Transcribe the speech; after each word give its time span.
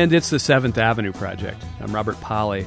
And 0.00 0.14
it's 0.14 0.30
the 0.30 0.38
Seventh 0.38 0.78
Avenue 0.78 1.12
Project. 1.12 1.62
I'm 1.78 1.94
Robert 1.94 2.18
Polly. 2.22 2.64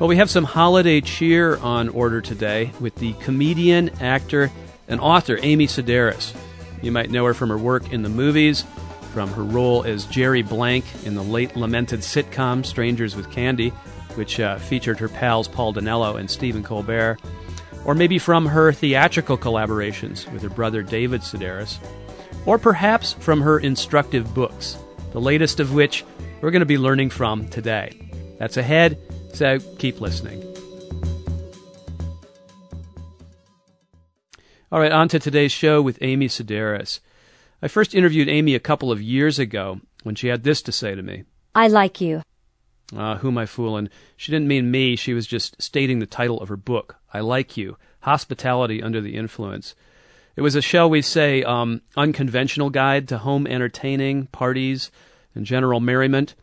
Well, 0.00 0.08
we 0.08 0.16
have 0.16 0.28
some 0.28 0.42
holiday 0.42 1.00
cheer 1.00 1.56
on 1.58 1.88
order 1.90 2.20
today 2.20 2.72
with 2.80 2.96
the 2.96 3.12
comedian, 3.12 3.90
actor, 4.00 4.50
and 4.88 5.00
author 5.00 5.38
Amy 5.42 5.68
Sedaris. 5.68 6.34
You 6.82 6.90
might 6.90 7.12
know 7.12 7.24
her 7.24 7.34
from 7.34 7.50
her 7.50 7.56
work 7.56 7.92
in 7.92 8.02
the 8.02 8.08
movies, 8.08 8.64
from 9.12 9.30
her 9.34 9.44
role 9.44 9.84
as 9.84 10.06
Jerry 10.06 10.42
Blank 10.42 10.84
in 11.04 11.14
the 11.14 11.22
late 11.22 11.54
lamented 11.54 12.00
sitcom 12.00 12.66
Strangers 12.66 13.14
with 13.14 13.30
Candy, 13.30 13.68
which 14.16 14.40
uh, 14.40 14.58
featured 14.58 14.98
her 14.98 15.08
pals 15.08 15.46
Paul 15.46 15.72
Dinello 15.72 16.18
and 16.18 16.28
Stephen 16.28 16.64
Colbert, 16.64 17.20
or 17.84 17.94
maybe 17.94 18.18
from 18.18 18.44
her 18.46 18.72
theatrical 18.72 19.38
collaborations 19.38 20.28
with 20.32 20.42
her 20.42 20.50
brother 20.50 20.82
David 20.82 21.20
Sedaris, 21.20 21.78
or 22.44 22.58
perhaps 22.58 23.12
from 23.12 23.40
her 23.40 23.60
instructive 23.60 24.34
books, 24.34 24.76
the 25.12 25.20
latest 25.20 25.60
of 25.60 25.74
which 25.74 26.04
we're 26.40 26.50
going 26.50 26.60
to 26.60 26.66
be 26.66 26.78
learning 26.78 27.10
from 27.10 27.48
today. 27.48 27.98
That's 28.38 28.56
ahead, 28.56 28.98
so 29.32 29.58
keep 29.78 30.00
listening. 30.00 30.42
All 34.72 34.80
right, 34.80 34.92
on 34.92 35.08
to 35.08 35.18
today's 35.18 35.52
show 35.52 35.82
with 35.82 35.98
Amy 36.00 36.28
Sedaris. 36.28 37.00
I 37.60 37.68
first 37.68 37.94
interviewed 37.94 38.28
Amy 38.28 38.54
a 38.54 38.60
couple 38.60 38.92
of 38.92 39.02
years 39.02 39.38
ago 39.38 39.80
when 40.04 40.14
she 40.14 40.28
had 40.28 40.44
this 40.44 40.62
to 40.62 40.72
say 40.72 40.94
to 40.94 41.02
me. 41.02 41.24
I 41.54 41.66
like 41.66 42.00
you. 42.00 42.22
Ah, 42.96 43.12
uh, 43.12 43.18
who 43.18 43.28
am 43.28 43.38
I 43.38 43.46
fooling? 43.46 43.88
She 44.16 44.32
didn't 44.32 44.48
mean 44.48 44.70
me, 44.70 44.96
she 44.96 45.12
was 45.12 45.26
just 45.26 45.60
stating 45.60 45.98
the 45.98 46.06
title 46.06 46.40
of 46.40 46.48
her 46.48 46.56
book, 46.56 46.96
I 47.12 47.20
Like 47.20 47.56
You 47.56 47.76
Hospitality 48.00 48.82
Under 48.82 49.00
the 49.00 49.16
Influence. 49.16 49.74
It 50.36 50.42
was 50.42 50.54
a, 50.54 50.62
shall 50.62 50.88
we 50.88 51.02
say, 51.02 51.42
um, 51.42 51.82
unconventional 51.96 52.70
guide 52.70 53.08
to 53.08 53.18
home 53.18 53.46
entertaining, 53.46 54.26
parties, 54.28 54.90
and 55.34 55.46
general 55.46 55.80
merriment. 55.80 56.34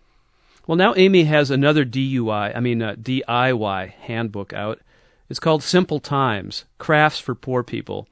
Well, 0.66 0.76
now 0.76 0.94
Amy 0.96 1.24
has 1.26 1.50
another 1.50 1.86
DUI, 1.86 2.56
I 2.56 2.60
mean, 2.60 2.82
uh, 2.82 2.96
DIY 2.96 3.92
handbook 3.92 4.54
out. 4.54 4.80
It's 5.30 5.40
called 5.40 5.64
Simple 5.64 6.00
Times 6.00 6.66
Crafts 6.78 7.20
for 7.20 7.36
Poor 7.36 7.64
People. 7.64 8.08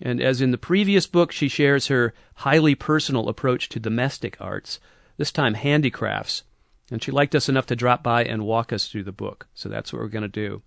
And 0.00 0.20
as 0.20 0.40
in 0.40 0.50
the 0.50 0.58
previous 0.58 1.06
book, 1.06 1.32
she 1.32 1.48
shares 1.48 1.86
her 1.86 2.12
highly 2.36 2.74
personal 2.74 3.28
approach 3.28 3.68
to 3.70 3.80
domestic 3.80 4.36
arts, 4.40 4.80
this 5.16 5.32
time 5.32 5.54
handicrafts. 5.54 6.42
And 6.90 7.02
she 7.02 7.10
liked 7.10 7.34
us 7.34 7.48
enough 7.48 7.66
to 7.66 7.76
drop 7.76 8.02
by 8.02 8.24
and 8.24 8.44
walk 8.44 8.72
us 8.72 8.88
through 8.88 9.04
the 9.04 9.12
book. 9.12 9.46
So 9.54 9.68
that's 9.68 9.92
what 9.92 10.02
we're 10.02 10.08
going 10.08 10.22
to 10.22 10.28
do. 10.28 10.62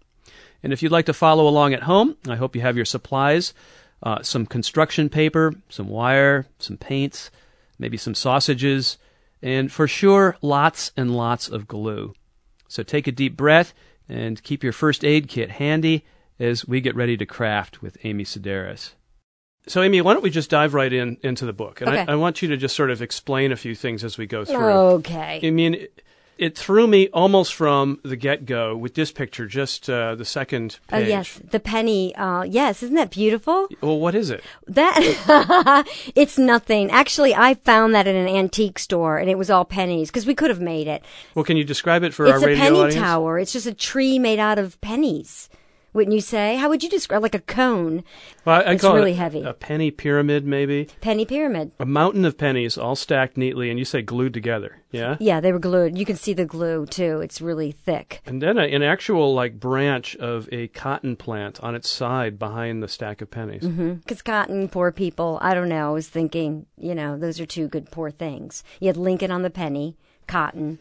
And 0.64 0.74
if 0.74 0.82
you'd 0.82 0.92
like 0.92 1.06
to 1.06 1.14
follow 1.14 1.48
along 1.48 1.74
at 1.74 1.84
home, 1.84 2.18
I 2.28 2.36
hope 2.36 2.56
you 2.56 2.62
have 2.62 2.76
your 2.76 2.86
supplies 2.86 3.54
uh, 4.04 4.22
some 4.22 4.46
construction 4.46 5.10
paper, 5.10 5.54
some 5.70 5.90
wire, 5.90 6.46
some 6.60 6.78
paints, 6.78 7.32
maybe 7.80 7.98
some 7.98 8.14
sausages, 8.16 8.98
and 9.42 9.72
for 9.72 9.88
sure, 9.88 10.38
lots 10.42 10.92
and 10.98 11.16
lots 11.16 11.48
of 11.48 11.68
glue. 11.68 12.14
So 12.68 12.84
take 12.84 13.08
a 13.08 13.12
deep 13.12 13.38
breath 13.38 13.74
and 14.10 14.42
keep 14.44 14.64
your 14.64 14.74
first 14.74 15.04
aid 15.04 15.28
kit 15.28 15.52
handy 15.52 16.06
as 16.40 16.68
we 16.68 16.82
get 16.82 16.96
ready 16.96 17.18
to 17.18 17.26
craft 17.26 17.82
with 17.82 17.98
Amy 18.04 18.24
Sedaris. 18.24 18.94
So, 19.68 19.82
Amy, 19.82 20.00
why 20.00 20.14
don't 20.14 20.24
we 20.24 20.30
just 20.30 20.50
dive 20.50 20.74
right 20.74 20.92
in 20.92 21.18
into 21.24 21.46
the 21.46 21.54
book? 21.54 21.82
And 21.82 21.90
okay. 21.90 22.06
I, 22.08 22.14
I, 22.14 22.16
want 22.16 22.42
you 22.42 22.48
to 22.50 22.58
just 22.58 22.76
sort 22.76 22.90
of 22.90 23.02
explain 23.02 23.52
a 23.52 23.58
few 23.58 23.76
things 23.76 24.04
as 24.04 24.18
we 24.18 24.26
go 24.26 24.46
through. 24.46 24.56
Okay. 24.56 25.42
I 25.44 25.52
mean, 25.52 25.88
it 26.38 26.58
threw 26.58 26.88
me 26.88 27.08
almost 27.10 27.54
from 27.54 28.00
the 28.04 28.16
get 28.16 28.46
go 28.46 28.76
with 28.76 28.94
this 28.96 29.12
picture, 29.12 29.48
just 29.48 29.90
uh, 29.90 30.16
the 30.16 30.26
second 30.26 30.80
page. 30.88 31.06
Oh 31.06 31.08
yes, 31.08 31.40
the 31.44 31.60
penny. 31.60 32.16
Uh, 32.16 32.44
yes, 32.44 32.84
isn't 32.84 32.96
that 32.96 33.12
beautiful? 33.12 33.68
Well, 33.82 34.00
what 34.00 34.16
is 34.16 34.30
it? 34.30 34.44
That 34.68 35.86
it's 36.16 36.38
nothing. 36.38 36.92
Actually, 36.92 37.36
I 37.36 37.56
found 37.56 37.96
that 37.96 38.08
in 38.08 38.16
an 38.16 38.28
antique 38.28 38.80
store, 38.80 39.18
and 39.18 39.30
it 39.30 39.38
was 39.38 39.50
all 39.50 39.66
pennies 39.66 40.10
because 40.10 40.26
we 40.26 40.36
could 40.36 40.50
have 40.50 40.62
made 40.62 40.88
it. 40.88 41.04
Well, 41.36 41.46
can 41.46 41.58
you 41.58 41.64
describe 41.64 42.04
it 42.04 42.14
for 42.14 42.26
it's 42.26 42.34
our 42.34 42.40
radio 42.40 42.50
audience? 42.50 42.60
It's 42.60 42.68
a 42.68 42.70
penny 42.70 42.80
audience? 42.80 42.96
tower. 43.04 43.40
It's 43.40 43.54
just 43.54 43.68
a 43.68 43.74
tree 43.74 44.20
made 44.20 44.40
out 44.40 44.60
of 44.60 44.80
pennies 44.82 45.50
wouldn't 45.94 46.14
you 46.14 46.22
say? 46.22 46.58
How 46.58 46.70
would 46.70 46.84
you 46.84 46.90
describe 46.90 47.24
like 47.24 47.36
a 47.36 47.40
cone? 47.40 48.04
Well, 48.46 48.62
I 48.66 48.74
it's 48.74 48.82
call 48.82 48.96
really 48.96 49.12
it 49.12 49.18
heavy. 49.18 49.42
A 49.42 49.54
penny 49.54 49.92
pyramid, 49.92 50.46
maybe. 50.46 50.88
Penny 51.02 51.26
pyramid. 51.26 51.72
A 51.80 51.86
mountain 51.86 52.26
of 52.26 52.38
pennies 52.38 52.78
all 52.78 52.96
stacked 52.96 53.38
neatly, 53.38 53.70
and 53.70 53.80
you 53.80 53.86
say 53.86 54.02
glued 54.02 54.34
together. 54.34 54.82
Yeah. 54.92 55.18
Yeah, 55.20 55.40
they 55.40 55.52
were 55.52 55.60
glued. 55.60 55.98
You 55.98 56.06
can 56.06 56.16
see 56.16 56.34
the 56.34 56.46
glue 56.46 56.86
too. 56.86 57.22
It's 57.22 57.42
really 57.42 57.72
thick. 57.72 58.22
And 58.26 58.42
then 58.42 58.58
a, 58.58 58.64
an 58.64 58.84
actual 58.84 59.34
like 59.34 59.60
branch 59.60 60.16
of 60.18 60.48
a 60.52 60.68
cotton 60.70 61.16
plant 61.16 61.60
on 61.62 61.76
its 61.76 61.90
side 61.90 62.40
behind 62.40 62.82
the 62.82 62.88
stack 62.88 63.22
of 63.22 63.32
pennies. 63.32 63.62
Because 63.62 63.76
mm-hmm. 63.76 64.32
cotton, 64.32 64.70
poor 64.70 64.92
people. 64.92 65.40
I 65.42 65.54
don't 65.54 65.70
know. 65.70 65.90
I 65.90 65.94
was 65.94 66.08
thinking, 66.08 66.66
you 66.78 66.96
know, 66.96 67.18
those 67.18 67.40
are 67.40 67.46
two 67.46 67.68
good 67.68 67.92
poor 67.92 68.12
things. 68.12 68.64
You 68.80 68.88
had 68.88 68.98
Lincoln 68.98 69.32
on 69.32 69.42
the 69.42 69.50
penny, 69.50 69.98
cotton. 70.28 70.80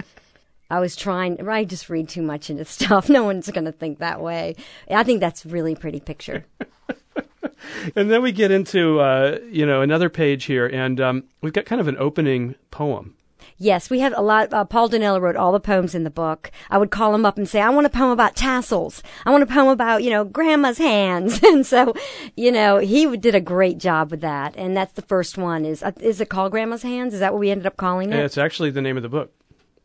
I 0.71 0.81
was 0.81 0.97
trying. 0.97 1.49
I 1.49 1.65
just 1.65 1.88
read 1.88 2.09
too 2.09 2.22
much 2.22 2.50
into 2.50 2.65
stuff. 2.77 3.09
No 3.09 3.25
one's 3.25 3.50
going 3.50 3.65
to 3.65 3.72
think 3.72 3.99
that 3.99 4.21
way. 4.21 4.56
I 4.91 5.03
think 5.03 5.21
that's 5.21 5.47
really 5.47 5.75
pretty 5.75 6.00
picture. 6.00 6.47
and 7.97 8.10
then 8.10 8.22
we 8.22 8.32
get 8.32 8.50
into 8.50 9.00
uh, 9.00 9.38
you 9.50 9.66
know 9.66 9.82
another 9.82 10.09
page 10.09 10.44
here, 10.44 10.66
and 10.66 11.00
um, 11.00 11.25
we've 11.43 11.53
got 11.53 11.65
kind 11.65 11.81
of 11.81 11.88
an 11.88 11.97
opening 11.99 12.54
poem. 12.71 13.15
Yes, 13.59 13.88
we 13.88 14.00
have 14.00 14.12
a 14.16 14.21
lot. 14.21 14.53
Uh, 14.53 14.65
Paul 14.65 14.91
Dinello 14.91 15.21
wrote 15.21 15.37
all 15.37 15.53
the 15.53 15.60
poems 15.60 15.94
in 15.94 16.04
the 16.04 16.10
book. 16.10 16.50
I 16.69 16.77
would 16.77 16.91
call 16.91 17.15
him 17.15 17.25
up 17.25 17.38
and 17.38 17.48
say, 17.48 17.60
"I 17.60 17.71
want 17.71 17.87
a 17.87 17.91
poem 17.91 18.10
about 18.10 18.37
tassels. 18.37 19.03
I 19.25 19.31
want 19.31 19.43
a 19.43 19.47
poem 19.47 19.69
about 19.69 20.03
you 20.03 20.10
know 20.10 20.25
grandma's 20.25 20.78
hands." 20.78 21.41
and 21.44 21.65
so, 21.65 21.94
you 22.37 22.53
know, 22.53 22.78
he 22.78 23.16
did 23.16 23.34
a 23.34 23.41
great 23.41 23.78
job 23.78 24.10
with 24.10 24.21
that. 24.21 24.54
And 24.56 24.77
that's 24.77 24.93
the 24.93 25.03
first 25.03 25.38
one. 25.38 25.65
Is 25.65 25.83
uh, 25.83 25.93
is 26.00 26.21
it 26.21 26.28
called 26.28 26.53
Grandma's 26.53 26.83
Hands? 26.83 27.12
Is 27.12 27.21
that 27.21 27.33
what 27.33 27.41
we 27.41 27.50
ended 27.50 27.66
up 27.66 27.77
calling 27.77 28.12
it? 28.12 28.16
Yeah, 28.16 28.25
it's 28.25 28.38
actually 28.38 28.71
the 28.71 28.83
name 28.83 28.97
of 28.97 29.03
the 29.03 29.09
book. 29.09 29.33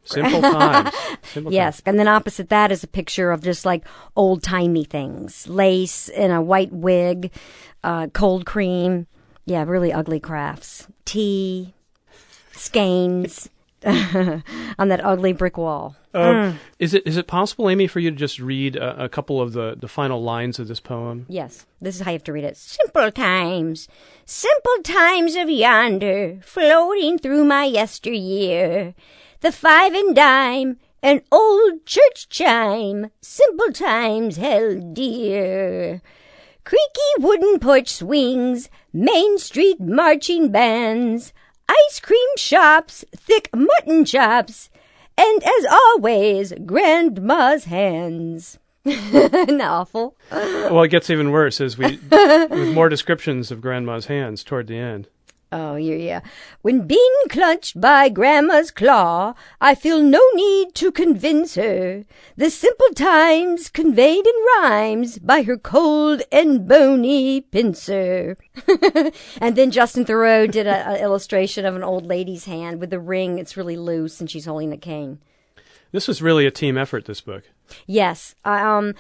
Simple 0.03 0.41
times. 0.41 0.95
Simple 1.23 1.53
yes, 1.53 1.77
times. 1.77 1.83
and 1.85 1.99
then 1.99 2.07
opposite 2.07 2.49
that 2.49 2.71
is 2.71 2.83
a 2.83 2.87
picture 2.87 3.31
of 3.31 3.41
just 3.41 3.65
like 3.65 3.85
old 4.15 4.43
timey 4.43 4.83
things, 4.83 5.47
lace 5.47 6.09
in 6.09 6.31
a 6.31 6.41
white 6.41 6.71
wig, 6.71 7.31
uh, 7.83 8.07
cold 8.07 8.45
cream. 8.45 9.07
Yeah, 9.45 9.63
really 9.65 9.91
ugly 9.91 10.19
crafts. 10.19 10.87
Tea, 11.05 11.73
skeins 12.51 13.49
on 13.85 14.87
that 14.89 15.03
ugly 15.03 15.33
brick 15.33 15.57
wall. 15.57 15.95
Uh, 16.13 16.19
mm. 16.19 16.55
Is 16.77 16.93
it 16.93 17.07
is 17.07 17.17
it 17.17 17.25
possible, 17.25 17.69
Amy, 17.69 17.87
for 17.87 17.99
you 17.99 18.11
to 18.11 18.15
just 18.15 18.39
read 18.39 18.75
a, 18.75 19.05
a, 19.05 19.09
couple 19.09 19.41
of 19.41 19.53
the, 19.53 19.75
the 19.79 19.87
final 19.87 20.21
lines 20.21 20.59
of 20.59 20.67
this 20.67 20.79
poem? 20.79 21.25
Yes, 21.29 21.65
this 21.79 21.95
is 21.95 22.01
how 22.01 22.11
you 22.11 22.15
have 22.15 22.23
to 22.25 22.33
read 22.33 22.43
it. 22.43 22.57
Simple 22.57 23.11
times, 23.11 23.87
simple 24.25 24.83
times 24.83 25.35
of 25.35 25.49
yonder, 25.49 26.39
floating 26.43 27.17
through 27.17 27.45
my 27.45 27.63
yesteryear 27.63 28.93
the 29.41 29.51
five 29.51 29.93
and 29.93 30.15
dime, 30.15 30.77
an 31.03 31.21
old 31.31 31.85
church 31.85 32.29
chime, 32.29 33.09
simple 33.21 33.71
times 33.71 34.37
held 34.37 34.93
dear. 34.93 36.01
Creaky 36.63 37.11
wooden 37.17 37.59
porch 37.59 37.89
swings, 37.89 38.69
Main 38.93 39.39
Street 39.39 39.79
marching 39.79 40.51
bands, 40.51 41.33
ice 41.67 41.99
cream 41.99 42.29
shops, 42.37 43.03
thick 43.15 43.49
mutton 43.53 44.05
chops, 44.05 44.69
and 45.17 45.43
as 45.43 45.65
always, 45.71 46.53
Grandma's 46.65 47.65
hands. 47.65 48.59
Awful? 48.85 50.15
Well, 50.31 50.83
it 50.83 50.89
gets 50.89 51.09
even 51.09 51.31
worse 51.31 51.59
as 51.61 51.77
we 51.77 51.97
with 52.11 52.73
more 52.73 52.89
descriptions 52.89 53.51
of 53.51 53.61
Grandma's 53.61 54.05
hands 54.05 54.43
toward 54.43 54.67
the 54.67 54.77
end. 54.77 55.07
Oh, 55.53 55.75
yeah, 55.75 55.95
yeah. 55.95 56.21
When 56.61 56.87
being 56.87 57.15
clutched 57.27 57.79
by 57.79 58.07
Grandma's 58.07 58.71
claw, 58.71 59.33
I 59.59 59.75
feel 59.75 60.01
no 60.01 60.21
need 60.33 60.73
to 60.75 60.93
convince 60.93 61.55
her. 61.55 62.05
The 62.37 62.49
simple 62.49 62.87
times 62.95 63.67
conveyed 63.67 64.25
in 64.25 64.33
rhymes 64.57 65.19
by 65.19 65.41
her 65.41 65.57
cold 65.57 66.21
and 66.31 66.69
bony 66.69 67.41
pincer. 67.41 68.37
and 69.41 69.57
then 69.57 69.71
Justin 69.71 70.05
Thoreau 70.05 70.47
did 70.47 70.67
an 70.67 70.95
illustration 71.01 71.65
of 71.65 71.75
an 71.75 71.83
old 71.83 72.05
lady's 72.05 72.45
hand 72.45 72.79
with 72.79 72.89
the 72.89 72.99
ring. 72.99 73.37
It's 73.37 73.57
really 73.57 73.75
loose, 73.75 74.21
and 74.21 74.31
she's 74.31 74.45
holding 74.45 74.71
a 74.71 74.77
cane. 74.77 75.19
This 75.91 76.07
was 76.07 76.21
really 76.21 76.45
a 76.45 76.51
team 76.51 76.77
effort. 76.77 77.05
This 77.05 77.19
book. 77.19 77.43
Yes. 77.85 78.35
I, 78.45 78.61
um 78.61 78.95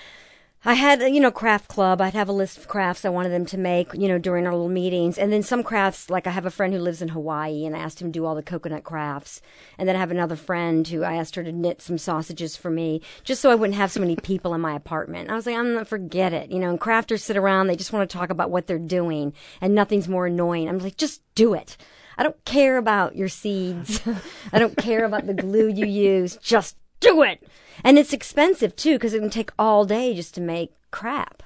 I 0.63 0.75
had, 0.75 1.01
you 1.01 1.19
know, 1.19 1.31
craft 1.31 1.67
club. 1.67 2.01
I'd 2.01 2.13
have 2.13 2.29
a 2.29 2.33
list 2.33 2.55
of 2.59 2.67
crafts 2.67 3.03
I 3.03 3.09
wanted 3.09 3.29
them 3.29 3.47
to 3.47 3.57
make, 3.57 3.95
you 3.95 4.07
know, 4.07 4.19
during 4.19 4.45
our 4.45 4.51
little 4.51 4.69
meetings. 4.69 5.17
And 5.17 5.33
then 5.33 5.41
some 5.41 5.63
crafts, 5.63 6.07
like 6.07 6.27
I 6.27 6.29
have 6.29 6.45
a 6.45 6.51
friend 6.51 6.71
who 6.71 6.79
lives 6.79 7.01
in 7.01 7.09
Hawaii 7.09 7.65
and 7.65 7.75
I 7.75 7.79
asked 7.79 7.99
him 7.99 8.09
to 8.09 8.19
do 8.19 8.27
all 8.27 8.35
the 8.35 8.43
coconut 8.43 8.83
crafts. 8.83 9.41
And 9.79 9.89
then 9.89 9.95
I 9.95 9.99
have 9.99 10.11
another 10.11 10.35
friend 10.35 10.87
who 10.87 11.01
I 11.01 11.15
asked 11.15 11.33
her 11.33 11.43
to 11.43 11.51
knit 11.51 11.81
some 11.81 11.97
sausages 11.97 12.55
for 12.55 12.69
me, 12.69 13.01
just 13.23 13.41
so 13.41 13.49
I 13.49 13.55
wouldn't 13.55 13.77
have 13.77 13.91
so 13.91 14.01
many 14.01 14.15
people 14.15 14.53
in 14.53 14.61
my 14.61 14.75
apartment. 14.75 15.31
I 15.31 15.35
was 15.35 15.47
like, 15.47 15.55
I'm 15.55 15.73
not, 15.73 15.87
forget 15.87 16.31
it. 16.31 16.51
You 16.51 16.59
know, 16.59 16.69
and 16.69 16.79
crafters 16.79 17.21
sit 17.21 17.37
around, 17.37 17.65
they 17.65 17.75
just 17.75 17.91
want 17.91 18.07
to 18.07 18.15
talk 18.15 18.29
about 18.29 18.51
what 18.51 18.67
they're 18.67 18.77
doing 18.77 19.33
and 19.61 19.73
nothing's 19.73 20.07
more 20.07 20.27
annoying. 20.27 20.69
I'm 20.69 20.77
like, 20.77 20.95
just 20.95 21.23
do 21.33 21.55
it. 21.55 21.75
I 22.19 22.23
don't 22.23 22.45
care 22.45 22.77
about 22.77 23.15
your 23.15 23.29
seeds. 23.29 23.99
I 24.53 24.59
don't 24.59 24.77
care 24.77 25.05
about 25.05 25.25
the 25.25 25.33
glue 25.33 25.69
you 25.69 25.87
use. 25.87 26.37
Just 26.37 26.77
do 26.99 27.23
it. 27.23 27.41
And 27.83 27.97
it's 27.97 28.13
expensive 28.13 28.75
too 28.75 28.95
because 28.95 29.13
it 29.13 29.19
can 29.19 29.29
take 29.29 29.51
all 29.57 29.85
day 29.85 30.13
just 30.13 30.33
to 30.35 30.41
make 30.41 30.73
crap 30.91 31.43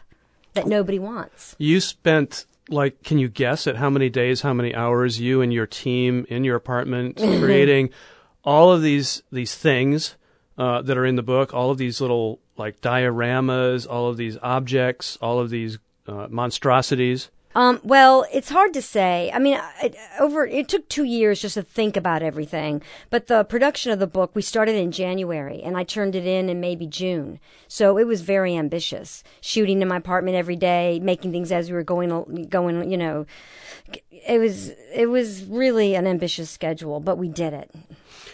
that 0.54 0.68
nobody 0.68 1.00
wants. 1.00 1.56
You 1.58 1.80
spent 1.80 2.46
like 2.70 3.04
can 3.04 3.20
you 3.20 3.30
guess 3.30 3.68
at 3.68 3.76
how 3.76 3.90
many 3.90 4.10
days, 4.10 4.42
how 4.42 4.54
many 4.54 4.74
hours 4.74 5.20
you 5.20 5.42
and 5.42 5.54
your 5.54 5.68
team 5.68 6.26
in 6.30 6.44
your 6.44 6.56
apartment 6.56 7.18
creating 7.18 7.90
all 8.44 8.72
of 8.72 8.82
these 8.82 9.22
these 9.32 9.56
things 9.56 10.16
uh, 10.58 10.82
that 10.82 10.98
are 10.98 11.06
in 11.06 11.16
the 11.16 11.24
book, 11.24 11.54
all 11.54 11.72
of 11.72 11.78
these 11.78 12.02
little 12.02 12.40
like 12.58 12.82
dioramas, 12.82 13.88
all 13.90 14.10
of 14.10 14.18
these 14.18 14.38
objects, 14.42 15.18
all 15.22 15.40
of 15.40 15.50
these 15.50 15.78
uh, 16.08 16.28
monstrosities. 16.30 17.30
Um, 17.56 17.80
well, 17.84 18.26
it's 18.34 18.50
hard 18.50 18.74
to 18.74 18.82
say. 18.82 19.32
I 19.34 19.40
mean, 19.40 19.60
it, 19.82 19.96
over 20.20 20.46
it 20.46 20.68
took 20.68 20.90
two 20.90 21.06
years 21.06 21.42
just 21.42 21.54
to 21.54 21.62
think 21.64 21.96
about 21.96 22.22
everything. 22.22 22.82
But 23.10 23.28
the 23.28 23.46
production 23.46 23.94
of 23.94 24.00
the 24.00 24.08
book 24.08 24.32
we 24.36 24.42
started 24.42 24.76
in 24.76 24.92
January, 24.92 25.62
and 25.64 25.78
I 25.78 25.86
turned 25.86 26.16
it 26.16 26.28
in 26.28 26.50
in 26.50 26.60
maybe 26.60 26.86
June. 26.86 27.40
So 27.70 27.98
it 27.98 28.06
was 28.08 28.22
very 28.22 28.58
ambitious. 28.58 29.24
Shooting 29.40 29.82
in 29.82 29.88
my 29.88 29.98
apartment 29.98 30.36
every 30.36 30.58
day, 30.58 31.00
making 31.02 31.32
things 31.32 31.50
as 31.52 31.70
we 31.70 31.76
were 31.76 31.84
going, 31.84 32.48
going. 32.50 32.92
You 32.92 32.98
know, 32.98 33.26
it 34.12 34.40
was 34.40 34.74
it 34.94 35.10
was 35.10 35.46
really 35.46 35.96
an 35.96 36.08
ambitious 36.08 36.50
schedule, 36.50 37.00
but 37.00 37.18
we 37.18 37.30
did 37.30 37.54
it. 37.54 37.72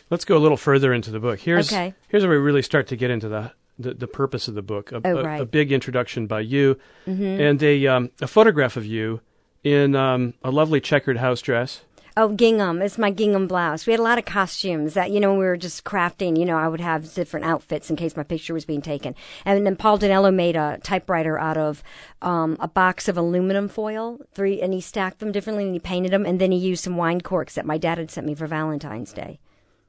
Let's 0.09 0.25
go 0.25 0.35
a 0.35 0.39
little 0.39 0.57
further 0.57 0.94
into 0.94 1.12
the 1.12 1.19
book. 1.19 1.39
Here's 1.39 1.71
Okay. 1.71 1.94
here's 2.09 2.23
where 2.23 2.31
we 2.31 2.44
really 2.44 2.63
start 2.63 2.88
to 2.88 2.95
get 2.95 3.12
into 3.12 3.29
the 3.29 3.51
the, 3.81 3.94
the 3.94 4.07
purpose 4.07 4.48
of 4.48 4.56
the 4.56 4.62
book. 4.62 4.92
A, 4.92 5.01
Oh, 5.06 5.18
a- 5.18 5.42
a 5.42 5.45
big 5.45 5.72
introduction 5.72 6.28
by 6.28 6.42
you, 6.42 6.78
Mm-hmm. 7.07 7.24
and 7.42 7.63
a 7.63 7.88
um, 7.88 8.10
a 8.22 8.28
photograph 8.28 8.78
of 8.78 8.86
you 8.86 9.22
in 9.63 9.95
um, 9.95 10.33
a 10.44 10.51
lovely 10.51 10.81
checkered 10.81 11.18
house 11.18 11.42
dress. 11.42 11.81
Oh, 12.18 12.28
gingham. 12.33 12.81
It's 12.81 12.98
my 12.98 13.10
gingham 13.10 13.48
blouse. 13.48 13.88
We 13.88 13.92
had 13.94 14.00
a 14.01 14.04
lot 14.04 14.18
of 14.18 14.25
costumes 14.25 14.95
that, 14.95 15.12
you 15.12 15.22
know, 15.22 15.31
we 15.31 15.45
were 15.45 15.56
just 15.56 15.86
crafting. 15.86 16.38
You 16.38 16.44
know, 16.44 16.57
I 16.57 16.68
would 16.68 16.81
have 16.81 17.13
different 17.13 17.45
outfits 17.45 17.89
in 17.89 17.95
case 17.95 18.18
my 18.18 18.24
picture 18.24 18.54
was 18.54 18.66
being 18.66 18.81
taken. 18.81 19.16
And 19.45 19.66
then 19.66 19.78
Paul 19.78 19.98
Dinello 19.98 20.33
made 20.33 20.57
a 20.57 20.78
typewriter 20.83 21.39
out 21.39 21.57
of 21.57 21.81
um, 22.22 22.57
a 22.60 22.68
box 22.68 23.07
of 23.07 23.18
aluminum 23.18 23.69
foil, 23.69 24.19
three, 24.33 24.62
and 24.62 24.74
he 24.74 24.81
stacked 24.81 25.19
them 25.19 25.31
differently 25.31 25.63
and 25.63 25.74
he 25.74 25.80
painted 25.80 26.12
them. 26.12 26.25
And 26.25 26.42
then 26.42 26.51
he 26.51 26.57
used 26.57 26.83
some 26.83 26.98
wine 26.98 27.22
corks 27.22 27.56
that 27.56 27.66
my 27.66 27.78
dad 27.78 27.98
had 27.98 28.12
sent 28.12 28.28
me 28.28 28.36
for 28.36 28.45
Valentine's 28.45 29.13
Day 29.13 29.39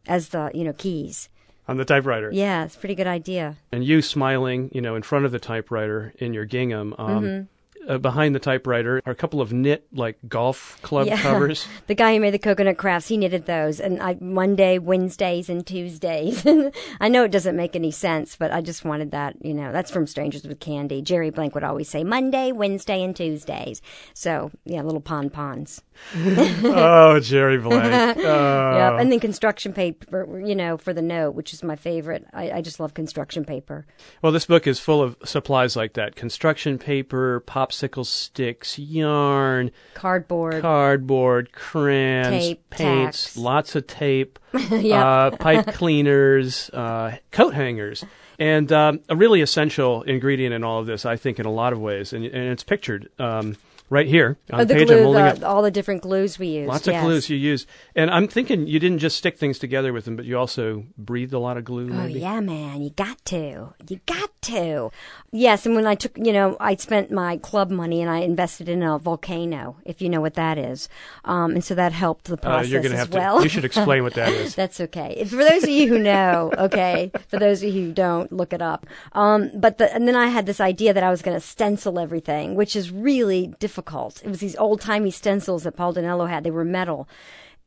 as 0.06 0.28
the, 0.28 0.48
you 0.54 0.62
know, 0.62 0.74
keys. 0.74 1.28
On 1.72 1.78
the 1.78 1.86
typewriter, 1.86 2.28
Yeah, 2.30 2.64
it's 2.64 2.76
a 2.76 2.78
pretty 2.78 2.94
good 2.94 3.06
idea. 3.06 3.56
and 3.72 3.82
you 3.82 4.02
smiling, 4.02 4.70
you 4.74 4.82
know, 4.82 4.94
in 4.94 5.00
front 5.02 5.24
of 5.24 5.32
the 5.32 5.38
typewriter 5.38 6.12
in 6.18 6.34
your 6.34 6.44
gingham. 6.44 6.94
Um, 6.98 7.24
Mm-hmm. 7.24 7.44
Uh, 7.88 7.98
behind 7.98 8.34
the 8.34 8.38
typewriter 8.38 9.02
are 9.06 9.12
a 9.12 9.14
couple 9.16 9.40
of 9.40 9.52
knit 9.52 9.86
like 9.92 10.18
golf 10.28 10.80
club 10.82 11.06
Yeah. 11.06 11.20
covers. 11.20 11.66
The 11.88 11.94
guy 11.94 12.14
who 12.14 12.20
made 12.20 12.32
the 12.32 12.38
coconut 12.38 12.78
crafts, 12.78 13.08
he 13.08 13.16
knitted 13.16 13.46
those, 13.46 13.80
and 13.80 14.00
I 14.02 14.16
Monday, 14.20 14.78
Wednesdays, 14.78 15.48
and 15.50 15.66
Tuesdays. 15.66 16.46
I 17.00 17.08
know 17.08 17.24
it 17.24 17.32
doesn't 17.32 17.56
make 17.56 17.74
any 17.76 17.90
sense, 17.90 18.36
but 18.36 18.50
I 18.52 18.60
just 18.60 18.84
wanted 18.84 19.10
that. 19.10 19.36
You 19.44 19.52
know, 19.52 19.72
that's 19.72 19.90
from 19.90 20.06
Strangers 20.06 20.44
with 20.44 20.60
Candy. 20.60 21.02
Jerry 21.02 21.30
Blank 21.30 21.54
would 21.54 21.64
always 21.64 21.88
say 21.88 22.04
Monday, 22.04 22.52
Wednesday, 22.52 23.02
and 23.02 23.14
Tuesdays. 23.16 23.82
So 24.14 24.50
yeah, 24.64 24.82
little 24.82 25.00
pon 25.00 25.28
pons. 25.28 25.82
oh, 26.16 27.20
Jerry 27.20 27.58
Blank. 27.58 28.18
Oh. 28.18 28.76
Yep, 28.76 29.00
and 29.00 29.12
then 29.12 29.20
construction 29.20 29.72
paper. 29.72 30.40
You 30.44 30.54
know, 30.54 30.76
for 30.76 30.92
the 30.92 31.02
note, 31.02 31.34
which 31.34 31.52
is 31.52 31.62
my 31.62 31.76
favorite. 31.76 32.26
I, 32.32 32.50
I 32.52 32.60
just 32.62 32.80
love 32.80 32.94
construction 32.94 33.44
paper. 33.44 33.86
Well, 34.22 34.32
this 34.32 34.46
book 34.46 34.66
is 34.66 34.78
full 34.80 35.02
of 35.02 35.16
supplies 35.24 35.76
like 35.76 35.94
that: 35.94 36.16
construction 36.16 36.78
paper, 36.78 37.40
popsicle 37.72 38.04
sticks, 38.06 38.78
yarn, 38.78 39.70
Cardboard. 39.94 40.60
cardboard, 40.62 41.52
crayons, 41.52 42.28
Tape, 42.44 42.70
paints, 42.70 43.24
tacks. 43.24 43.36
lots 43.36 43.74
of 43.76 43.86
tape, 43.86 44.38
Yep. 44.52 45.04
uh, 45.04 45.30
pipe 45.36 45.66
cleaners, 45.74 46.70
uh, 46.70 47.16
coat 47.30 47.54
hangers, 47.54 48.04
and 48.38 48.70
um, 48.72 49.00
a 49.08 49.16
really 49.16 49.40
essential 49.40 50.02
ingredient 50.02 50.54
in 50.54 50.64
all 50.64 50.80
of 50.80 50.86
this, 50.86 51.06
I 51.06 51.16
think, 51.16 51.38
in 51.38 51.46
a 51.46 51.52
lot 51.52 51.72
of 51.72 51.78
ways, 51.80 52.12
and, 52.12 52.24
and 52.24 52.48
it's 52.52 52.62
pictured 52.64 53.08
um, 53.18 53.56
right 53.92 54.06
here 54.06 54.38
on 54.50 54.60
Oh, 54.60 54.64
the 54.64 54.74
page. 54.74 54.90
I'm 54.90 55.02
holding 55.04 55.24
the, 55.24 55.30
it. 55.36 55.44
all 55.44 55.60
the 55.62 55.70
different 55.70 56.00
glues 56.02 56.38
we 56.38 56.46
use. 56.48 56.66
Lots 56.66 56.86
yes. 56.86 56.96
of 56.96 57.04
glues 57.06 57.28
you 57.28 57.36
use. 57.36 57.66
and 57.94 58.10
I'm 58.10 58.26
thinking 58.26 58.66
you 58.66 58.78
didn't 58.80 58.98
just 59.00 59.16
stick 59.18 59.36
things 59.38 59.58
together 59.58 59.92
with 59.92 60.06
them, 60.06 60.16
but 60.16 60.24
you 60.24 60.38
also 60.38 60.84
breathed 60.96 61.34
a 61.34 61.38
lot 61.38 61.58
of 61.58 61.64
glue. 61.64 61.90
Oh 61.92 61.94
maybe? 62.06 62.20
yeah, 62.20 62.40
man, 62.40 62.80
you 62.82 62.90
got 62.90 63.22
to. 63.26 63.74
You 63.88 64.00
got 64.06 64.30
to. 64.42 64.90
Yes, 65.30 65.66
and 65.66 65.74
when 65.74 65.86
I 65.86 65.94
took, 65.94 66.16
you 66.16 66.32
know, 66.32 66.56
I 66.58 66.74
spent 66.76 67.10
my 67.10 67.36
club 67.36 67.70
money 67.70 68.00
and 68.00 68.10
I 68.10 68.18
invested 68.20 68.68
in 68.68 68.82
a 68.82 68.98
volcano, 68.98 69.76
if 69.84 70.00
you 70.02 70.08
know 70.08 70.20
what 70.22 70.34
that 70.34 70.56
is, 70.58 70.88
um, 71.26 71.52
and 71.52 71.62
so 71.64 71.74
that 71.74 71.92
helped 71.92 72.24
the 72.26 72.34
Uh, 72.34 72.36
process 72.40 72.70
you're 72.70 72.80
going 72.82 72.92
to 72.92 72.96
as 72.98 73.02
have 73.04 73.10
to. 73.10 73.18
well. 73.18 73.42
You 73.42 73.48
should 73.50 73.64
explain 73.66 74.02
what 74.04 74.14
that 74.14 74.28
is. 74.42 74.54
That's 74.54 74.80
okay. 74.80 75.24
For 75.24 75.36
those 75.36 75.62
of 75.64 75.68
you 75.68 75.88
who 75.88 75.98
know, 75.98 76.50
okay. 76.56 77.10
For 77.28 77.38
those 77.38 77.62
of 77.62 77.68
you 77.74 77.86
who 77.88 77.92
don't, 77.92 78.32
look 78.32 78.52
it 78.54 78.62
up. 78.62 78.86
Um, 79.12 79.50
but 79.54 79.76
the, 79.78 79.92
and 79.94 80.08
then 80.08 80.16
I 80.16 80.28
had 80.28 80.46
this 80.46 80.60
idea 80.60 80.92
that 80.94 81.02
I 81.02 81.10
was 81.10 81.20
going 81.20 81.36
to 81.36 81.46
stencil 81.46 81.98
everything, 81.98 82.54
which 82.54 82.74
is 82.74 82.90
really 82.90 83.48
difficult. 83.58 83.81
It 84.24 84.28
was 84.28 84.40
these 84.40 84.56
old 84.56 84.80
timey 84.80 85.10
stencils 85.10 85.64
that 85.64 85.76
Paul 85.76 85.94
Dinello 85.94 86.28
had. 86.28 86.44
They 86.44 86.50
were 86.50 86.64
metal. 86.64 87.08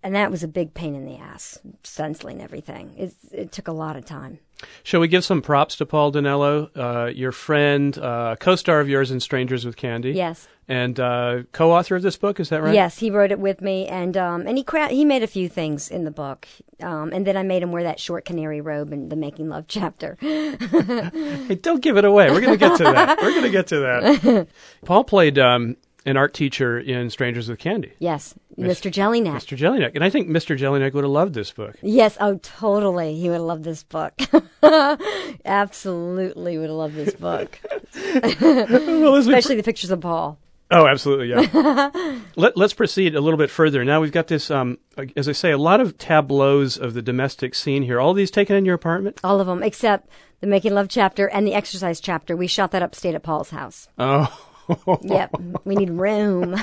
And 0.04 0.14
that 0.14 0.30
was 0.30 0.44
a 0.44 0.48
big 0.48 0.76
pain 0.76 0.94
in 0.94 1.04
the 1.06 1.18
ass, 1.18 1.58
stenciling 1.84 2.40
everything. 2.40 2.94
It, 2.96 3.16
it 3.32 3.52
took 3.52 3.68
a 3.68 3.72
lot 3.72 3.96
of 3.96 4.06
time. 4.06 4.38
Shall 4.84 5.00
we 5.00 5.08
give 5.08 5.26
some 5.26 5.42
props 5.42 5.76
to 5.78 5.86
Paul 5.88 6.12
Dinello, 6.12 6.70
uh, 6.76 7.08
your 7.08 7.32
friend, 7.32 7.98
uh, 7.98 8.36
co-star 8.40 8.80
of 8.80 8.88
yours 8.88 9.10
in 9.10 9.20
Strangers 9.20 9.66
with 9.66 9.76
Candy? 9.78 10.12
Yes. 10.12 10.48
And 10.68 11.00
uh, 11.00 11.44
co-author 11.52 11.96
of 11.96 12.04
this 12.04 12.18
book, 12.18 12.40
is 12.40 12.50
that 12.50 12.62
right? 12.62 12.74
Yes, 12.74 13.00
he 13.00 13.10
wrote 13.10 13.32
it 13.32 13.40
with 13.40 13.62
me, 13.62 13.88
and 13.88 14.18
um, 14.18 14.48
and 14.48 14.58
he 14.58 14.64
cra- 14.64 14.88
he 14.90 15.06
made 15.06 15.22
a 15.22 15.28
few 15.28 15.48
things 15.48 15.92
in 15.92 16.06
the 16.06 16.12
book, 16.12 16.48
um, 16.82 17.12
and 17.14 17.26
then 17.26 17.38
I 17.38 17.44
made 17.44 17.62
him 17.62 17.72
wear 17.72 17.84
that 17.84 18.00
short 18.00 18.26
canary 18.26 18.62
robe 18.62 18.92
in 18.92 19.10
the 19.10 19.16
making 19.16 19.50
love 19.50 19.66
chapter. 19.68 20.18
Hey, 20.22 21.56
don't 21.56 21.82
give 21.82 21.98
it 21.98 22.06
away. 22.06 22.32
We're 22.32 22.42
going 22.42 22.58
to 22.58 22.58
get 22.58 22.78
to 22.78 22.84
that. 22.84 23.20
We're 23.22 23.32
going 23.32 23.44
to 23.44 23.50
get 23.52 23.68
to 23.68 23.80
that. 23.80 24.48
Paul 24.86 25.04
played 25.04 25.38
um, 25.38 25.78
an 26.06 26.18
art 26.18 26.34
teacher 26.34 26.80
in 26.80 27.10
Strangers 27.10 27.50
with 27.50 27.60
Candy, 27.60 27.94
yes, 28.00 28.36
Mr. 28.58 28.92
Jellineck. 28.92 29.34
Mr. 29.34 29.58
Jellineck. 29.58 29.96
And 29.96 30.04
I 30.04 30.10
think 30.10 30.28
Mr. 30.30 30.58
Jellineck 30.58 30.94
would 30.94 31.04
have 31.04 31.12
loved 31.12 31.34
this 31.34 31.52
book. 31.52 31.76
Yes, 31.82 32.18
oh, 32.20 32.40
totally. 32.42 33.16
He 33.16 33.30
would 33.30 33.36
have 33.36 33.44
loved 33.44 33.64
this 33.64 33.84
book. 33.84 34.14
Absolutely 35.46 36.58
would 36.58 36.70
have 36.70 36.78
loved 36.78 36.96
this 36.96 37.14
book, 37.14 37.60
well, 38.42 39.16
especially 39.16 39.56
the 39.56 39.64
pictures 39.64 39.92
of 39.92 40.02
Paul. 40.02 40.38
Oh, 40.72 40.88
absolutely, 40.88 41.30
yeah. 41.30 42.20
Let, 42.36 42.58
let's 42.58 42.74
proceed 42.74 43.16
a 43.16 43.22
little 43.22 43.38
bit 43.38 43.52
further. 43.52 43.86
Now 43.86 44.02
we've 44.02 44.12
got 44.12 44.28
this, 44.28 44.50
um, 44.50 44.80
as 45.16 45.30
I 45.30 45.32
say, 45.32 45.52
a 45.52 45.60
lot 45.60 45.80
of 45.80 45.98
tableaus 46.00 46.76
of 46.76 46.96
the 46.96 47.04
domestic 47.04 47.54
scene 47.54 47.84
here. 47.84 48.00
All 48.00 48.16
these 48.16 48.32
taken 48.32 48.56
in 48.56 48.66
your 48.66 48.74
apartment? 48.74 49.20
All 49.24 49.40
of 49.40 49.46
them, 49.46 49.62
except 49.62 50.10
the 50.42 50.48
making 50.48 50.74
love 50.74 50.90
chapter 50.90 51.30
and 51.30 51.46
the 51.46 51.54
exercise 51.54 52.00
chapter. 52.00 52.36
We 52.36 52.48
shot 52.48 52.72
that 52.72 52.82
upstate 52.82 53.14
at 53.14 53.22
Paul's 53.22 53.52
house. 53.52 53.90
Oh, 54.00 54.55
Yep, 55.04 55.32
we 55.66 55.76
need 55.76 55.90
room. 55.92 56.56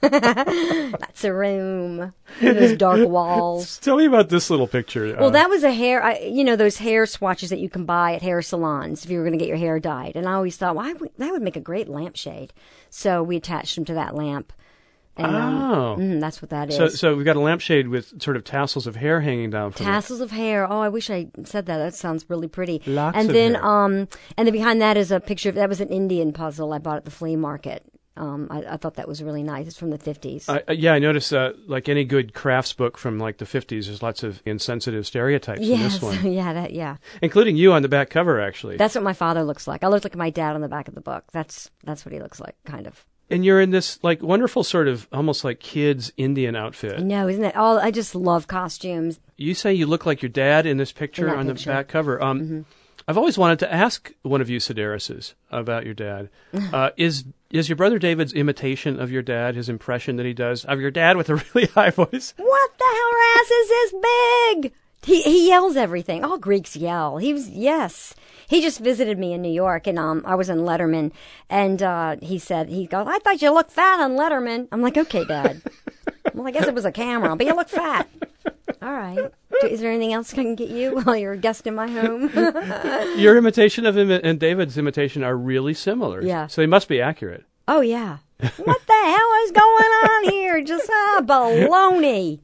Lots 0.02 1.24
of 1.24 1.34
room. 1.34 2.12
Those 2.40 2.76
dark 2.76 3.08
walls. 3.08 3.78
tell 3.82 3.96
me 3.96 4.04
about 4.06 4.28
this 4.28 4.48
little 4.50 4.66
picture. 4.68 5.16
Well, 5.18 5.26
Uh, 5.28 5.30
that 5.30 5.50
was 5.50 5.64
a 5.64 5.72
hair, 5.72 6.02
I, 6.02 6.18
you 6.20 6.44
know, 6.44 6.56
those 6.56 6.78
hair 6.78 7.04
swatches 7.06 7.50
that 7.50 7.58
you 7.58 7.68
can 7.68 7.84
buy 7.84 8.14
at 8.14 8.22
hair 8.22 8.40
salons 8.42 9.04
if 9.04 9.10
you 9.10 9.18
were 9.18 9.24
going 9.24 9.36
to 9.36 9.38
get 9.38 9.48
your 9.48 9.56
hair 9.56 9.80
dyed. 9.80 10.12
And 10.14 10.28
I 10.28 10.32
always 10.34 10.56
thought, 10.56 10.76
well, 10.76 10.94
would- 11.00 11.10
that 11.18 11.32
would 11.32 11.42
make 11.42 11.56
a 11.56 11.60
great 11.60 11.88
lampshade. 11.88 12.52
So 12.90 13.22
we 13.22 13.36
attached 13.36 13.74
them 13.74 13.84
to 13.86 13.94
that 13.94 14.14
lamp. 14.14 14.52
And 15.18 15.34
um, 15.36 15.58
Oh. 15.72 15.96
mm, 15.98 16.20
that's 16.20 16.40
what 16.40 16.50
that 16.50 16.70
is. 16.70 16.76
So, 16.76 16.88
so 16.88 17.14
we've 17.16 17.24
got 17.24 17.36
a 17.36 17.40
lampshade 17.40 17.88
with 17.88 18.22
sort 18.22 18.36
of 18.36 18.44
tassels 18.44 18.86
of 18.86 18.96
hair 18.96 19.20
hanging 19.20 19.50
down 19.50 19.72
from 19.72 19.84
it. 19.84 19.88
Tassels 19.90 20.20
of 20.20 20.30
hair. 20.30 20.70
Oh, 20.70 20.80
I 20.80 20.88
wish 20.88 21.10
I 21.10 21.28
said 21.44 21.66
that. 21.66 21.78
That 21.78 21.94
sounds 21.94 22.24
really 22.28 22.48
pretty. 22.48 22.80
Lots 22.86 23.16
and 23.18 23.28
of 23.28 23.34
then, 23.34 23.54
hair. 23.54 23.64
um, 23.66 24.08
and 24.36 24.46
then 24.46 24.52
behind 24.52 24.80
that 24.80 24.96
is 24.96 25.10
a 25.12 25.20
picture 25.20 25.48
of 25.48 25.56
that 25.56 25.68
was 25.68 25.80
an 25.80 25.88
Indian 25.88 26.32
puzzle 26.32 26.72
I 26.72 26.78
bought 26.78 26.96
at 26.98 27.04
the 27.04 27.10
flea 27.10 27.36
market. 27.36 27.82
Um, 28.16 28.48
I, 28.50 28.64
I 28.64 28.76
thought 28.78 28.94
that 28.94 29.06
was 29.06 29.22
really 29.22 29.44
nice. 29.44 29.68
It's 29.68 29.76
from 29.76 29.90
the 29.90 29.98
fifties. 29.98 30.48
Uh, 30.48 30.58
yeah, 30.70 30.92
I 30.92 30.98
noticed. 30.98 31.32
Uh, 31.32 31.52
like 31.68 31.88
any 31.88 32.04
good 32.04 32.34
crafts 32.34 32.72
book 32.72 32.98
from 32.98 33.18
like 33.20 33.38
the 33.38 33.46
fifties, 33.46 33.86
there's 33.86 34.02
lots 34.02 34.24
of 34.24 34.42
insensitive 34.44 35.06
stereotypes 35.06 35.60
in 35.60 35.66
yes, 35.66 35.92
this 35.94 36.02
one, 36.02 36.32
yeah, 36.32 36.52
that, 36.52 36.72
yeah. 36.72 36.96
including 37.22 37.56
you 37.56 37.72
on 37.72 37.82
the 37.82 37.88
back 37.88 38.10
cover, 38.10 38.40
actually. 38.40 38.76
That's 38.76 38.96
what 38.96 39.04
my 39.04 39.12
father 39.12 39.44
looks 39.44 39.68
like. 39.68 39.84
I 39.84 39.86
look 39.88 40.02
like 40.02 40.16
my 40.16 40.30
dad 40.30 40.56
on 40.56 40.62
the 40.62 40.68
back 40.68 40.88
of 40.88 40.96
the 40.96 41.00
book. 41.00 41.24
That's 41.32 41.70
that's 41.84 42.04
what 42.04 42.12
he 42.12 42.20
looks 42.20 42.40
like, 42.40 42.56
kind 42.64 42.88
of. 42.88 43.04
And 43.30 43.44
you're 43.44 43.60
in 43.60 43.70
this 43.70 43.98
like 44.02 44.22
wonderful 44.22 44.64
sort 44.64 44.88
of 44.88 45.06
almost 45.12 45.44
like 45.44 45.60
kids 45.60 46.12
Indian 46.16 46.56
outfit. 46.56 47.00
No, 47.02 47.28
isn't 47.28 47.44
it 47.44 47.56
all? 47.56 47.78
I 47.78 47.90
just 47.90 48.14
love 48.14 48.46
costumes. 48.46 49.20
You 49.36 49.54
say 49.54 49.72
you 49.72 49.86
look 49.86 50.04
like 50.06 50.22
your 50.22 50.28
dad 50.30 50.66
in 50.66 50.76
this 50.78 50.92
picture 50.92 51.26
In 51.28 51.32
that 51.34 51.38
on 51.38 51.46
picture. 51.46 51.64
the 51.66 51.70
back 51.76 51.88
cover. 51.88 52.22
Um, 52.22 52.40
Mm-hmm. 52.40 52.60
I've 53.06 53.16
always 53.16 53.38
wanted 53.38 53.58
to 53.60 53.72
ask 53.72 54.12
one 54.20 54.42
of 54.42 54.50
you 54.50 54.58
Sedaris's 54.58 55.34
about 55.50 55.84
your 55.86 55.94
dad. 55.94 56.28
Uh, 56.74 56.90
is 56.98 57.24
is 57.50 57.66
your 57.68 57.76
brother 57.76 57.98
David's 57.98 58.34
imitation 58.34 59.00
of 59.00 59.10
your 59.10 59.22
dad, 59.22 59.54
his 59.54 59.70
impression 59.70 60.16
that 60.16 60.26
he 60.26 60.34
does 60.34 60.66
of 60.66 60.78
your 60.80 60.90
dad 60.90 61.16
with 61.16 61.30
a 61.30 61.36
really 61.54 61.68
high 61.68 61.88
voice? 61.88 62.34
What 62.36 62.70
the 62.78 62.84
hell, 62.84 63.10
her 63.12 63.40
ass 63.40 63.50
is 63.50 63.68
this 63.68 63.94
big? 64.62 64.72
He 65.02 65.22
he 65.22 65.48
yells 65.48 65.76
everything. 65.76 66.24
All 66.24 66.38
Greeks 66.38 66.76
yell. 66.76 67.18
He 67.18 67.32
was 67.32 67.48
yes. 67.48 68.14
He 68.48 68.60
just 68.60 68.80
visited 68.80 69.18
me 69.18 69.32
in 69.32 69.42
New 69.42 69.52
York, 69.52 69.86
and 69.86 69.98
um, 69.98 70.22
I 70.26 70.34
was 70.34 70.48
in 70.48 70.58
Letterman, 70.58 71.12
and 71.50 71.82
uh, 71.82 72.16
he 72.20 72.38
said 72.38 72.68
he 72.68 72.86
goes, 72.86 73.06
"I 73.08 73.18
thought 73.20 73.40
you 73.42 73.52
looked 73.52 73.70
fat 73.70 74.00
on 74.00 74.12
Letterman." 74.16 74.68
I'm 74.72 74.82
like, 74.82 74.96
"Okay, 74.96 75.24
Dad." 75.24 75.62
well, 76.34 76.46
I 76.46 76.50
guess 76.50 76.66
it 76.66 76.74
was 76.74 76.84
a 76.84 76.92
camera, 76.92 77.36
but 77.36 77.46
you 77.46 77.54
look 77.54 77.68
fat. 77.68 78.08
All 78.82 78.92
right. 78.92 79.30
Is 79.64 79.80
there 79.80 79.90
anything 79.90 80.12
else 80.12 80.32
I 80.32 80.36
can 80.36 80.54
get 80.54 80.68
you 80.70 81.00
while 81.00 81.16
you're 81.16 81.32
a 81.32 81.38
guest 81.38 81.66
in 81.66 81.74
my 81.74 81.88
home? 81.88 82.30
Your 83.18 83.36
imitation 83.36 83.84
of 83.86 83.96
him 83.96 84.10
and 84.10 84.38
David's 84.38 84.78
imitation 84.78 85.24
are 85.24 85.36
really 85.36 85.74
similar. 85.74 86.22
Yeah. 86.22 86.46
So 86.46 86.60
they 86.60 86.66
must 86.66 86.86
be 86.88 87.00
accurate. 87.00 87.44
oh 87.66 87.80
yeah. 87.80 88.18
what 88.38 88.86
the 88.86 88.92
hell 89.04 89.32
is 89.44 89.50
going 89.50 89.64
on 89.64 90.30
here? 90.30 90.62
Just 90.62 90.88
ah, 90.90 91.20
baloney. 91.24 92.38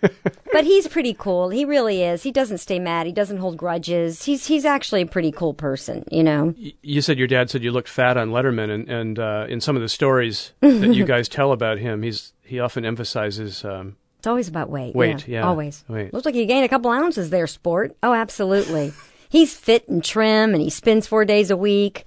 but 0.52 0.64
he's 0.64 0.88
pretty 0.88 1.14
cool. 1.14 1.48
He 1.50 1.64
really 1.64 2.02
is. 2.02 2.22
He 2.22 2.30
doesn't 2.30 2.58
stay 2.58 2.78
mad. 2.78 3.06
He 3.06 3.12
doesn't 3.12 3.38
hold 3.38 3.56
grudges. 3.56 4.24
He's 4.24 4.46
he's 4.46 4.64
actually 4.64 5.02
a 5.02 5.06
pretty 5.06 5.32
cool 5.32 5.54
person, 5.54 6.04
you 6.10 6.22
know. 6.22 6.54
You 6.56 7.00
said 7.00 7.18
your 7.18 7.28
dad 7.28 7.50
said 7.50 7.62
you 7.62 7.72
looked 7.72 7.88
fat 7.88 8.16
on 8.16 8.30
Letterman, 8.30 8.70
and 8.70 8.88
and 8.88 9.18
uh, 9.18 9.46
in 9.48 9.60
some 9.60 9.76
of 9.76 9.82
the 9.82 9.88
stories 9.88 10.52
that 10.60 10.94
you 10.94 11.04
guys 11.14 11.28
tell 11.28 11.52
about 11.52 11.78
him, 11.78 12.02
he's 12.02 12.32
he 12.42 12.60
often 12.60 12.84
emphasizes. 12.84 13.64
Um, 13.64 13.96
It's 14.18 14.26
always 14.26 14.48
about 14.48 14.70
weight. 14.70 14.94
Weight, 14.94 15.26
yeah. 15.28 15.46
Always. 15.46 15.84
Weight. 15.88 16.12
Looks 16.12 16.26
like 16.26 16.34
you 16.34 16.46
gained 16.46 16.64
a 16.64 16.68
couple 16.68 16.90
ounces 16.90 17.30
there, 17.30 17.46
sport. 17.46 17.96
Oh, 18.02 18.12
absolutely. 18.12 18.92
He's 19.28 19.54
fit 19.54 19.88
and 19.88 20.04
trim 20.04 20.54
and 20.54 20.62
he 20.62 20.70
spins 20.70 21.06
four 21.08 21.24
days 21.24 21.50
a 21.50 21.56
week. 21.56 22.04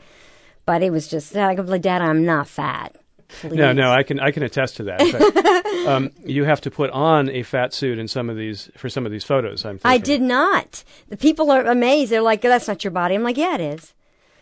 But 0.66 0.82
it 0.82 0.92
was 0.92 1.08
just, 1.08 1.36
like, 1.36 1.58
Dad, 1.82 2.02
I'm 2.02 2.26
not 2.26 2.48
fat. 2.48 2.96
No, 3.44 3.50
Please." 3.50 3.76
no, 3.76 3.92
I 3.92 4.04
can 4.04 4.20
I 4.20 4.32
can 4.32 4.44
attest 4.44 4.78
to 4.78 4.84
that. 4.84 5.56
Um, 5.88 6.12
you 6.26 6.44
have 6.44 6.62
to 6.62 6.72
put 6.72 6.90
on 6.92 7.30
a 7.30 7.42
fat 7.42 7.74
suit 7.74 8.00
in 8.00 8.08
some 8.08 8.30
of 8.30 8.36
these 8.36 8.70
for 8.76 8.90
some 8.90 9.06
of 9.06 9.12
these 9.12 9.24
photos. 9.24 9.66
I'm. 9.66 9.80
I 9.86 9.98
did 9.98 10.22
not. 10.22 10.84
The 11.08 11.16
people 11.18 11.52
are 11.52 11.66
amazed. 11.66 12.12
They're 12.12 12.22
like, 12.22 12.42
that's 12.42 12.68
not 12.68 12.84
your 12.84 12.92
body. 12.92 13.16
I'm 13.16 13.24
like, 13.24 13.38
yeah, 13.38 13.56
it 13.56 13.62
is. 13.62 13.94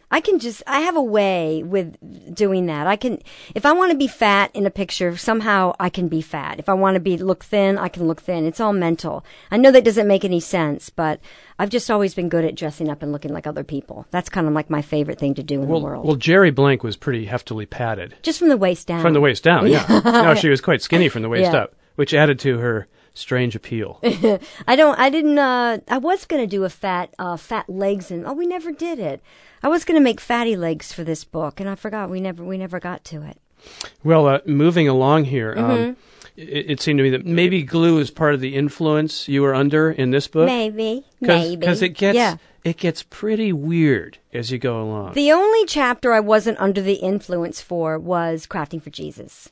I 0.09 0.21
can 0.21 0.39
just, 0.39 0.63
I 0.65 0.79
have 0.81 0.95
a 0.95 1.01
way 1.01 1.63
with 1.63 1.97
doing 2.33 2.67
that. 2.67 2.87
I 2.87 2.95
can, 2.95 3.19
if 3.53 3.65
I 3.65 3.73
want 3.73 3.91
to 3.91 3.97
be 3.97 4.07
fat 4.07 4.51
in 4.53 4.65
a 4.65 4.69
picture, 4.69 5.17
somehow 5.17 5.75
I 5.81 5.89
can 5.89 6.07
be 6.07 6.21
fat. 6.21 6.59
If 6.59 6.69
I 6.69 6.73
want 6.75 6.95
to 6.95 7.01
be, 7.01 7.17
look 7.17 7.43
thin, 7.43 7.77
I 7.77 7.89
can 7.89 8.07
look 8.07 8.21
thin. 8.21 8.45
It's 8.45 8.61
all 8.61 8.71
mental. 8.71 9.25
I 9.51 9.57
know 9.57 9.69
that 9.71 9.83
doesn't 9.83 10.07
make 10.07 10.23
any 10.23 10.39
sense, 10.39 10.89
but 10.89 11.19
I've 11.59 11.69
just 11.69 11.91
always 11.91 12.13
been 12.13 12.29
good 12.29 12.45
at 12.45 12.55
dressing 12.55 12.89
up 12.89 13.03
and 13.03 13.11
looking 13.11 13.33
like 13.33 13.45
other 13.47 13.65
people. 13.65 14.05
That's 14.11 14.29
kind 14.29 14.47
of 14.47 14.53
like 14.53 14.69
my 14.69 14.81
favorite 14.81 15.19
thing 15.19 15.33
to 15.35 15.43
do 15.43 15.61
in 15.61 15.67
Well, 15.67 15.79
the 15.81 15.85
world. 15.85 16.05
well, 16.05 16.15
Jerry 16.15 16.51
Blank 16.51 16.83
was 16.83 16.95
pretty 16.95 17.25
heftily 17.27 17.69
padded 17.69 18.15
just 18.21 18.39
from 18.39 18.47
the 18.47 18.55
waist 18.57 18.87
down. 18.87 19.01
from 19.01 19.13
the 19.13 19.19
waist 19.21 19.43
down. 19.43 19.67
Yeah, 19.67 19.85
no, 20.05 20.35
she 20.35 20.47
was 20.47 20.61
quite 20.61 20.81
skinny 20.81 21.09
from 21.09 21.21
the 21.21 21.29
waist 21.29 21.51
Yeah. 21.51 21.63
up, 21.63 21.75
which 21.95 22.13
added 22.13 22.39
to 22.39 22.59
her 22.59 22.87
strange 23.17 23.55
appeal. 23.55 23.99
I 24.67 24.75
don't. 24.75 24.97
I 24.99 25.09
didn't. 25.09 25.37
Uh, 25.37 25.79
I 25.89 25.97
was 25.97 26.25
gonna 26.25 26.47
do 26.47 26.63
a 26.63 26.69
fat, 26.69 27.13
uh, 27.19 27.37
fat 27.37 27.69
legs, 27.69 28.11
and 28.11 28.25
oh, 28.25 28.33
we 28.33 28.45
never 28.47 28.71
did 28.71 28.99
it. 28.99 29.21
I 29.63 29.67
was 29.69 29.83
gonna 29.85 29.99
make 30.01 30.19
fatty 30.19 30.55
legs 30.55 30.91
for 30.93 31.03
this 31.03 31.23
book, 31.23 31.59
and 31.59 31.69
I 31.69 31.75
forgot. 31.75 32.09
We 32.09 32.21
never. 32.21 32.43
We 32.43 32.57
never 32.57 32.79
got 32.79 33.03
to 33.05 33.23
it. 33.23 33.37
Well, 34.03 34.27
uh, 34.27 34.39
moving 34.45 34.87
along 34.87 35.25
here, 35.25 35.53
um, 35.57 35.65
Mm-hmm. 35.65 35.91
it, 36.37 36.71
it 36.71 36.81
seemed 36.81 36.99
to 36.99 37.03
me 37.03 37.09
that 37.09 37.25
maybe 37.25 37.63
glue 37.63 37.97
is 37.99 38.11
part 38.11 38.33
of 38.35 38.39
the 38.39 38.55
influence 38.55 39.27
you 39.27 39.41
were 39.41 39.55
under 39.55 39.91
in 39.91 40.11
this 40.11 40.27
book. 40.27 40.45
Maybe. 40.45 41.03
Cause, 41.25 41.27
maybe. 41.49 41.65
'cause 41.65 41.81
it 41.81 41.89
gets 41.89 42.15
Yeah. 42.15 42.37
it 42.63 42.77
gets 42.77 43.01
pretty 43.03 43.51
weird 43.51 44.19
as 44.31 44.51
you 44.51 44.59
go 44.59 44.79
along. 44.81 45.13
The 45.13 45.31
only 45.31 45.65
chapter 45.65 46.13
I 46.13 46.19
wasn't 46.19 46.59
under 46.59 46.81
the 46.81 46.93
influence 46.95 47.61
for 47.61 47.97
was 47.97 48.45
Crafting 48.45 48.81
for 48.81 48.91
Jesus. 48.91 49.49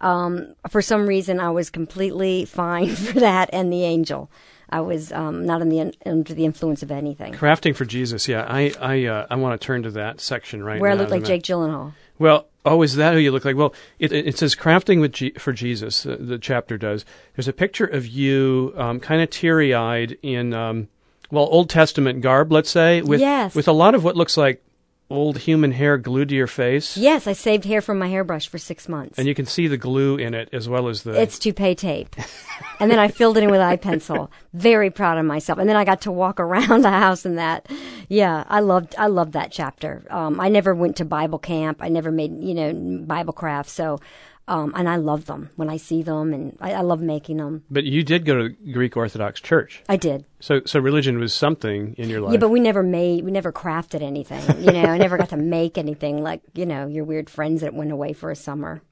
Um, 0.00 0.54
for 0.68 0.82
some 0.82 1.06
reason, 1.06 1.40
I 1.40 1.50
was 1.50 1.70
completely 1.70 2.44
fine 2.62 2.94
for 2.94 3.20
that 3.20 3.50
and 3.52 3.72
the 3.72 3.84
angel. 3.84 4.30
I 4.68 4.80
was 4.80 5.12
um, 5.12 5.46
not 5.46 5.62
in 5.62 5.68
the 5.68 5.94
under 6.04 6.34
the 6.34 6.44
influence 6.44 6.82
of 6.82 6.90
anything. 6.90 7.32
Crafting 7.34 7.74
for 7.74 7.84
Jesus, 7.84 8.26
yeah. 8.26 8.44
I 8.48 8.72
I 8.80 9.04
uh, 9.06 9.26
I 9.30 9.36
want 9.36 9.58
to 9.60 9.64
turn 9.64 9.84
to 9.84 9.90
that 9.92 10.20
section 10.20 10.62
right 10.64 10.80
Where 10.80 10.90
I 10.90 10.94
now. 10.94 11.00
looked 11.00 11.12
like 11.12 11.22
isn't 11.22 11.34
it? 11.34 11.38
Jake 11.38 11.54
Gyllenhaal. 11.54 11.92
Well, 12.18 12.46
oh, 12.64 12.82
is 12.82 12.96
that 12.96 13.12
who 13.14 13.20
you 13.20 13.30
look 13.30 13.44
like? 13.44 13.56
Well, 13.56 13.72
it, 13.98 14.10
it 14.10 14.36
says 14.38 14.56
crafting 14.56 15.00
with 15.00 15.12
G- 15.12 15.32
for 15.38 15.52
Jesus. 15.52 16.04
Uh, 16.04 16.16
the 16.18 16.38
chapter 16.38 16.76
does. 16.76 17.04
There's 17.36 17.46
a 17.46 17.52
picture 17.52 17.84
of 17.84 18.06
you, 18.06 18.72
um, 18.76 18.98
kind 19.00 19.20
of 19.22 19.30
teary 19.30 19.72
eyed 19.74 20.16
in, 20.22 20.52
um, 20.54 20.88
well, 21.30 21.44
Old 21.44 21.68
Testament 21.70 22.22
garb, 22.22 22.50
let's 22.50 22.70
say, 22.70 23.02
with 23.02 23.20
Yes. 23.20 23.54
with 23.54 23.68
a 23.68 23.72
lot 23.72 23.94
of 23.94 24.02
what 24.02 24.16
looks 24.16 24.36
like 24.36 24.62
old 25.08 25.38
human 25.38 25.72
hair 25.72 25.98
glued 25.98 26.28
to 26.30 26.34
your 26.34 26.46
face, 26.46 26.96
Yes, 26.96 27.26
I 27.26 27.32
saved 27.32 27.64
hair 27.64 27.80
from 27.80 27.98
my 27.98 28.08
hairbrush 28.08 28.48
for 28.48 28.58
six 28.58 28.88
months. 28.88 29.18
and 29.18 29.28
you 29.28 29.34
can 29.34 29.46
see 29.46 29.66
the 29.68 29.76
glue 29.76 30.16
in 30.16 30.34
it 30.34 30.48
as 30.52 30.68
well 30.68 30.88
as 30.88 31.02
the. 31.02 31.20
It's 31.20 31.38
toupee 31.38 31.74
tape. 31.74 32.16
and 32.80 32.90
then 32.90 32.98
I 32.98 33.08
filled 33.08 33.36
it 33.36 33.44
in 33.44 33.50
with 33.50 33.60
eye 33.60 33.76
pencil. 33.76 34.30
Very 34.52 34.90
proud 34.90 35.18
of 35.18 35.24
myself. 35.24 35.58
And 35.58 35.68
then 35.68 35.76
I 35.76 35.84
got 35.84 36.00
to 36.02 36.12
walk 36.12 36.40
around 36.40 36.82
the 36.82 36.90
house 36.90 37.24
in 37.24 37.36
that. 37.36 37.70
Yeah, 38.08 38.44
I 38.48 38.60
loved 38.60 38.94
I 38.98 39.06
loved 39.06 39.32
that 39.34 39.52
chapter. 39.52 40.04
Um, 40.10 40.40
I 40.40 40.48
never 40.48 40.74
went 40.74 40.96
to 40.96 41.04
Bible 41.04 41.38
camp. 41.38 41.78
I 41.80 41.88
never 41.88 42.10
made 42.10 42.32
you 42.40 42.54
know 42.54 43.04
Bible 43.04 43.32
crafts. 43.32 43.72
So, 43.72 44.00
um, 44.48 44.72
and 44.76 44.88
I 44.88 44.96
love 44.96 45.26
them 45.26 45.50
when 45.56 45.68
I 45.68 45.76
see 45.76 46.02
them, 46.02 46.32
and 46.32 46.56
I, 46.60 46.74
I 46.74 46.80
love 46.82 47.00
making 47.00 47.38
them. 47.38 47.64
but 47.70 47.84
you 47.84 48.02
did 48.02 48.24
go 48.24 48.34
to 48.36 48.48
Greek 48.72 48.96
Orthodox 48.96 49.40
Church, 49.40 49.82
I 49.88 49.96
did. 49.96 50.24
so 50.40 50.60
so 50.66 50.78
religion 50.80 51.18
was 51.18 51.34
something 51.34 51.94
in 51.98 52.08
your 52.08 52.20
life. 52.20 52.32
Yeah, 52.32 52.38
but 52.38 52.50
we 52.50 52.60
never 52.60 52.82
made, 52.82 53.24
we 53.24 53.30
never 53.30 53.52
crafted 53.52 54.02
anything. 54.02 54.42
You 54.64 54.72
know, 54.72 54.84
I 54.84 54.98
never 54.98 55.16
got 55.16 55.30
to 55.30 55.36
make 55.58 55.76
anything 55.78 56.22
like, 56.22 56.42
you 56.54 56.66
know, 56.66 56.86
your 56.86 57.04
weird 57.04 57.28
friends 57.28 57.60
that 57.62 57.74
went 57.74 57.90
away 57.92 58.12
for 58.12 58.30
a 58.30 58.36
summer, 58.36 58.82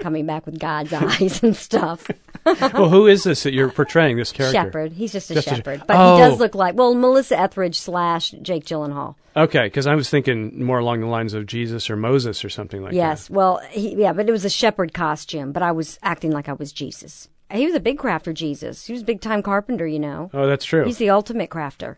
coming 0.00 0.26
back 0.26 0.46
with 0.46 0.58
God's 0.58 0.92
eyes 0.92 1.42
and 1.42 1.54
stuff. 1.56 2.08
well, 2.44 2.88
who 2.88 3.06
is 3.06 3.24
this 3.24 3.42
that 3.44 3.52
you're 3.52 3.70
portraying? 3.70 4.16
This 4.16 4.32
character? 4.32 4.52
Shepherd. 4.62 4.92
He's 4.92 5.12
just 5.12 5.30
a 5.30 5.34
Just 5.34 5.46
a- 5.48 5.54
shepherd. 5.56 5.82
But 5.86 5.96
Oh. 5.96 6.14
he 6.16 6.20
does 6.22 6.38
look 6.40 6.54
like, 6.54 6.74
well, 6.74 6.94
Melissa 6.94 7.38
Etheridge 7.38 7.78
slash 7.78 8.30
Jake 8.42 8.64
Gyllenhaal. 8.64 9.14
Okay, 9.36 9.64
because 9.64 9.86
I 9.86 9.94
was 9.94 10.10
thinking 10.10 10.62
more 10.64 10.78
along 10.78 11.00
the 11.00 11.06
lines 11.06 11.32
of 11.34 11.46
Jesus 11.46 11.88
or 11.88 11.96
Moses 11.96 12.44
or 12.44 12.50
something 12.50 12.82
like 12.82 12.90
that. 12.90 12.96
Yes. 12.96 13.30
Well, 13.30 13.60
he, 13.70 13.94
yeah, 13.94 14.12
but 14.12 14.28
it 14.28 14.32
was 14.32 14.44
a 14.44 14.50
shepherd 14.50 14.92
costume, 14.92 15.52
but 15.52 15.62
I 15.62 15.72
was 15.72 15.98
acting 16.02 16.32
like 16.32 16.48
I 16.48 16.52
was 16.52 16.72
Jesus. 16.72 17.28
He 17.50 17.66
was 17.66 17.74
a 17.74 17.80
big 17.80 17.98
crafter, 17.98 18.32
Jesus. 18.32 18.86
He 18.86 18.92
was 18.94 19.02
a 19.02 19.04
big 19.04 19.20
time 19.20 19.42
carpenter, 19.42 19.86
you 19.86 19.98
know. 19.98 20.30
Oh, 20.32 20.46
that's 20.46 20.64
true. 20.64 20.84
He's 20.84 20.96
the 20.98 21.10
ultimate 21.10 21.50
crafter. 21.50 21.96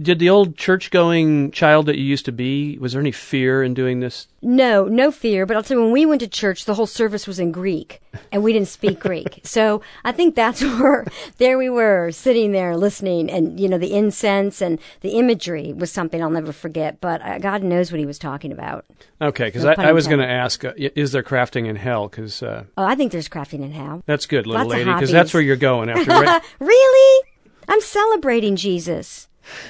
Did 0.00 0.18
the 0.18 0.30
old 0.30 0.56
church 0.56 0.90
going 0.90 1.50
child 1.50 1.86
that 1.86 1.98
you 1.98 2.04
used 2.04 2.24
to 2.24 2.32
be, 2.32 2.78
was 2.78 2.92
there 2.92 3.00
any 3.00 3.12
fear 3.12 3.62
in 3.62 3.74
doing 3.74 4.00
this? 4.00 4.28
No, 4.40 4.84
no 4.86 5.10
fear. 5.10 5.44
But 5.44 5.56
I'll 5.56 5.62
tell 5.62 5.76
you, 5.76 5.82
when 5.82 5.92
we 5.92 6.06
went 6.06 6.20
to 6.20 6.28
church, 6.28 6.64
the 6.64 6.74
whole 6.74 6.86
service 6.86 7.26
was 7.26 7.38
in 7.38 7.52
Greek, 7.52 8.00
and 8.32 8.42
we 8.42 8.52
didn't 8.52 8.68
speak 8.68 9.00
Greek. 9.00 9.40
So 9.50 9.82
I 10.04 10.12
think 10.12 10.36
that's 10.36 10.62
where 10.80 11.04
there 11.38 11.58
we 11.58 11.68
were 11.68 12.12
sitting 12.12 12.52
there 12.52 12.76
listening, 12.76 13.28
and 13.30 13.58
you 13.58 13.68
know 13.68 13.78
the 13.78 13.92
incense 13.92 14.62
and 14.62 14.78
the 15.00 15.18
imagery 15.18 15.72
was 15.72 15.90
something 15.90 16.22
I'll 16.22 16.30
never 16.30 16.52
forget. 16.52 17.00
But 17.00 17.20
uh, 17.22 17.38
God 17.38 17.62
knows 17.64 17.90
what 17.90 17.98
He 17.98 18.06
was 18.06 18.18
talking 18.18 18.52
about. 18.52 18.84
Okay, 19.20 19.46
because 19.46 19.64
No 19.64 19.74
I, 19.76 19.88
I 19.88 19.92
was 19.92 20.06
going 20.06 20.20
to 20.20 20.28
ask, 20.28 20.64
uh, 20.64 20.72
is 20.76 21.12
there 21.12 21.22
crafting 21.24 21.66
in 21.66 21.76
hell? 21.76 22.08
Because 22.08 22.42
uh, 22.42 22.64
Oh, 22.76 22.84
I 22.84 22.94
think 22.94 23.10
there's 23.12 23.28
crafting 23.28 23.62
in 23.62 23.72
hell. 23.72 24.02
that's 24.06 24.26
good, 24.26 24.46
little 24.46 24.66
Lots 24.66 24.78
lady, 24.78 24.92
because 24.92 25.10
that's 25.10 25.34
where 25.34 25.42
you're 25.42 25.56
going 25.56 25.90
after. 25.90 26.10
Right? 26.10 26.42
Really? 26.60 27.26
I'm 27.68 27.80
celebrating 27.80 28.56
Jesus. 28.56 29.28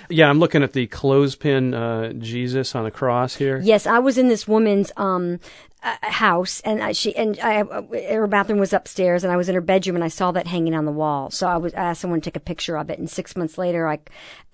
Yeah, 0.08 0.28
I'm 0.28 0.38
looking 0.38 0.62
at 0.62 0.72
the 0.72 0.86
clothespin 0.86 1.74
uh, 1.74 2.12
Jesus 2.14 2.74
on 2.74 2.86
a 2.86 2.90
cross 2.90 3.36
here. 3.36 3.60
Yes, 3.60 3.86
I 3.86 3.98
was 3.98 4.18
in 4.18 4.28
this 4.28 4.46
woman's 4.46 4.92
um 4.96 5.40
uh, 5.82 5.96
house, 6.02 6.60
and 6.60 6.82
I, 6.82 6.92
she 6.92 7.16
and 7.16 7.38
I, 7.40 7.62
uh, 7.62 7.82
her 8.14 8.26
bathroom 8.26 8.58
was 8.58 8.72
upstairs, 8.72 9.24
and 9.24 9.32
I 9.32 9.36
was 9.36 9.48
in 9.48 9.54
her 9.54 9.60
bedroom, 9.60 9.96
and 9.96 10.04
I 10.04 10.08
saw 10.08 10.30
that 10.32 10.46
hanging 10.46 10.74
on 10.74 10.84
the 10.84 10.92
wall. 10.92 11.30
So 11.30 11.48
I 11.48 11.56
was 11.56 11.72
I 11.74 11.78
asked 11.78 12.02
someone 12.02 12.20
to 12.20 12.24
take 12.30 12.36
a 12.36 12.40
picture 12.40 12.76
of 12.76 12.90
it, 12.90 12.98
and 12.98 13.08
six 13.08 13.34
months 13.36 13.56
later, 13.56 13.88
I 13.88 13.98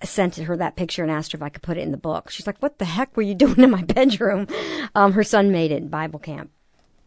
sent 0.03 0.37
her 0.37 0.57
that 0.57 0.75
picture 0.75 1.03
and 1.03 1.11
asked 1.11 1.33
her 1.33 1.37
if 1.37 1.41
I 1.43 1.49
could 1.49 1.63
put 1.63 1.77
it 1.77 1.81
in 1.81 1.91
the 1.91 1.97
book. 1.97 2.29
She's 2.29 2.47
like, 2.47 2.59
"What 2.59 2.79
the 2.79 2.85
heck 2.85 3.15
were 3.17 3.23
you 3.23 3.35
doing 3.43 3.59
in 3.59 3.71
my 3.71 3.83
bedroom?" 3.83 4.47
Um, 4.95 5.13
her 5.13 5.23
son 5.23 5.51
made 5.51 5.71
it 5.71 5.81
in 5.81 5.89
Bible 5.89 6.19
camp. 6.19 6.51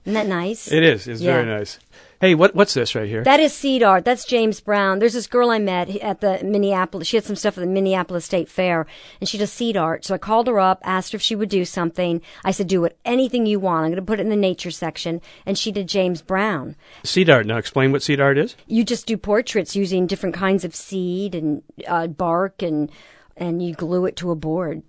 Isn't 0.04 0.14
that 0.14 0.26
nice? 0.26 0.70
It 0.70 0.82
is. 0.82 1.06
It's 1.06 1.20
very 1.20 1.46
nice. 1.46 1.78
Hey, 2.20 2.34
what 2.34 2.54
what's 2.54 2.74
this 2.74 2.94
right 2.94 3.08
here? 3.08 3.24
That 3.24 3.40
is 3.40 3.54
seed 3.54 3.82
art. 3.82 4.04
That's 4.04 4.26
James 4.26 4.60
Brown. 4.60 4.98
There's 4.98 5.14
this 5.14 5.26
girl 5.26 5.48
I 5.48 5.58
met 5.58 5.88
at 5.88 6.20
the 6.20 6.38
Minneapolis. 6.44 7.08
She 7.08 7.16
had 7.16 7.24
some 7.24 7.34
stuff 7.34 7.56
at 7.56 7.62
the 7.62 7.66
Minneapolis 7.66 8.26
State 8.26 8.50
Fair, 8.50 8.86
and 9.20 9.28
she 9.28 9.38
does 9.38 9.50
seed 9.50 9.74
art. 9.74 10.04
So 10.04 10.14
I 10.14 10.18
called 10.18 10.46
her 10.46 10.60
up, 10.60 10.82
asked 10.84 11.12
her 11.12 11.16
if 11.16 11.22
she 11.22 11.34
would 11.34 11.48
do 11.48 11.64
something. 11.64 12.20
I 12.44 12.50
said, 12.50 12.68
"Do 12.68 12.84
it, 12.84 12.98
anything 13.06 13.46
you 13.46 13.58
want. 13.58 13.86
I'm 13.86 13.92
going 13.92 13.96
to 13.96 14.02
put 14.02 14.20
it 14.20 14.24
in 14.24 14.28
the 14.28 14.36
nature 14.36 14.70
section." 14.70 15.22
And 15.46 15.56
she 15.56 15.72
did 15.72 15.88
James 15.88 16.20
Brown. 16.20 16.76
seed 17.04 17.30
art. 17.30 17.46
Now, 17.46 17.56
explain 17.56 17.90
what 17.90 18.02
seed 18.02 18.20
art 18.20 18.36
is. 18.36 18.54
You 18.66 18.84
just 18.84 19.06
do 19.06 19.16
portraits 19.16 19.74
using 19.74 20.06
different 20.06 20.34
kinds 20.34 20.62
of 20.62 20.74
seed 20.74 21.34
and 21.34 21.62
uh, 21.88 22.06
bark, 22.08 22.60
and 22.60 22.92
and 23.34 23.62
you 23.62 23.72
glue 23.72 24.04
it 24.04 24.16
to 24.16 24.30
a 24.30 24.36
board. 24.36 24.82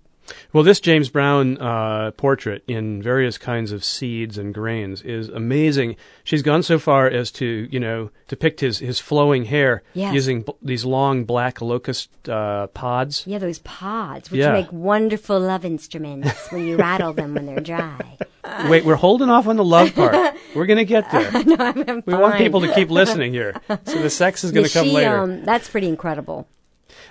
Well, 0.54 0.64
this 0.64 0.80
James 0.80 1.10
Brown 1.10 1.58
uh, 1.58 2.12
portrait 2.12 2.64
in 2.68 3.02
various 3.02 3.38
kinds 3.38 3.72
of 3.72 3.84
seeds 3.84 4.38
and 4.38 4.54
grains 4.54 5.02
is 5.02 5.30
amazing. 5.30 5.98
She's 6.24 6.42
gone 6.42 6.64
so 6.64 6.80
far 6.80 7.08
as 7.08 7.32
to, 7.32 7.68
you 7.72 7.80
know, 7.80 8.12
depict 8.28 8.60
his, 8.62 8.80
his 8.80 9.00
flowing 9.00 9.46
hair 9.46 9.84
Yes. 9.94 10.14
using 10.14 10.44
b- 10.44 10.54
these 10.62 10.86
long 10.86 11.26
black 11.26 11.60
locust 11.62 12.10
uh, 12.30 12.68
pods. 12.68 13.24
Yeah, 13.28 13.40
those 13.40 13.60
pods, 13.60 14.32
which 14.32 14.40
Yeah. 14.40 14.54
make 14.54 14.72
wonderful 14.72 15.40
love 15.40 15.66
instruments 15.66 16.50
when 16.52 16.66
you 16.68 16.78
rattle 16.78 17.14
them 17.14 17.34
when 17.34 17.46
they're 17.46 17.60
dry. 17.60 18.18
Wait, 18.70 18.86
we're 18.86 18.96
holding 18.96 19.30
off 19.30 19.48
on 19.48 19.56
the 19.58 19.66
love 19.66 19.94
part. 19.96 20.36
We're 20.56 20.66
going 20.66 20.78
to 20.80 20.86
get 20.86 21.12
there. 21.12 21.32
no, 21.46 21.56
I'm 21.60 22.04
We 22.06 22.14
want 22.14 22.38
people 22.38 22.62
to 22.62 22.74
keep 22.74 22.90
listening 22.90 23.34
here. 23.34 23.60
So 23.86 24.02
the 24.02 24.10
sex 24.10 24.44
is 24.44 24.52
going 24.52 24.64
Yeah, 24.66 24.68
to 24.70 24.74
come 24.80 24.88
later. 24.90 25.18
Um, 25.18 25.44
that's 25.44 25.68
pretty 25.70 25.88
incredible. 25.88 26.48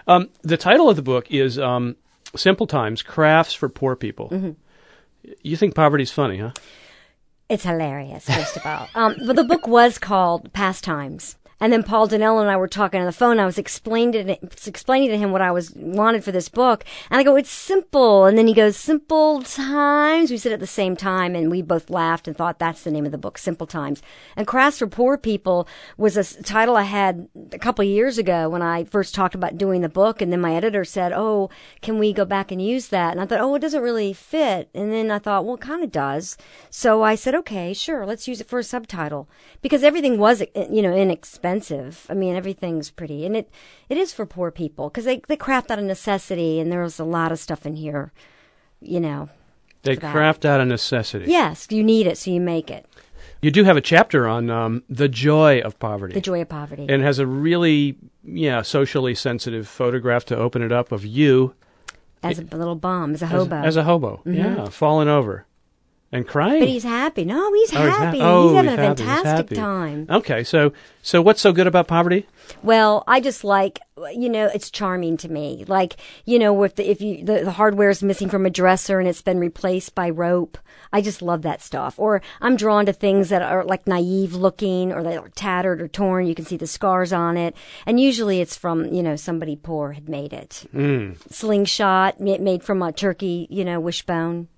Um, 0.06 0.28
the 0.42 0.56
title 0.56 0.88
of 0.88 0.96
the 0.96 1.02
book 1.02 1.30
is 1.30 1.58
um, 1.58 1.96
Simple 2.36 2.66
Times 2.66 3.02
Crafts 3.02 3.54
for 3.54 3.68
Poor 3.68 3.96
People. 3.96 4.28
Mm-hmm. 4.30 4.50
You 5.42 5.56
think 5.56 5.74
poverty's 5.74 6.10
funny, 6.10 6.38
huh? 6.38 6.52
It's 7.48 7.64
hilarious, 7.64 8.26
first 8.26 8.56
of 8.56 8.64
all. 8.66 8.88
Um, 8.94 9.16
but 9.26 9.36
the 9.36 9.44
book 9.44 9.66
was 9.66 9.98
called 9.98 10.52
Pastimes. 10.52 11.36
And 11.60 11.70
then 11.70 11.82
Paul 11.82 12.08
Dinello 12.08 12.40
and 12.40 12.50
I 12.50 12.56
were 12.56 12.66
talking 12.66 13.00
on 13.00 13.06
the 13.06 13.12
phone. 13.12 13.38
I 13.38 13.44
was 13.44 13.58
explaining 13.58 14.26
to, 14.26 14.38
explaining 14.66 15.10
to 15.10 15.18
him 15.18 15.30
what 15.30 15.42
I 15.42 15.52
was 15.52 15.72
wanted 15.74 16.24
for 16.24 16.32
this 16.32 16.48
book. 16.48 16.84
And 17.10 17.20
I 17.20 17.22
go, 17.22 17.36
it's 17.36 17.50
simple. 17.50 18.24
And 18.24 18.38
then 18.38 18.46
he 18.46 18.54
goes, 18.54 18.78
simple 18.78 19.42
times. 19.42 20.30
We 20.30 20.38
said 20.38 20.52
at 20.52 20.60
the 20.60 20.66
same 20.66 20.96
time 20.96 21.36
and 21.36 21.50
we 21.50 21.60
both 21.60 21.90
laughed 21.90 22.26
and 22.26 22.34
thought 22.34 22.58
that's 22.58 22.82
the 22.82 22.90
name 22.90 23.04
of 23.04 23.12
the 23.12 23.18
book, 23.18 23.36
Simple 23.36 23.66
Times. 23.66 24.00
And 24.36 24.46
Crafts 24.46 24.78
for 24.78 24.86
Poor 24.86 25.18
People 25.18 25.68
was 25.98 26.16
a 26.16 26.42
title 26.42 26.76
I 26.76 26.84
had 26.84 27.28
a 27.52 27.58
couple 27.58 27.82
of 27.82 27.90
years 27.90 28.16
ago 28.16 28.48
when 28.48 28.62
I 28.62 28.84
first 28.84 29.14
talked 29.14 29.34
about 29.34 29.58
doing 29.58 29.82
the 29.82 29.90
book. 29.90 30.22
And 30.22 30.32
then 30.32 30.40
my 30.40 30.54
editor 30.54 30.84
said, 30.84 31.12
oh, 31.12 31.50
can 31.82 31.98
we 31.98 32.14
go 32.14 32.24
back 32.24 32.50
and 32.50 32.62
use 32.62 32.88
that? 32.88 33.12
And 33.12 33.20
I 33.20 33.26
thought, 33.26 33.40
oh, 33.40 33.54
it 33.54 33.60
doesn't 33.60 33.82
really 33.82 34.14
fit. 34.14 34.70
And 34.74 34.90
then 34.90 35.10
I 35.10 35.18
thought, 35.18 35.44
well, 35.44 35.56
it 35.56 35.60
kind 35.60 35.84
of 35.84 35.92
does. 35.92 36.38
So 36.70 37.02
I 37.02 37.16
said, 37.16 37.34
okay, 37.34 37.74
sure, 37.74 38.06
let's 38.06 38.26
use 38.26 38.40
it 38.40 38.48
for 38.48 38.60
a 38.60 38.64
subtitle 38.64 39.28
because 39.60 39.84
everything 39.84 40.16
was, 40.16 40.40
eh, 40.40 40.66
you 40.70 40.80
know, 40.80 40.94
inexpensive 40.94 41.49
expensive. 41.56 42.06
I 42.08 42.14
mean, 42.14 42.36
everything's 42.36 42.90
pretty, 42.90 43.26
and 43.26 43.36
it 43.36 43.50
it 43.88 43.98
is 43.98 44.12
for 44.12 44.26
poor 44.26 44.50
people 44.50 44.88
because 44.88 45.04
they 45.04 45.22
they 45.28 45.36
craft 45.36 45.70
out 45.70 45.78
of 45.78 45.84
necessity, 45.84 46.60
and 46.60 46.70
there's 46.70 46.98
a 46.98 47.04
lot 47.04 47.32
of 47.32 47.38
stuff 47.38 47.66
in 47.66 47.76
here, 47.76 48.12
you 48.80 49.00
know. 49.00 49.28
They 49.82 49.96
craft 49.96 50.44
out 50.44 50.60
of 50.60 50.68
necessity. 50.68 51.24
Yes, 51.30 51.66
you 51.70 51.82
need 51.82 52.06
it, 52.06 52.18
so 52.18 52.30
you 52.30 52.40
make 52.40 52.70
it. 52.70 52.86
You 53.40 53.50
do 53.50 53.64
have 53.64 53.78
a 53.78 53.80
chapter 53.80 54.28
on 54.28 54.50
um, 54.50 54.82
the 54.90 55.08
joy 55.08 55.60
of 55.60 55.78
poverty. 55.78 56.12
The 56.12 56.20
joy 56.20 56.42
of 56.42 56.50
poverty, 56.50 56.86
and 56.88 57.02
has 57.02 57.18
a 57.18 57.26
really 57.26 57.96
yeah 58.24 58.62
socially 58.62 59.14
sensitive 59.14 59.66
photograph 59.66 60.24
to 60.26 60.36
open 60.36 60.62
it 60.62 60.72
up 60.72 60.92
of 60.92 61.04
you 61.04 61.54
as 62.22 62.38
a 62.38 62.42
little 62.42 62.76
bum, 62.76 63.14
as 63.14 63.22
a 63.22 63.26
hobo, 63.26 63.56
as, 63.56 63.68
as 63.68 63.76
a 63.76 63.84
hobo, 63.84 64.16
mm-hmm. 64.26 64.34
yeah, 64.34 64.68
falling 64.68 65.08
over 65.08 65.46
and 66.12 66.26
crying. 66.26 66.60
But 66.60 66.68
he's 66.68 66.82
happy. 66.82 67.24
No, 67.24 67.52
he's 67.52 67.72
oh, 67.72 67.76
happy. 67.76 68.16
He's, 68.16 68.24
ha- 68.24 68.32
oh, 68.32 68.48
he's 68.48 68.56
having 68.56 68.70
he's 68.70 68.78
a 68.78 68.82
happy. 68.82 69.02
fantastic 69.04 69.56
time. 69.56 70.06
Okay, 70.10 70.42
so 70.44 70.72
so 71.02 71.22
what's 71.22 71.40
so 71.40 71.52
good 71.52 71.66
about 71.66 71.86
poverty? 71.86 72.26
Well, 72.62 73.04
I 73.06 73.20
just 73.20 73.44
like 73.44 73.80
you 74.12 74.28
know 74.28 74.46
it's 74.52 74.70
charming 74.70 75.16
to 75.18 75.28
me. 75.28 75.64
Like 75.68 75.96
you 76.24 76.38
know 76.38 76.62
if 76.64 76.74
the, 76.74 76.90
if 76.90 77.00
you 77.00 77.24
the, 77.24 77.44
the 77.44 77.52
hardware 77.52 77.90
is 77.90 78.02
missing 78.02 78.28
from 78.28 78.44
a 78.44 78.50
dresser 78.50 78.98
and 78.98 79.08
it's 79.08 79.22
been 79.22 79.38
replaced 79.38 79.94
by 79.94 80.10
rope. 80.10 80.58
I 80.92 81.00
just 81.00 81.22
love 81.22 81.42
that 81.42 81.62
stuff. 81.62 81.98
Or 81.98 82.20
I'm 82.40 82.56
drawn 82.56 82.86
to 82.86 82.92
things 82.92 83.28
that 83.28 83.42
are 83.42 83.64
like 83.64 83.86
naive 83.86 84.34
looking 84.34 84.92
or 84.92 85.04
they 85.04 85.16
are 85.16 85.28
tattered 85.28 85.80
or 85.80 85.86
torn. 85.86 86.26
You 86.26 86.34
can 86.34 86.44
see 86.44 86.56
the 86.56 86.66
scars 86.66 87.12
on 87.12 87.36
it, 87.36 87.54
and 87.86 88.00
usually 88.00 88.40
it's 88.40 88.56
from 88.56 88.86
you 88.86 89.02
know 89.02 89.14
somebody 89.14 89.54
poor 89.54 89.92
had 89.92 90.08
made 90.08 90.32
it. 90.32 90.66
Mm. 90.74 91.16
Slingshot 91.32 92.18
made 92.20 92.64
from 92.64 92.82
a 92.82 92.92
turkey, 92.92 93.46
you 93.48 93.64
know, 93.64 93.78
wishbone. 93.78 94.48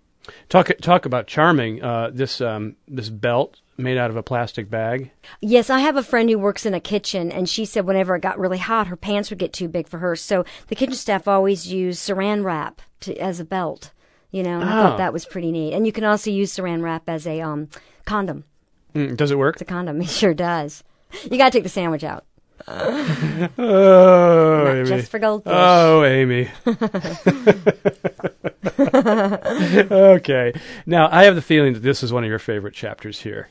Talk 0.49 0.71
talk 0.81 1.07
about 1.07 1.27
charming. 1.27 1.83
Uh, 1.83 2.11
this 2.13 2.41
um, 2.41 2.77
this 2.87 3.09
belt 3.09 3.61
made 3.77 3.99
out 3.99 4.11
of 4.11 4.17
a 4.17 4.23
plastic 4.23 4.71
bag. 4.71 5.11
Yes, 5.41 5.71
I 5.71 5.81
have 5.81 5.97
a 5.97 6.03
friend 6.03 6.31
who 6.31 6.39
works 6.39 6.67
in 6.67 6.75
a 6.75 6.81
kitchen, 6.81 7.33
and 7.33 7.49
she 7.49 7.65
said 7.65 7.87
whenever 7.87 8.15
it 8.15 8.23
got 8.23 8.39
really 8.39 8.59
hot, 8.59 8.87
her 8.87 8.97
pants 8.97 9.31
would 9.31 9.39
get 9.39 9.53
too 9.53 9.69
big 9.69 9.89
for 9.89 9.99
her. 9.99 10.15
So 10.15 10.45
the 10.69 10.77
kitchen 10.77 10.95
staff 10.95 11.27
always 11.27 11.73
used 11.73 12.01
Saran 12.01 12.45
wrap 12.45 12.83
to, 13.01 13.17
as 13.17 13.41
a 13.41 13.45
belt. 13.45 13.93
You 14.31 14.43
know, 14.43 14.61
oh. 14.61 14.63
I 14.63 14.71
thought 14.71 14.95
oh. 14.95 14.99
that 14.99 15.13
was 15.13 15.27
pretty 15.27 15.53
neat. 15.53 15.75
And 15.75 15.87
you 15.87 15.93
can 15.93 16.05
also 16.05 16.31
use 16.31 16.55
Saran 16.55 16.83
wrap 16.83 17.09
as 17.09 17.27
a 17.27 17.41
um, 17.41 17.69
condom. 18.07 18.45
Mm, 18.95 19.17
does 19.17 19.31
it 19.31 19.39
work? 19.39 19.57
It's 19.57 19.63
a 19.63 19.67
condom. 19.67 20.01
It 20.03 20.09
sure 20.09 20.35
does. 20.35 20.83
You 21.31 21.37
got 21.37 21.53
to 21.53 21.59
take 21.59 21.65
the 21.65 21.69
sandwich 21.69 22.05
out. 22.05 22.25
oh, 23.59 24.63
Not 24.65 24.77
Amy. 24.77 24.89
just 24.89 25.11
for 25.11 25.19
goldfish. 25.19 25.53
Oh, 25.55 26.05
Amy. 26.05 26.49
okay. 29.91 30.53
Now, 30.87 31.09
I 31.11 31.25
have 31.25 31.35
the 31.35 31.43
feeling 31.43 31.75
that 31.75 31.81
this 31.81 32.03
is 32.03 32.13
one 32.13 32.25
of 32.25 32.31
your 32.31 32.39
favorite 32.39 32.75
chapters 32.75 33.21
here. 33.21 33.49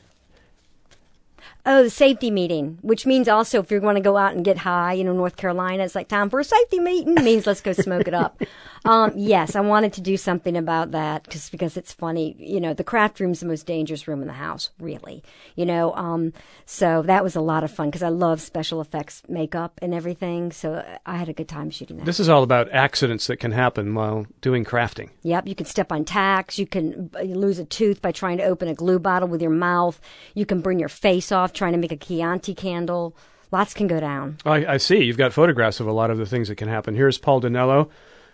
Oh, 1.64 1.84
the 1.84 1.90
safety 1.90 2.30
meeting, 2.30 2.78
which 2.82 3.06
means 3.06 3.28
also 3.28 3.60
if 3.60 3.70
you're 3.70 3.78
going 3.78 3.94
to 3.94 4.00
go 4.00 4.16
out 4.16 4.34
and 4.34 4.44
get 4.44 4.58
high, 4.58 4.94
you 4.94 5.04
know, 5.04 5.12
North 5.12 5.36
Carolina, 5.36 5.84
it's 5.84 5.94
like 5.94 6.08
time 6.08 6.28
for 6.28 6.40
a 6.40 6.44
safety 6.44 6.80
meeting. 6.80 7.16
It 7.16 7.22
means 7.22 7.46
let's 7.46 7.60
go 7.60 7.72
smoke 7.72 8.08
it 8.08 8.14
up. 8.14 8.42
Um, 8.84 9.12
yes, 9.14 9.54
I 9.54 9.60
wanted 9.60 9.92
to 9.92 10.00
do 10.00 10.16
something 10.16 10.56
about 10.56 10.90
that 10.90 11.22
because 11.22 11.50
because 11.50 11.76
it's 11.76 11.92
funny. 11.92 12.34
You 12.38 12.60
know, 12.60 12.74
the 12.74 12.82
craft 12.82 13.20
room's 13.20 13.40
the 13.40 13.46
most 13.46 13.66
dangerous 13.66 14.08
room 14.08 14.22
in 14.22 14.26
the 14.26 14.32
house, 14.32 14.70
really. 14.80 15.22
You 15.54 15.66
know, 15.66 15.94
um, 15.94 16.32
so 16.66 17.02
that 17.02 17.22
was 17.22 17.36
a 17.36 17.40
lot 17.40 17.62
of 17.62 17.70
fun 17.70 17.88
because 17.88 18.02
I 18.02 18.08
love 18.08 18.40
special 18.40 18.80
effects, 18.80 19.22
makeup, 19.28 19.78
and 19.80 19.94
everything. 19.94 20.50
So 20.50 20.84
I 21.06 21.16
had 21.16 21.28
a 21.28 21.32
good 21.32 21.48
time 21.48 21.70
shooting 21.70 21.98
that. 21.98 22.06
This 22.06 22.18
is 22.18 22.28
all 22.28 22.42
about 22.42 22.72
accidents 22.72 23.28
that 23.28 23.36
can 23.36 23.52
happen 23.52 23.94
while 23.94 24.26
doing 24.40 24.64
crafting. 24.64 25.10
Yep, 25.22 25.46
you 25.46 25.54
can 25.54 25.66
step 25.66 25.92
on 25.92 26.04
tacks. 26.04 26.58
You 26.58 26.66
can 26.66 27.10
lose 27.22 27.60
a 27.60 27.64
tooth 27.64 28.02
by 28.02 28.10
trying 28.10 28.38
to 28.38 28.44
open 28.44 28.66
a 28.66 28.74
glue 28.74 28.98
bottle 28.98 29.28
with 29.28 29.40
your 29.40 29.50
mouth. 29.52 30.00
You 30.34 30.44
can 30.44 30.60
burn 30.60 30.80
your 30.80 30.88
face 30.88 31.30
off 31.30 31.51
trying 31.54 31.72
to 31.72 31.78
make 31.78 31.92
a 31.92 31.96
Chianti 31.96 32.54
candle. 32.54 33.14
Lots 33.50 33.74
can 33.74 33.86
go 33.86 34.00
down. 34.00 34.38
I, 34.46 34.66
I 34.66 34.76
see. 34.78 35.04
You've 35.04 35.18
got 35.18 35.32
photographs 35.32 35.80
of 35.80 35.86
a 35.86 35.92
lot 35.92 36.10
of 36.10 36.18
the 36.18 36.26
things 36.26 36.48
that 36.48 36.56
can 36.56 36.68
happen. 36.68 36.94
Here's 36.94 37.18
Paul 37.18 37.40
Dinello 37.40 37.90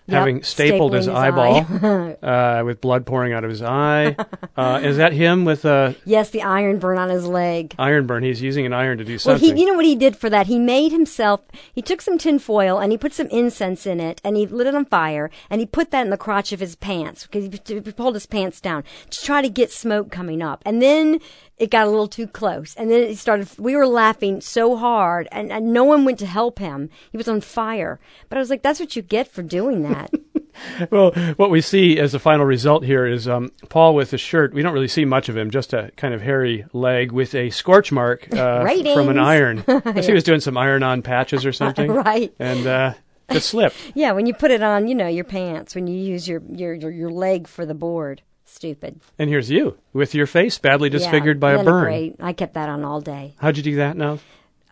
having 0.08 0.36
yep, 0.36 0.44
stapled 0.44 0.94
his, 0.94 1.06
his, 1.06 1.14
eyeball 1.14 2.16
uh, 2.22 2.62
with 2.64 2.80
blood 2.80 3.06
pouring 3.06 3.32
out 3.32 3.44
of 3.44 3.50
his 3.50 3.62
eye. 3.62 4.16
Uh, 4.56 4.80
is 4.82 4.96
that 4.96 5.12
him 5.12 5.44
with 5.44 5.64
a? 5.64 5.70
Uh, 5.70 5.92
yes, 6.04 6.30
the 6.30 6.42
iron 6.42 6.80
burn 6.80 6.98
on 6.98 7.08
his 7.08 7.24
leg. 7.24 7.76
Iron 7.78 8.08
burn. 8.08 8.24
He's 8.24 8.42
using 8.42 8.66
an 8.66 8.72
iron 8.72 8.98
to 8.98 9.04
do 9.04 9.16
something. 9.16 9.40
Well, 9.40 9.54
he, 9.54 9.60
you 9.60 9.68
know 9.68 9.74
what 9.74 9.84
he 9.84 9.94
did 9.94 10.16
for 10.16 10.28
that? 10.30 10.48
He 10.48 10.58
made 10.58 10.90
himself. 10.90 11.42
He 11.72 11.80
took 11.80 12.00
some 12.00 12.18
tin 12.18 12.40
foil 12.40 12.80
and 12.80 12.90
he 12.90 12.98
put 12.98 13.14
some 13.14 13.28
incense 13.28 13.86
in 13.86 14.00
it 14.00 14.20
and 14.24 14.36
he 14.36 14.46
lit 14.48 14.66
it 14.66 14.74
on 14.74 14.84
fire 14.84 15.30
and 15.48 15.60
he 15.60 15.66
put 15.66 15.92
that 15.92 16.02
in 16.02 16.10
the 16.10 16.16
crotch 16.16 16.50
of 16.50 16.58
his 16.58 16.74
pants 16.74 17.24
because 17.24 17.44
he 17.68 17.80
pulled 17.92 18.14
his 18.14 18.26
pants 18.26 18.60
down 18.60 18.82
to 19.10 19.22
try 19.22 19.40
to 19.42 19.48
get 19.48 19.70
smoke 19.70 20.10
coming 20.10 20.42
up. 20.42 20.60
And 20.66 20.82
then 20.82 21.20
it 21.58 21.70
got 21.70 21.86
a 21.86 21.90
little 21.90 22.08
too 22.08 22.26
close. 22.26 22.74
And 22.76 22.90
then 22.90 23.02
it 23.02 23.18
started, 23.18 23.48
we 23.58 23.76
were 23.76 23.86
laughing 23.86 24.40
so 24.40 24.76
hard 24.76 25.28
and, 25.32 25.50
and, 25.50 25.72
no 25.72 25.84
one 25.84 26.04
went 26.04 26.18
to 26.20 26.26
help 26.26 26.58
him. 26.58 26.88
He 27.10 27.16
was 27.16 27.28
on 27.28 27.40
fire. 27.40 28.00
But 28.28 28.38
I 28.38 28.40
was 28.40 28.50
like, 28.50 28.62
that's 28.62 28.80
what 28.80 28.96
you 28.96 29.02
get 29.02 29.28
for 29.28 29.42
doing 29.42 29.82
that. 29.82 30.10
well, 30.90 31.12
what 31.36 31.50
we 31.50 31.60
see 31.60 31.98
as 31.98 32.12
the 32.12 32.18
final 32.18 32.46
result 32.46 32.84
here 32.84 33.06
is 33.06 33.28
um, 33.28 33.50
Paul 33.68 33.94
with 33.94 34.12
a 34.12 34.18
shirt. 34.18 34.54
We 34.54 34.62
don't 34.62 34.72
really 34.72 34.88
see 34.88 35.04
much 35.04 35.28
of 35.28 35.36
him, 35.36 35.50
just 35.50 35.72
a 35.72 35.90
kind 35.96 36.14
of 36.14 36.22
hairy 36.22 36.64
leg 36.72 37.12
with 37.12 37.34
a 37.34 37.50
scorch 37.50 37.92
mark 37.92 38.32
uh, 38.32 38.64
from 38.94 39.08
an 39.08 39.18
iron. 39.18 39.64
yeah. 39.68 40.00
he 40.00 40.12
was 40.12 40.24
doing 40.24 40.40
some 40.40 40.56
iron 40.56 40.82
on 40.82 41.02
patches 41.02 41.44
or 41.44 41.52
something. 41.52 41.90
right. 41.90 42.32
And, 42.38 42.66
uh, 42.66 42.94
it 43.28 43.42
slipped. 43.42 43.76
yeah, 43.94 44.12
when 44.12 44.24
you 44.24 44.32
put 44.32 44.50
it 44.50 44.62
on, 44.62 44.88
you 44.88 44.94
know, 44.94 45.06
your 45.06 45.24
pants, 45.24 45.74
when 45.74 45.86
you 45.86 45.98
use 45.98 46.26
your, 46.26 46.40
your, 46.48 46.72
your, 46.72 46.90
your 46.90 47.10
leg 47.10 47.46
for 47.46 47.66
the 47.66 47.74
board 47.74 48.22
stupid. 48.58 49.00
And 49.20 49.30
here's 49.30 49.50
you 49.50 49.78
with 49.92 50.16
your 50.16 50.26
face 50.26 50.58
badly 50.58 50.90
disfigured 50.90 51.36
yeah, 51.36 51.40
by 51.40 51.52
a 51.52 51.64
burn. 51.64 51.84
Great. 51.84 52.16
I 52.18 52.32
kept 52.32 52.54
that 52.54 52.68
on 52.68 52.84
all 52.84 53.00
day. 53.00 53.34
How'd 53.38 53.56
you 53.56 53.62
do 53.62 53.76
that 53.76 53.96
now? 53.96 54.18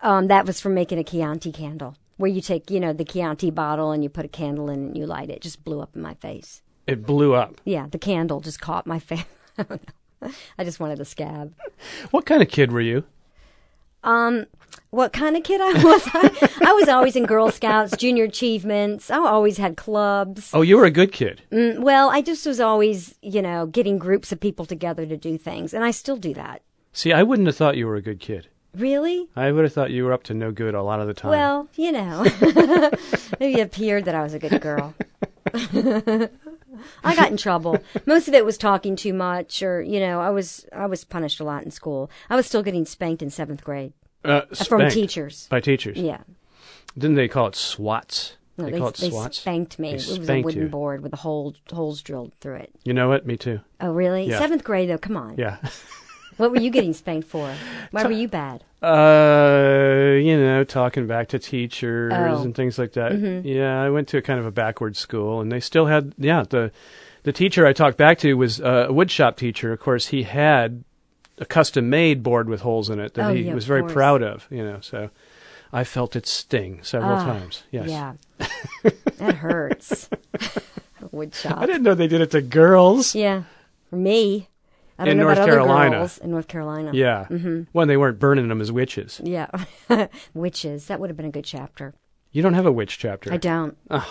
Um, 0.01 0.27
that 0.27 0.45
was 0.45 0.59
from 0.59 0.73
making 0.73 0.99
a 0.99 1.05
Chianti 1.05 1.53
candle, 1.53 1.95
where 2.17 2.29
you 2.29 2.41
take, 2.41 2.69
you 2.69 2.81
know, 2.81 2.91
the 2.91 3.05
Chianti 3.05 3.49
bottle 3.49 3.91
and 3.91 4.03
you 4.03 4.09
put 4.09 4.25
a 4.25 4.27
candle 4.27 4.69
in 4.69 4.87
and 4.87 4.97
you 4.97 5.05
light 5.05 5.29
it. 5.29 5.37
it 5.37 5.41
just 5.41 5.63
blew 5.63 5.79
up 5.79 5.95
in 5.95 6.01
my 6.01 6.15
face. 6.15 6.61
It 6.85 7.05
blew 7.05 7.33
up. 7.33 7.61
Yeah, 7.63 7.87
the 7.89 7.97
candle 7.97 8.41
just 8.41 8.59
caught 8.59 8.85
my 8.85 8.99
face. 8.99 9.23
I 9.57 10.63
just 10.65 10.81
wanted 10.81 10.99
a 10.99 11.05
scab. 11.05 11.53
What 12.11 12.25
kind 12.25 12.41
of 12.41 12.49
kid 12.49 12.73
were 12.73 12.81
you? 12.81 13.05
Um, 14.03 14.47
what 14.89 15.13
kind 15.13 15.35
of 15.35 15.43
kid 15.43 15.61
I 15.61 15.73
was? 15.83 16.01
I, 16.13 16.69
I 16.69 16.73
was 16.73 16.87
always 16.87 17.15
in 17.15 17.25
Girl 17.25 17.51
Scouts, 17.51 17.95
junior 17.97 18.23
achievements. 18.23 19.11
I 19.11 19.17
always 19.17 19.57
had 19.57 19.77
clubs. 19.77 20.51
Oh, 20.53 20.61
you 20.61 20.77
were 20.77 20.85
a 20.85 20.91
good 20.91 21.11
kid. 21.11 21.41
Mm, 21.51 21.79
well, 21.79 22.09
I 22.09 22.21
just 22.21 22.45
was 22.45 22.59
always, 22.59 23.15
you 23.21 23.41
know, 23.41 23.65
getting 23.65 23.97
groups 23.97 24.31
of 24.31 24.39
people 24.39 24.65
together 24.65 25.05
to 25.05 25.17
do 25.17 25.37
things, 25.37 25.73
and 25.73 25.83
I 25.83 25.91
still 25.91 26.17
do 26.17 26.33
that. 26.35 26.61
See, 26.93 27.13
I 27.13 27.23
wouldn't 27.23 27.47
have 27.47 27.55
thought 27.57 27.77
you 27.77 27.85
were 27.85 27.95
a 27.95 28.01
good 28.01 28.19
kid. 28.19 28.47
Really? 28.73 29.27
I 29.35 29.51
would 29.51 29.63
have 29.63 29.73
thought 29.73 29.91
you 29.91 30.05
were 30.05 30.13
up 30.13 30.23
to 30.23 30.33
no 30.33 30.51
good 30.51 30.75
a 30.75 30.83
lot 30.83 30.99
of 30.99 31.07
the 31.07 31.13
time. 31.13 31.31
Well, 31.31 31.67
you 31.75 31.91
know, 31.91 32.23
maybe 33.39 33.59
it 33.59 33.65
appeared 33.67 34.05
that 34.05 34.15
I 34.15 34.21
was 34.23 34.33
a 34.33 34.39
good 34.39 34.61
girl. 34.61 34.93
I 37.03 37.15
got 37.15 37.31
in 37.31 37.37
trouble. 37.37 37.79
Most 38.05 38.27
of 38.27 38.33
it 38.35 38.45
was 38.45 38.57
talking 38.57 38.95
too 38.95 39.13
much, 39.13 39.63
or 39.63 39.81
you 39.81 39.99
know, 39.99 40.21
I 40.21 40.29
was 40.29 40.65
I 40.75 40.85
was 40.85 41.03
punished 41.03 41.39
a 41.39 41.43
lot 41.43 41.63
in 41.63 41.71
school. 41.71 42.11
I 42.29 42.35
was 42.35 42.45
still 42.45 42.61
getting 42.61 42.85
spanked 42.85 43.23
in 43.23 43.31
seventh 43.31 43.63
grade 43.63 43.93
uh, 44.27 44.41
from 44.65 44.89
teachers. 44.89 45.47
By 45.49 45.59
teachers. 45.59 45.97
Yeah. 45.97 46.21
Didn't 46.97 47.15
they 47.15 47.27
call 47.27 47.47
it 47.47 47.55
SWATs? 47.55 48.37
No, 48.57 48.65
they, 48.65 48.71
they 48.71 48.79
call 48.79 48.87
it 48.89 48.97
they 48.97 49.09
SWATs. 49.09 49.37
spanked 49.37 49.77
me. 49.77 49.89
They 49.89 49.97
it 49.97 50.19
was 50.19 50.29
a 50.29 50.41
wooden 50.41 50.61
you. 50.63 50.67
board 50.67 51.01
with 51.01 51.13
a 51.13 51.17
hole 51.17 51.55
holes 51.71 52.01
drilled 52.01 52.33
through 52.41 52.55
it. 52.55 52.71
You 52.83 52.93
know 52.93 53.07
what? 53.07 53.25
Me 53.25 53.37
too. 53.37 53.59
Oh, 53.79 53.91
really? 53.91 54.25
Yeah. 54.25 54.39
Seventh 54.39 54.63
grade, 54.63 54.89
though. 54.89 54.97
Come 54.97 55.15
on. 55.15 55.35
Yeah. 55.37 55.57
what 56.37 56.51
were 56.51 56.59
you 56.59 56.71
getting 56.71 56.93
spanked 56.93 57.27
for? 57.27 57.53
Why 57.91 58.03
were 58.03 58.11
you 58.11 58.27
bad? 58.27 58.63
Uh, 58.81 60.15
you 60.19 60.37
know, 60.37 60.63
talking 60.63 61.07
back 61.07 61.29
to 61.29 61.39
teachers 61.39 62.13
oh. 62.15 62.41
and 62.41 62.55
things 62.55 62.79
like 62.79 62.93
that. 62.93 63.11
Mm-hmm. 63.11 63.47
Yeah, 63.47 63.81
I 63.81 63.89
went 63.89 64.07
to 64.09 64.17
a 64.17 64.21
kind 64.21 64.39
of 64.39 64.45
a 64.45 64.51
backward 64.51 64.95
school, 64.95 65.41
and 65.41 65.51
they 65.51 65.59
still 65.59 65.85
had 65.85 66.13
yeah 66.17 66.43
the 66.47 66.71
the 67.23 67.33
teacher 67.33 67.65
I 67.65 67.73
talked 67.73 67.97
back 67.97 68.19
to 68.19 68.33
was 68.35 68.61
uh, 68.61 68.87
a 68.89 68.93
woodshop 68.93 69.35
teacher. 69.35 69.73
Of 69.73 69.79
course, 69.79 70.07
he 70.07 70.23
had 70.23 70.83
a 71.37 71.45
custom 71.45 71.89
made 71.89 72.23
board 72.23 72.49
with 72.49 72.61
holes 72.61 72.89
in 72.89 72.99
it 72.99 73.13
that 73.13 73.29
oh, 73.29 73.33
he 73.33 73.43
yeah, 73.43 73.53
was 73.53 73.65
very 73.65 73.81
course. 73.81 73.93
proud 73.93 74.23
of. 74.23 74.47
You 74.49 74.63
know, 74.63 74.79
so 74.81 75.09
I 75.71 75.83
felt 75.83 76.15
it 76.15 76.25
sting 76.27 76.79
several 76.83 77.15
uh, 77.15 77.25
times. 77.25 77.63
Yes. 77.71 77.89
Yeah. 77.89 78.13
that 79.17 79.35
hurts. 79.35 80.09
woodshop. 81.13 81.57
I 81.57 81.65
didn't 81.65 81.83
know 81.83 81.95
they 81.95 82.07
did 82.07 82.21
it 82.21 82.31
to 82.31 82.41
girls. 82.41 83.15
Yeah. 83.15 83.43
For 83.89 83.95
me. 83.95 84.49
I 84.99 85.05
don't 85.05 85.11
In 85.11 85.17
know 85.19 85.25
North 85.25 85.37
about 85.37 85.47
Carolina. 85.47 85.85
other 85.87 85.97
girls 85.97 86.17
in 86.17 86.31
North 86.31 86.47
Carolina. 86.47 86.91
Yeah. 86.93 87.27
Mm-hmm. 87.29 87.63
When 87.71 87.87
they 87.87 87.97
weren't 87.97 88.19
burning 88.19 88.47
them 88.47 88.61
as 88.61 88.71
witches. 88.71 89.21
Yeah. 89.23 89.47
Witches. 90.33 90.87
That 90.87 90.99
would 90.99 91.11
have 91.11 91.17
been 91.17 91.27
a 91.27 91.31
good 91.31 91.45
chapter. 91.45 91.93
You 92.31 92.41
don't 92.41 92.55
have 92.55 92.65
a 92.65 92.71
witch 92.71 92.97
chapter. 92.97 93.31
I 93.31 93.37
don't. 93.37 93.77
Ugh. 93.91 94.07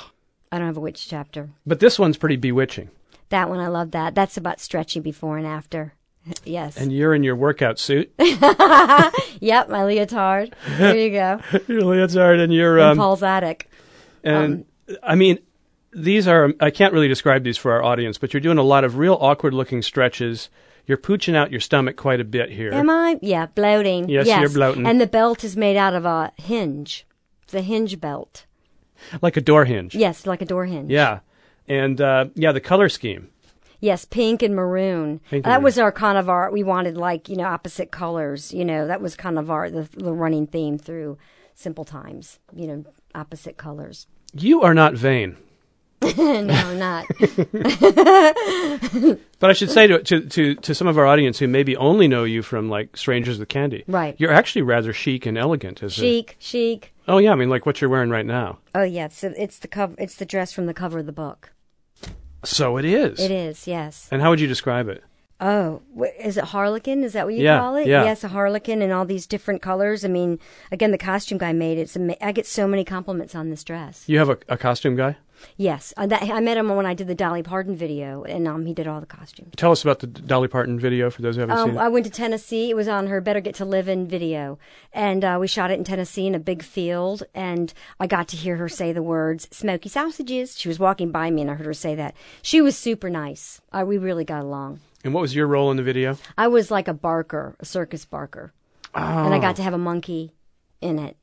I 0.53 0.59
don't 0.59 0.69
have 0.69 0.77
a 0.77 0.81
witch 0.81 1.09
chapter. 1.09 1.51
But 1.67 1.81
this 1.81 1.99
one's 1.99 2.17
pretty 2.17 2.37
bewitching. 2.37 2.91
That 3.31 3.49
one, 3.49 3.59
I 3.59 3.67
love 3.67 3.91
that. 3.91 4.15
That's 4.15 4.37
about 4.37 4.61
stretching 4.61 5.03
before 5.03 5.37
and 5.37 5.47
after. 5.47 5.95
Yes. 6.45 6.77
And 6.77 6.93
you're 6.93 7.15
in 7.15 7.23
your 7.23 7.37
workout 7.37 7.79
suit. 7.79 8.13
yep, 8.19 9.69
my 9.69 9.85
leotard. 9.85 10.55
There 10.79 10.97
you 10.97 11.11
go. 11.11 11.41
your 11.69 11.83
leotard. 11.83 12.41
And 12.41 12.53
you're 12.53 12.79
In 12.79 12.85
um, 12.85 12.97
Paul's 12.97 13.23
attic. 13.23 13.71
and 14.25 14.65
I 15.03 15.15
mean, 15.15 15.39
these 15.93 16.29
are 16.29 16.53
I 16.61 16.71
can't 16.71 16.93
really 16.93 17.09
describe 17.09 17.43
these 17.45 17.57
for 17.57 17.73
our 17.73 17.83
audience, 17.83 18.19
but 18.19 18.33
you're 18.33 18.41
doing 18.41 18.59
a 18.59 18.63
lot 18.63 18.85
of 18.85 18.97
real 18.99 19.17
awkward 19.21 19.55
looking 19.55 19.83
stretches. 19.83 20.49
You're 20.87 20.99
pooching 20.99 21.35
out 21.35 21.51
your 21.51 21.61
stomach 21.61 21.97
quite 21.97 22.21
a 22.21 22.25
bit 22.25 22.51
here. 22.51 22.73
Am 22.73 22.89
I? 22.89 23.19
Yeah, 23.21 23.47
bloating. 23.47 24.09
Yes, 24.09 24.27
you're 24.27 24.49
bloating. 24.49 24.87
And 24.87 25.01
the 25.01 25.07
belt 25.07 25.43
is 25.43 25.57
made 25.57 25.77
out 25.77 25.95
of 25.95 26.05
a 26.05 26.33
hinge. 26.37 27.07
It's 27.43 27.55
a 27.55 27.61
hinge 27.61 28.01
belt. 28.01 28.47
like 29.21 29.37
a 29.37 29.41
door 29.41 29.65
hinge. 29.65 29.95
Yes, 29.95 30.27
like 30.27 30.43
a 30.43 30.45
door 30.45 30.67
hinge. 30.67 30.91
Yeah. 30.91 31.21
And 31.69 32.01
uh, 32.01 32.27
yeah, 32.35 32.53
the 32.53 32.61
color 32.61 32.89
scheme. 32.89 33.31
Yes, 33.81 34.05
pink 34.05 34.43
and 34.43 34.55
maroon. 34.55 35.21
Pink 35.31 35.45
that 35.45 35.63
was 35.63 35.79
our 35.79 35.93
kind 35.93 36.19
of 36.19 36.29
our. 36.29 36.51
We 36.51 36.63
wanted 36.63 36.97
like 36.97 37.29
you 37.29 37.37
know 37.37 37.45
opposite 37.45 37.91
colors. 37.91 38.53
You 38.53 38.65
know 38.65 38.87
that 38.87 39.01
was 39.01 39.17
kind 39.17 39.39
of 39.39 39.51
our 39.51 39.71
the, 39.71 39.89
the 39.97 40.13
running 40.13 40.47
theme 40.47 40.79
through 40.79 41.19
Simple 41.55 41.85
Times. 41.85 42.39
You 42.55 42.67
know 42.67 42.85
opposite 43.15 43.57
colors. 43.57 44.07
You 44.33 44.63
are 44.63 44.75
not 44.75 44.95
vain. 44.95 45.37
no, 46.03 46.55
I'm 46.55 46.79
not. 46.79 47.07
But 49.39 49.51
I 49.51 49.53
should 49.53 49.71
say 49.71 49.87
to, 49.87 50.03
to, 50.03 50.21
to, 50.23 50.55
to 50.55 50.75
some 50.75 50.87
of 50.87 50.97
our 50.97 51.07
audience 51.07 51.39
who 51.39 51.47
maybe 51.47 51.77
only 51.77 52.09
know 52.09 52.25
you 52.25 52.43
from 52.43 52.71
like 52.71 52.97
Strangers 52.97 53.39
with 53.39 53.49
Candy, 53.51 53.85
Right. 53.87 54.17
You're 54.19 54.33
actually 54.33 54.63
rather 54.63 54.95
chic 54.95 55.27
and 55.27 55.37
elegant, 55.37 55.83
as 55.83 55.93
a- 55.93 56.01
chic, 56.01 56.37
chic. 56.39 56.95
Oh 57.07 57.19
yeah, 57.19 57.33
I 57.33 57.35
mean 57.35 57.51
like 57.51 57.67
what 57.67 57.81
you're 57.81 57.91
wearing 57.91 58.09
right 58.11 58.25
now. 58.27 58.59
Oh 58.75 58.83
yeah, 58.83 59.05
it's 59.05 59.23
it's 59.23 59.59
the 59.59 59.69
cover. 59.69 59.95
It's 59.99 60.17
the 60.17 60.25
dress 60.25 60.53
from 60.53 60.67
the 60.67 60.75
cover 60.75 60.99
of 60.99 61.07
the 61.07 61.13
book. 61.13 61.53
So 62.47 62.77
it 62.77 62.85
is. 62.85 63.21
It 63.21 63.31
is. 63.31 63.67
Yes. 63.67 64.09
And 64.11 64.23
how 64.23 64.31
would 64.31 64.41
you 64.41 64.47
describe 64.47 64.89
it? 64.89 65.03
Oh, 65.41 65.83
is 66.19 66.37
it 66.39 66.45
harlequin? 66.45 67.05
Is 67.05 67.13
that 67.13 67.27
what 67.27 67.35
you 67.35 67.43
Yeah, 67.45 67.59
call 67.59 67.77
it? 67.77 67.87
yeah. 67.87 68.05
Yes, 68.05 68.25
a 68.25 68.29
harlequin 68.29 68.81
in 68.81 68.91
all 68.91 69.05
these 69.05 69.27
different 69.27 69.61
colors. 69.61 70.05
I 70.05 70.09
mean, 70.09 70.39
again, 70.73 70.93
the 70.93 70.99
costume 70.99 71.37
guy 71.39 71.53
made 71.53 71.77
it. 71.79 71.95
Ama- 71.95 72.17
I 72.23 72.33
get 72.33 72.47
so 72.47 72.67
many 72.67 72.85
compliments 72.85 73.35
on 73.35 73.51
this 73.51 73.63
dress. 73.63 74.05
You 74.07 74.19
have 74.19 74.31
a, 74.31 74.39
a 74.49 74.57
costume 74.57 74.97
guy. 74.97 75.17
Yes, 75.59 75.93
uh, 75.99 76.07
that, 76.07 76.23
I 76.23 76.41
met 76.41 76.57
him 76.57 76.75
when 76.75 76.87
I 76.87 76.95
did 76.95 77.09
the 77.09 77.15
Dolly 77.15 77.43
Parton 77.43 77.77
video, 77.77 78.25
and 78.25 78.49
um, 78.49 78.65
he 78.65 78.73
did 78.73 78.87
all 78.87 79.01
the 79.01 79.07
costumes. 79.07 79.53
Tell 79.57 79.71
us 79.71 79.83
about 79.83 79.99
the 79.99 80.07
Dolly 80.07 80.49
Parton 80.49 80.81
video 80.81 81.11
for 81.11 81.21
those 81.21 81.35
who 81.37 81.41
haven't 81.43 81.59
Um, 81.59 81.69
seen 81.73 81.77
it. 81.79 81.83
I 81.83 81.89
went 81.89 82.07
to 82.07 82.11
Tennessee. 82.11 82.71
It 82.71 82.75
was 82.75 82.89
on 82.89 83.09
her 83.09 83.21
"Better 83.21 83.41
Get 83.41 83.55
to 83.57 83.67
Livin'" 83.67 84.07
video, 84.09 84.59
and 84.95 85.23
uh, 85.23 85.37
we 85.39 85.47
shot 85.47 85.71
it 85.71 85.75
in 85.79 85.85
Tennessee 85.85 86.27
in 86.27 86.35
a 86.35 86.39
big 86.39 86.63
field. 86.63 87.25
And 87.35 87.75
I 88.01 88.07
got 88.07 88.29
to 88.29 88.37
hear 88.39 88.57
her 88.57 88.71
say 88.71 88.93
the 88.95 89.03
words 89.03 89.47
"smoky 89.51 89.91
sausages." 89.91 90.59
She 90.59 90.69
was 90.69 90.79
walking 90.79 91.11
by 91.11 91.31
me, 91.31 91.43
and 91.43 91.51
I 91.51 91.55
heard 91.55 91.67
her 91.67 91.75
say 91.75 91.95
that. 91.97 92.15
She 92.41 92.63
was 92.63 92.75
super 92.75 93.11
nice. 93.11 93.61
Uh, 93.71 93.85
we 93.87 93.99
really 93.99 94.25
got 94.25 94.41
along. 94.41 94.81
And 95.07 95.15
what 95.15 95.21
was 95.23 95.35
your 95.35 95.47
role 95.47 95.71
in 95.71 95.77
the 95.77 95.83
video? 95.83 96.19
I 96.37 96.49
was 96.49 96.71
like 96.71 96.89
a 96.89 96.93
barker, 96.93 97.57
a 97.61 97.65
circus 97.65 98.05
barker, 98.05 98.53
and 98.95 99.33
I 99.33 99.39
got 99.39 99.57
to 99.57 99.63
have 99.63 99.73
a 99.73 99.79
monkey 99.79 100.33
in 100.81 100.99
it. 100.99 101.17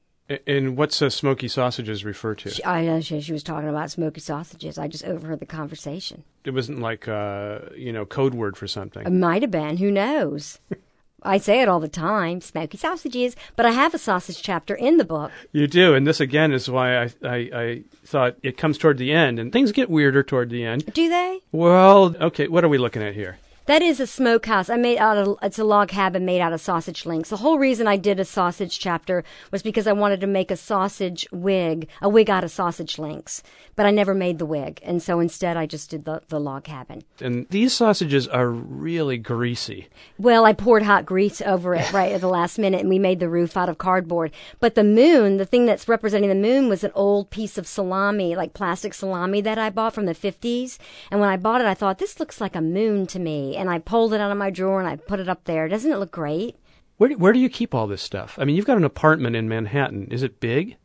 And 0.48 0.78
what's 0.78 1.02
uh, 1.02 1.10
smoky 1.10 1.50
sausages 1.50 2.06
refer 2.06 2.34
to? 2.36 2.50
She, 2.50 2.63
I 2.63 2.86
know 2.86 3.02
she, 3.02 3.19
she 3.19 3.34
was 3.34 3.43
talking 3.43 3.67
about 3.67 3.91
smoky 3.91 4.22
sausages. 4.22 4.78
I 4.78 4.88
just 4.88 5.04
overheard 5.04 5.41
the 5.41 5.46
conversation. 5.46 6.24
It 6.46 6.52
wasn't 6.52 6.80
like 6.80 7.10
uh, 7.10 7.60
you 7.76 7.91
know 7.91 8.06
code 8.06 8.34
word 8.34 8.56
for 8.56 8.67
something. 8.67 9.06
It 9.06 9.12
might 9.12 9.41
have 9.41 9.52
been. 9.52 9.78
Who 9.78 9.91
knows? 9.91 10.60
I 11.26 11.38
say 11.38 11.62
it 11.62 11.69
all 11.69 11.80
the 11.80 11.88
time, 11.88 12.41
smoky 12.41 12.78
sausages. 12.78 13.36
But 13.56 13.65
I 13.65 13.72
have 13.72 13.93
a 13.93 13.98
sausage 13.98 14.41
chapter 14.41 14.76
in 14.76 14.98
the 14.98 15.06
book. 15.06 15.32
You 15.52 15.67
do, 15.67 15.93
and 15.93 16.08
this 16.08 16.22
again 16.22 16.54
is 16.54 16.69
why 16.69 17.04
I, 17.04 17.10
I 17.24 17.36
I 17.54 17.84
thought 18.06 18.38
it 18.43 18.58
comes 18.58 18.78
toward 18.78 18.98
the 18.98 19.12
end, 19.12 19.39
and 19.39 19.52
things 19.52 19.74
get 19.74 19.89
weirder 19.89 20.24
toward 20.24 20.50
the 20.50 20.63
end. 20.63 20.86
Do 20.93 21.10
they? 21.10 21.41
Well, 21.52 22.15
okay, 22.19 22.48
what 22.48 22.63
are 22.63 22.69
we 22.69 22.78
looking 22.78 23.04
at 23.04 23.13
here? 23.13 23.39
That 23.65 23.82
is 23.82 24.02
a 24.02 24.08
smokehouse. 24.08 24.69
I 24.69 24.76
made 24.76 24.97
out 24.97 25.17
of 25.17 25.38
it's 25.41 25.58
a 25.58 25.63
log 25.63 25.88
cabin 25.88 26.26
made 26.26 26.41
out 26.41 26.52
of 26.52 26.60
sausage 26.60 27.06
links. 27.06 27.30
The 27.30 27.38
whole 27.38 27.58
reason 27.58 27.88
I 27.88 27.95
did 27.95 28.19
a 28.19 28.26
sausage 28.26 28.78
chapter 28.78 29.23
was 29.52 29.63
because 29.63 29.88
I 29.88 29.93
wanted 29.93 30.19
to 30.19 30.28
make 30.28 30.52
a 30.52 30.58
sausage 30.58 31.26
wig, 31.32 31.88
a 32.02 32.10
wig 32.10 32.30
out 32.30 32.43
of 32.43 32.52
sausage 32.52 32.99
links. 32.99 33.41
But 33.76 33.86
I 33.86 33.91
never 33.91 34.13
made 34.13 34.38
the 34.38 34.45
wig, 34.45 34.82
and 34.84 35.02
so 35.02 35.19
instead 35.19 35.56
I 35.56 35.65
just 35.65 35.89
did 35.89 36.06
the, 36.06 36.21
the 36.28 36.39
log 36.39 36.65
cabin. 36.65 37.04
And 37.21 37.47
these 37.49 37.73
sausages 37.73 38.28
are 38.28 38.49
really 38.49 39.17
greasy. 39.17 39.88
Well, 40.19 40.45
I 40.45 40.54
poured 40.54 40.84
hot 40.84 41.06
grease 41.06 41.41
over 41.41 41.73
it 41.73 41.91
right 41.93 42.12
at 42.12 42.21
the 42.21 42.28
last 42.28 42.60
minute, 42.60 42.82
and 42.82 42.89
we 42.89 42.99
made 42.99 43.19
the 43.19 43.30
roof 43.30 43.58
out 43.58 43.69
of 43.69 43.78
cardboard. 43.78 44.32
But 44.60 44.76
the 44.76 44.84
moon, 44.84 45.38
the 45.38 45.45
thing 45.45 45.65
that's 45.65 45.88
representing 45.88 46.30
the 46.30 46.36
moon, 46.36 46.69
was 46.69 46.84
an 46.84 46.91
old 46.93 47.30
piece 47.32 47.58
of 47.58 47.65
salami, 47.65 48.36
like 48.36 48.54
plastic 48.54 48.93
salami 48.93 49.41
that 49.41 49.58
I 49.58 49.69
bought 49.69 49.95
from 49.95 50.06
the 50.06 50.13
50s. 50.13 50.78
And 51.10 51.19
when 51.19 51.30
I 51.30 51.38
bought 51.38 51.62
it, 51.62 51.67
I 51.67 51.73
thought, 51.73 51.97
this 51.97 52.19
looks 52.19 52.39
like 52.41 52.56
a 52.56 52.62
moon 52.62 53.08
to 53.08 53.19
me. 53.19 53.53
And 53.56 53.70
I 53.70 53.80
pulled 53.80 54.13
it 54.13 54.22
out 54.22 54.32
of 54.32 54.38
my 54.38 54.50
drawer 54.50 54.80
and 54.80 54.88
I 54.88 54.96
put 54.96 55.20
it 55.20 55.30
up 55.30 55.44
there. 55.46 55.68
Doesn't 55.68 55.92
it 55.92 55.98
look 55.98 56.12
great? 56.12 56.58
Where 56.98 57.10
do, 57.10 57.18
where 57.18 57.34
do 57.34 57.39
you 57.39 57.50
keep 57.50 57.74
all 57.74 57.88
this 57.88 58.02
stuff? 58.02 58.38
I 58.39 58.46
mean, 58.46 58.56
you've 58.56 58.66
got 58.66 58.78
an 58.78 58.84
apartment 58.84 59.36
in 59.36 59.50
Manhattan. 59.50 60.08
Is 60.12 60.24
it 60.24 60.39
big? 60.39 60.78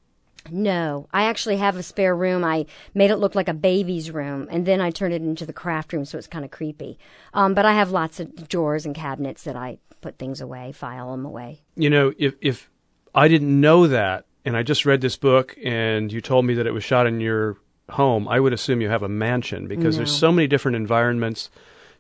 No, 0.51 1.09
I 1.13 1.25
actually 1.25 1.59
have 1.59 1.77
a 1.77 1.83
spare 1.83 2.17
room. 2.17 2.45
I 2.45 2.67
made 2.95 3.11
it 3.11 3.17
look 3.17 3.35
like 3.35 3.49
a 3.49 3.55
baby's 3.55 4.11
room, 4.11 4.49
and 4.51 4.65
then 4.65 4.81
I 4.81 4.91
turned 4.91 5.13
it 5.13 5.23
into 5.23 5.45
the 5.45 5.53
craft 5.53 5.93
room, 5.93 6.07
so 6.07 6.17
it's 6.17 6.27
kind 6.27 6.45
of 6.45 6.51
creepy. 6.51 6.99
Um, 7.35 7.55
but 7.55 7.67
I 7.67 7.75
have 7.75 7.91
lots 7.91 8.19
of 8.21 8.49
drawers 8.49 8.87
and 8.87 8.95
cabinets 8.95 9.45
that 9.45 9.57
I 9.57 9.79
put 10.01 10.19
things 10.19 10.41
away, 10.41 10.73
file 10.73 11.11
them 11.11 11.27
away. 11.27 11.61
You 11.77 11.91
know, 11.91 12.13
if 12.19 12.35
if 12.41 12.71
I 13.15 13.29
didn't 13.29 13.61
know 13.61 13.89
that, 13.89 14.25
and 14.45 14.57
I 14.57 14.63
just 14.63 14.87
read 14.87 15.01
this 15.01 15.17
book, 15.17 15.57
and 15.63 16.11
you 16.11 16.21
told 16.21 16.47
me 16.47 16.55
that 16.55 16.67
it 16.67 16.73
was 16.73 16.85
shot 16.85 17.07
in 17.07 17.21
your 17.21 17.59
home, 17.91 18.29
I 18.29 18.41
would 18.41 18.53
assume 18.53 18.81
you 18.81 18.89
have 18.89 19.03
a 19.03 19.09
mansion 19.09 19.67
because 19.67 19.97
there's 19.97 20.15
so 20.15 20.33
many 20.33 20.47
different 20.47 20.77
environments, 20.77 21.51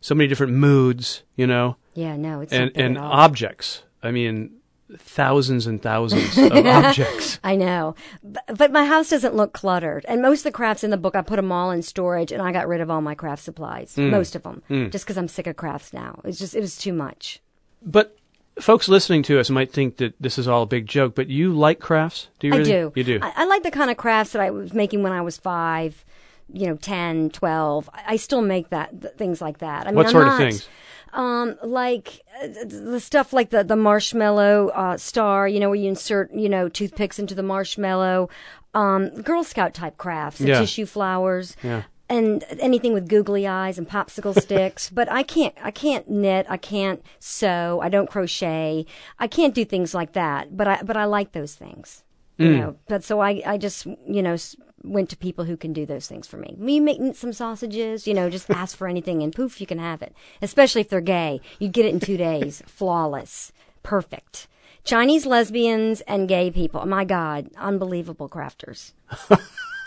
so 0.00 0.14
many 0.14 0.28
different 0.28 0.52
moods. 0.52 1.22
You 1.36 1.46
know, 1.46 1.76
Yeah, 1.94 2.16
no, 2.16 2.40
it's 2.40 2.52
and 2.52 2.70
and 2.74 2.98
objects. 2.98 3.82
I 4.02 4.10
mean, 4.10 4.52
thousands 4.96 5.66
and 5.66 5.82
thousands 5.82 6.36
of 6.38 6.52
objects. 6.66 7.38
I 7.44 7.56
know, 7.56 7.94
but, 8.22 8.44
but 8.56 8.72
my 8.72 8.84
house 8.84 9.10
doesn't 9.10 9.34
look 9.34 9.52
cluttered. 9.52 10.04
And 10.08 10.22
most 10.22 10.40
of 10.40 10.44
the 10.44 10.52
crafts 10.52 10.84
in 10.84 10.90
the 10.90 10.96
book, 10.96 11.14
I 11.16 11.22
put 11.22 11.36
them 11.36 11.52
all 11.52 11.70
in 11.70 11.82
storage, 11.82 12.32
and 12.32 12.40
I 12.42 12.52
got 12.52 12.68
rid 12.68 12.80
of 12.80 12.90
all 12.90 13.00
my 13.00 13.14
craft 13.14 13.42
supplies, 13.42 13.94
Hmm. 13.94 14.10
most 14.10 14.34
of 14.36 14.42
them, 14.44 14.62
just 14.90 15.04
because 15.04 15.18
I'm 15.18 15.28
sick 15.28 15.46
of 15.46 15.56
crafts 15.56 15.92
now. 15.92 16.20
It's 16.24 16.38
just 16.38 16.54
it 16.54 16.60
was 16.60 16.76
too 16.76 16.92
much. 16.92 17.40
But 17.82 18.16
folks 18.60 18.88
listening 18.88 19.22
to 19.24 19.38
us 19.38 19.50
might 19.50 19.72
think 19.72 19.98
that 19.98 20.14
this 20.20 20.38
is 20.38 20.48
all 20.48 20.62
a 20.62 20.66
big 20.66 20.86
joke, 20.86 21.14
but 21.14 21.28
you 21.28 21.52
like 21.52 21.78
crafts? 21.80 22.28
Do 22.40 22.48
you 22.48 22.54
I 22.54 22.62
do. 22.62 22.92
You 22.96 23.04
do. 23.04 23.18
I, 23.22 23.32
I 23.36 23.44
like 23.46 23.62
the 23.62 23.70
kind 23.70 23.90
of 23.90 23.96
crafts 23.96 24.32
that 24.32 24.42
I 24.42 24.50
was 24.50 24.72
making 24.72 25.02
when 25.02 25.12
I 25.12 25.20
was 25.22 25.36
five, 25.36 26.04
you 26.52 26.66
know, 26.66 26.76
10, 26.76 27.30
12. 27.30 27.90
I, 28.06 28.16
still 28.16 28.42
make 28.42 28.70
that 28.70 29.00
th- 29.00 29.14
things 29.14 29.40
like 29.40 29.58
that. 29.58 29.86
I 29.86 29.90
mean, 29.90 29.96
What 29.96 30.06
I'm 30.06 30.12
sort 30.12 30.24
of 30.26 30.32
not- 30.34 30.38
things? 30.38 30.68
Um, 31.14 31.56
like 31.62 32.20
uh, 32.42 32.48
the 32.66 33.00
stuff 33.00 33.32
like 33.32 33.48
the 33.48 33.64
the 33.64 33.76
marshmallow 33.76 34.68
uh, 34.68 34.96
star, 34.98 35.48
you 35.48 35.58
know, 35.58 35.70
where 35.70 35.78
you 35.78 35.88
insert 35.88 36.30
you 36.34 36.50
know 36.50 36.68
toothpicks 36.68 37.18
into 37.18 37.34
the 37.34 37.42
marshmallow. 37.42 38.28
Um, 38.74 39.08
Girl 39.22 39.42
Scout 39.42 39.72
type 39.72 39.96
crafts, 39.96 40.38
Yeah. 40.40 40.60
tissue 40.60 40.84
flowers. 40.84 41.56
Yeah. 41.62 41.84
And 42.10 42.44
anything 42.60 42.92
with 42.92 43.08
googly 43.08 43.46
eyes 43.46 43.78
and 43.78 43.88
popsicle 43.88 44.38
sticks, 44.40 44.90
but 44.90 45.10
I 45.10 45.22
can't. 45.22 45.54
I 45.62 45.70
can't 45.70 46.08
knit. 46.10 46.44
I 46.48 46.58
can't 46.58 47.02
sew. 47.18 47.80
I 47.82 47.88
don't 47.88 48.08
crochet. 48.10 48.84
I 49.18 49.26
can't 49.28 49.54
do 49.54 49.64
things 49.64 49.94
like 49.94 50.12
that. 50.12 50.56
But 50.58 50.68
I. 50.68 50.82
But 50.82 50.96
I 50.98 51.06
like 51.06 51.32
those 51.32 51.54
things. 51.54 52.04
You 52.36 52.50
know. 52.56 52.76
But 52.86 53.02
so 53.02 53.20
I. 53.20 53.42
I 53.46 53.56
just. 53.56 53.86
You 53.86 54.22
know. 54.22 54.36
Went 54.84 55.10
to 55.10 55.16
people 55.16 55.44
who 55.44 55.56
can 55.56 55.72
do 55.72 55.86
those 55.86 56.06
things 56.06 56.26
for 56.26 56.36
me. 56.36 56.54
Me 56.58 56.80
making 56.80 57.14
some 57.14 57.32
sausages, 57.32 58.06
you 58.06 58.14
know, 58.14 58.30
just 58.30 58.50
ask 58.50 58.76
for 58.76 58.88
anything 58.88 59.22
and 59.22 59.34
poof, 59.34 59.60
you 59.60 59.66
can 59.66 59.78
have 59.78 60.02
it. 60.02 60.14
Especially 60.40 60.80
if 60.80 60.88
they're 60.88 61.00
gay. 61.00 61.40
You 61.58 61.68
get 61.68 61.86
it 61.86 61.94
in 61.94 62.00
two 62.00 62.16
days. 62.16 62.62
Flawless. 62.66 63.52
Perfect. 63.82 64.48
Chinese 64.84 65.26
lesbians 65.26 66.00
and 66.02 66.28
gay 66.28 66.50
people. 66.50 66.84
My 66.86 67.04
God, 67.04 67.50
unbelievable 67.56 68.28
crafters 68.28 68.92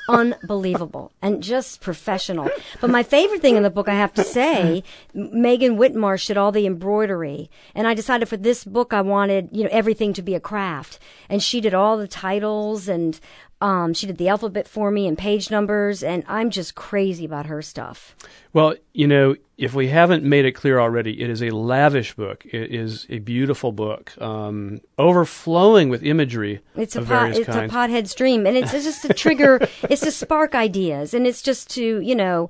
unbelievable 0.08 1.12
and 1.21 1.41
just 1.41 1.82
professional. 1.82 2.49
But 2.80 2.89
my 2.89 3.04
favorite 3.04 3.41
thing 3.41 3.56
in 3.56 3.63
the 3.63 3.69
book, 3.69 3.88
I 3.88 3.95
have 3.95 4.13
to 4.13 4.23
say, 4.23 4.84
Megan 5.13 5.77
Whitmarsh 5.77 6.27
did 6.27 6.38
all 6.38 6.51
the 6.51 6.65
embroidery, 6.65 7.49
and 7.75 7.88
I 7.88 7.93
decided 7.93 8.27
for 8.27 8.38
this 8.38 8.63
book 8.63 8.93
I 8.93 9.01
wanted 9.01 9.49
you 9.51 9.63
know 9.63 9.69
everything 9.71 10.13
to 10.13 10.21
be 10.21 10.36
a 10.36 10.39
craft, 10.39 10.99
and 11.30 11.41
she 11.41 11.62
did 11.62 11.73
all 11.73 11.97
the 11.97 12.08
titles 12.08 12.88
and. 12.88 13.19
Um, 13.62 13.93
she 13.93 14.08
did 14.08 14.17
the 14.17 14.28
alphabet 14.28 14.67
for 14.67 14.89
me 14.89 15.08
and 15.08 15.15
page 15.15 15.52
numbers, 15.52 16.02
and 16.02 16.24
I'm 16.28 16.50
just 16.50 16.74
crazy 16.74 17.26
about 17.26 17.45
her 17.45 17.62
stuff. 17.62 18.15
Well, 18.54 18.74
you 18.93 19.08
know, 19.08 19.36
if 19.58 19.76
we 19.76 19.88
haven't 19.88 20.24
made 20.24 20.45
it 20.45 20.54
clear 20.54 20.80
already, 20.80 21.21
it 21.21 21.30
is 21.30 21.43
a 21.43 21.52
lavish 21.52 22.15
book. 22.15 22.43
It 22.45 22.74
is 22.74 23.06
a 23.10 23.19
beautiful 23.19 23.71
book, 23.71 24.19
um, 24.19 24.82
overflowing 24.97 25.89
with 25.89 26.02
imagery 26.04 26.62
It's 26.76 26.95
a 26.95 27.04
pot, 27.04 27.38
it's 27.38 27.45
kinds. 27.45 27.71
a 27.71 27.76
pothead 27.76 28.08
stream, 28.08 28.47
and 28.47 28.58
it's, 28.58 28.74
it's 28.74 28.86
just 28.86 29.04
to 29.04 29.13
trigger, 29.13 29.60
it's 29.84 30.02
to 30.02 30.12
spark 30.12 30.56
ideas, 30.56 31.13
and 31.13 31.28
it's 31.28 31.43
just 31.43 31.69
to 31.71 32.00
you 32.02 32.15
know 32.15 32.50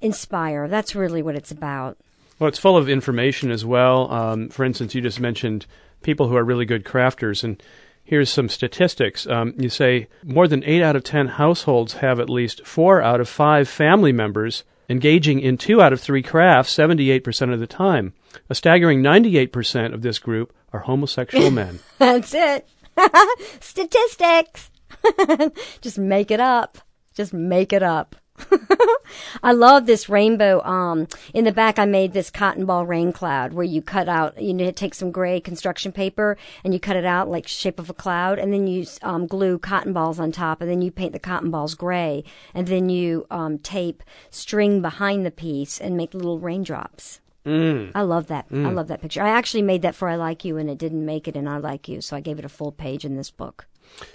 inspire. 0.00 0.68
That's 0.68 0.94
really 0.94 1.22
what 1.22 1.34
it's 1.34 1.50
about. 1.50 1.98
Well, 2.38 2.48
it's 2.48 2.58
full 2.58 2.76
of 2.76 2.88
information 2.88 3.50
as 3.50 3.64
well. 3.64 4.10
Um, 4.12 4.48
for 4.48 4.64
instance, 4.64 4.94
you 4.94 5.00
just 5.00 5.20
mentioned 5.20 5.66
people 6.02 6.28
who 6.28 6.36
are 6.36 6.44
really 6.44 6.64
good 6.64 6.84
crafters, 6.84 7.42
and 7.42 7.60
here's 8.04 8.30
some 8.30 8.48
statistics. 8.48 9.26
Um, 9.26 9.54
you 9.58 9.68
say 9.68 10.08
more 10.24 10.48
than 10.48 10.64
8 10.64 10.82
out 10.82 10.96
of 10.96 11.04
10 11.04 11.28
households 11.28 11.94
have 11.94 12.20
at 12.20 12.30
least 12.30 12.66
4 12.66 13.02
out 13.02 13.20
of 13.20 13.28
5 13.28 13.68
family 13.68 14.12
members 14.12 14.64
engaging 14.88 15.40
in 15.40 15.56
2 15.56 15.80
out 15.80 15.92
of 15.92 16.00
3 16.00 16.22
crafts 16.22 16.76
78% 16.76 17.52
of 17.52 17.60
the 17.60 17.66
time. 17.66 18.12
A 18.50 18.54
staggering 18.54 19.02
98% 19.02 19.94
of 19.94 20.02
this 20.02 20.18
group 20.18 20.52
are 20.72 20.80
homosexual 20.80 21.50
men. 21.62 21.80
That's 21.98 22.34
it. 22.34 22.68
Statistics. 23.60 24.70
Just 25.80 25.98
make 25.98 26.30
it 26.30 26.40
up. 26.40 26.78
Just 27.14 27.32
make 27.32 27.72
it 27.72 27.82
up. 27.82 28.16
I 29.42 29.52
love 29.52 29.86
this 29.86 30.08
rainbow. 30.08 30.62
Um, 30.62 31.08
in 31.34 31.44
the 31.44 31.52
back, 31.52 31.78
I 31.78 31.84
made 31.84 32.12
this 32.12 32.30
cotton 32.30 32.64
ball 32.64 32.86
rain 32.86 33.12
cloud 33.12 33.52
where 33.52 33.64
you 33.64 33.82
cut 33.82 34.08
out, 34.08 34.40
you 34.40 34.54
know, 34.54 34.70
take 34.70 34.94
some 34.94 35.10
gray 35.10 35.40
construction 35.40 35.92
paper 35.92 36.36
and 36.64 36.72
you 36.72 36.80
cut 36.80 36.96
it 36.96 37.04
out 37.04 37.28
like 37.28 37.46
shape 37.46 37.78
of 37.78 37.90
a 37.90 37.94
cloud, 37.94 38.38
and 38.38 38.52
then 38.52 38.66
you 38.66 38.86
um, 39.02 39.26
glue 39.26 39.58
cotton 39.58 39.92
balls 39.92 40.18
on 40.18 40.32
top, 40.32 40.60
and 40.60 40.70
then 40.70 40.82
you 40.82 40.90
paint 40.90 41.12
the 41.12 41.18
cotton 41.18 41.50
balls 41.50 41.74
gray, 41.74 42.24
and 42.54 42.66
then 42.66 42.88
you 42.88 43.26
um, 43.30 43.58
tape 43.58 44.02
string 44.30 44.80
behind 44.80 45.24
the 45.26 45.30
piece 45.30 45.80
and 45.80 45.96
make 45.96 46.14
little 46.14 46.38
raindrops. 46.38 47.20
Mm. 47.44 47.90
I 47.94 48.02
love 48.02 48.28
that. 48.28 48.46
I 48.52 48.70
love 48.70 48.86
that 48.88 49.02
picture. 49.02 49.20
I 49.20 49.30
actually 49.30 49.62
made 49.62 49.82
that 49.82 49.96
for 49.96 50.08
I 50.08 50.14
Like 50.14 50.44
You, 50.44 50.58
and 50.58 50.70
it 50.70 50.78
didn't 50.78 51.04
make 51.04 51.26
it 51.26 51.34
in 51.34 51.48
I 51.48 51.58
Like 51.58 51.88
You, 51.88 52.00
so 52.00 52.16
I 52.16 52.20
gave 52.20 52.38
it 52.38 52.44
a 52.44 52.48
full 52.48 52.70
page 52.70 53.04
in 53.04 53.16
this 53.16 53.30
book. 53.30 53.66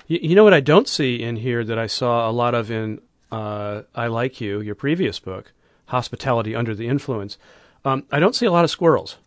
You 0.07 0.33
know 0.33 0.43
what 0.43 0.53
I 0.53 0.61
don't 0.61 0.87
see 0.87 1.21
in 1.21 1.35
here 1.35 1.63
that 1.63 1.77
I 1.77 1.87
saw 1.87 2.29
a 2.29 2.31
lot 2.31 2.55
of 2.55 2.71
in 2.71 2.99
uh, 3.31 3.83
I 3.95 4.07
Like 4.07 4.39
You, 4.41 4.61
your 4.61 4.75
previous 4.75 5.19
book, 5.19 5.53
Hospitality 5.87 6.55
Under 6.55 6.75
the 6.75 6.87
Influence. 6.87 7.37
Um, 7.85 8.03
I 8.11 8.19
don't 8.19 8.35
see 8.35 8.45
a 8.45 8.51
lot 8.51 8.63
of 8.63 8.71
squirrels. 8.71 9.17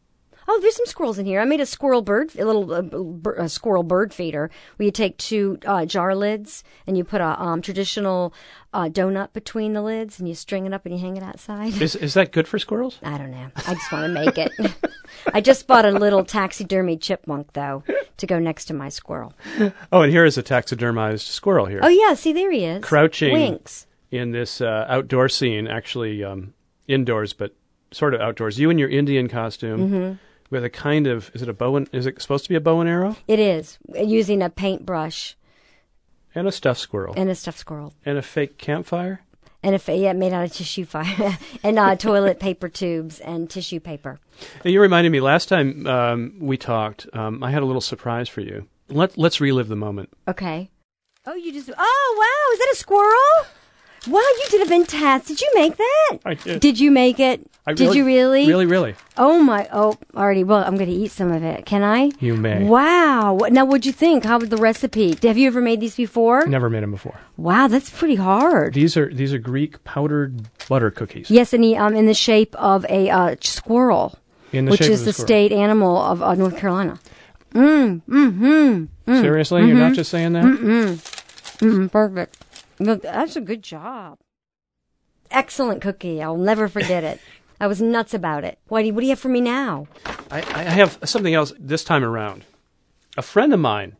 Oh, 0.52 0.58
there's 0.60 0.74
some 0.74 0.86
squirrels 0.86 1.16
in 1.16 1.26
here. 1.26 1.40
I 1.40 1.44
made 1.44 1.60
a 1.60 1.66
squirrel 1.66 2.02
bird, 2.02 2.34
a 2.36 2.44
little 2.44 2.72
uh, 2.74 2.82
bir- 2.82 3.34
a 3.34 3.48
squirrel 3.48 3.84
bird 3.84 4.12
feeder 4.12 4.50
where 4.76 4.84
you 4.84 4.90
take 4.90 5.16
two 5.16 5.58
uh, 5.64 5.86
jar 5.86 6.12
lids 6.16 6.64
and 6.88 6.98
you 6.98 7.04
put 7.04 7.20
a 7.20 7.40
um, 7.40 7.62
traditional 7.62 8.34
uh, 8.72 8.88
donut 8.88 9.32
between 9.32 9.74
the 9.74 9.82
lids 9.82 10.18
and 10.18 10.28
you 10.28 10.34
string 10.34 10.66
it 10.66 10.72
up 10.74 10.84
and 10.84 10.92
you 10.94 11.00
hang 11.00 11.16
it 11.16 11.22
outside. 11.22 11.80
Is, 11.80 11.94
is 11.94 12.14
that 12.14 12.32
good 12.32 12.48
for 12.48 12.58
squirrels? 12.58 12.98
I 13.00 13.16
don't 13.16 13.30
know. 13.30 13.48
I 13.54 13.74
just 13.74 13.92
want 13.92 14.06
to 14.06 14.08
make 14.24 14.38
it. 14.38 14.50
I 15.32 15.40
just 15.40 15.68
bought 15.68 15.84
a 15.84 15.92
little 15.92 16.24
taxidermy 16.24 16.96
chipmunk 16.96 17.52
though 17.52 17.84
to 18.16 18.26
go 18.26 18.40
next 18.40 18.64
to 18.66 18.74
my 18.74 18.88
squirrel. 18.88 19.32
Oh, 19.92 20.02
and 20.02 20.10
here 20.12 20.24
is 20.24 20.36
a 20.36 20.42
taxidermized 20.42 21.26
squirrel 21.28 21.66
here. 21.66 21.80
Oh 21.82 21.88
yeah, 21.88 22.14
see 22.14 22.32
there 22.32 22.50
he 22.50 22.64
is. 22.64 22.82
Crouching. 22.82 23.32
Winks. 23.32 23.86
In 24.10 24.32
this 24.32 24.60
uh, 24.60 24.86
outdoor 24.88 25.28
scene, 25.28 25.66
actually 25.68 26.22
um, 26.24 26.54
indoors, 26.88 27.32
but 27.32 27.54
sort 27.92 28.14
of 28.14 28.20
outdoors. 28.20 28.58
You 28.58 28.70
in 28.70 28.78
your 28.78 28.88
Indian 28.88 29.28
costume 29.28 29.80
Mm-hmm. 29.80 30.12
with 30.50 30.64
a 30.64 30.70
kind 30.70 31.06
of 31.06 31.30
is 31.34 31.42
it 31.42 31.48
a 31.48 31.52
bow 31.52 31.76
and 31.76 31.88
is 31.92 32.06
it 32.06 32.20
supposed 32.20 32.44
to 32.44 32.48
be 32.48 32.54
a 32.56 32.60
bow 32.60 32.80
and 32.80 32.88
arrow 32.88 33.16
It 33.28 33.38
is 33.38 33.78
using 33.94 34.42
a 34.42 34.50
paintbrush 34.50 35.36
and 36.34 36.46
a 36.48 36.52
stuffed 36.52 36.80
squirrel 36.80 37.14
and 37.16 37.28
a 37.30 37.34
stuffed 37.34 37.58
squirrel. 37.58 37.92
and 38.04 38.18
a 38.18 38.22
fake 38.22 38.58
campfire? 38.58 39.20
And 39.62 39.74
if 39.74 39.88
yeah, 39.88 40.14
made 40.14 40.32
out 40.32 40.44
of 40.46 40.52
tissue 40.52 40.86
fire 40.86 41.36
and 41.62 41.78
uh, 41.78 41.94
toilet 41.96 42.40
paper 42.40 42.68
tubes 42.70 43.20
and 43.20 43.50
tissue 43.50 43.78
paper. 43.80 44.18
And 44.64 44.72
you 44.72 44.80
reminded 44.80 45.10
me 45.10 45.20
last 45.20 45.48
time 45.50 45.86
um, 45.86 46.34
we 46.40 46.56
talked. 46.56 47.06
Um, 47.12 47.42
I 47.44 47.50
had 47.50 47.62
a 47.62 47.66
little 47.66 47.82
surprise 47.82 48.28
for 48.28 48.40
you. 48.40 48.66
Let 48.88 49.18
Let's 49.18 49.38
relive 49.40 49.68
the 49.68 49.76
moment. 49.76 50.08
Okay. 50.26 50.70
Oh, 51.26 51.34
you 51.34 51.52
just. 51.52 51.70
Oh, 51.76 52.16
wow! 52.18 52.52
Is 52.54 52.58
that 52.60 52.70
a 52.72 52.76
squirrel? 52.76 53.46
Wow, 54.08 54.20
you 54.20 54.44
did 54.50 54.62
a 54.62 54.66
fantastic. 54.66 55.36
Did 55.36 55.40
you 55.42 55.50
make 55.54 55.76
that? 55.76 56.18
I 56.24 56.34
did. 56.34 56.60
Did 56.60 56.80
you 56.80 56.90
make 56.90 57.20
it? 57.20 57.46
I 57.66 57.74
did 57.74 57.94
you 57.94 58.06
really? 58.06 58.46
Really, 58.48 58.64
really. 58.64 58.94
Oh 59.18 59.42
my! 59.42 59.68
Oh, 59.70 59.98
already. 60.16 60.42
Well, 60.42 60.64
I'm 60.64 60.76
going 60.76 60.88
to 60.88 60.96
eat 60.96 61.10
some 61.10 61.30
of 61.30 61.44
it. 61.44 61.66
Can 61.66 61.82
I? 61.82 62.10
You 62.18 62.34
may. 62.34 62.64
Wow. 62.64 63.38
Now, 63.50 63.66
what'd 63.66 63.84
you 63.84 63.92
think? 63.92 64.24
How 64.24 64.38
was 64.38 64.48
the 64.48 64.56
recipe? 64.56 65.14
Have 65.22 65.36
you 65.36 65.46
ever 65.46 65.60
made 65.60 65.80
these 65.80 65.94
before? 65.96 66.46
Never 66.46 66.70
made 66.70 66.82
them 66.82 66.90
before. 66.90 67.20
Wow, 67.36 67.68
that's 67.68 67.90
pretty 67.90 68.14
hard. 68.16 68.72
These 68.72 68.96
are 68.96 69.12
these 69.12 69.34
are 69.34 69.38
Greek 69.38 69.84
powdered 69.84 70.48
butter 70.68 70.90
cookies. 70.90 71.30
Yes, 71.30 71.52
and 71.52 71.62
he, 71.62 71.76
um, 71.76 71.94
in 71.94 72.06
the 72.06 72.14
shape 72.14 72.54
of 72.56 72.86
a 72.88 73.10
uh, 73.10 73.36
squirrel, 73.42 74.18
In 74.52 74.64
the 74.64 74.70
which 74.70 74.80
shape 74.80 74.90
is 74.92 75.00
of 75.00 75.06
the 75.06 75.12
squirrel. 75.12 75.26
state 75.26 75.52
animal 75.52 75.98
of 75.98 76.22
uh, 76.22 76.34
North 76.34 76.56
Carolina. 76.56 76.98
Mm. 77.52 78.88
Seriously, 79.06 79.66
you're 79.66 79.76
not 79.76 79.92
just 79.92 80.10
saying 80.10 80.32
that? 80.32 80.44
Mm, 80.44 81.90
perfect. 81.92 82.38
Look, 82.80 83.02
that's 83.02 83.36
a 83.36 83.40
good 83.40 83.62
job. 83.62 84.18
Excellent 85.30 85.80
cookie. 85.80 86.20
I'll 86.22 86.36
never 86.36 86.66
forget 86.66 87.04
it. 87.04 87.20
I 87.60 87.66
was 87.66 87.80
nuts 87.80 88.14
about 88.14 88.42
it. 88.42 88.58
What 88.68 88.80
do 88.80 88.86
you, 88.86 88.94
what 88.94 89.00
do 89.00 89.06
you 89.06 89.10
have 89.10 89.20
for 89.20 89.28
me 89.28 89.42
now? 89.42 89.86
I, 90.30 90.38
I 90.38 90.62
have 90.62 90.98
something 91.04 91.34
else 91.34 91.52
this 91.58 91.84
time 91.84 92.02
around. 92.02 92.44
A 93.18 93.22
friend 93.22 93.52
of 93.52 93.60
mine 93.60 93.96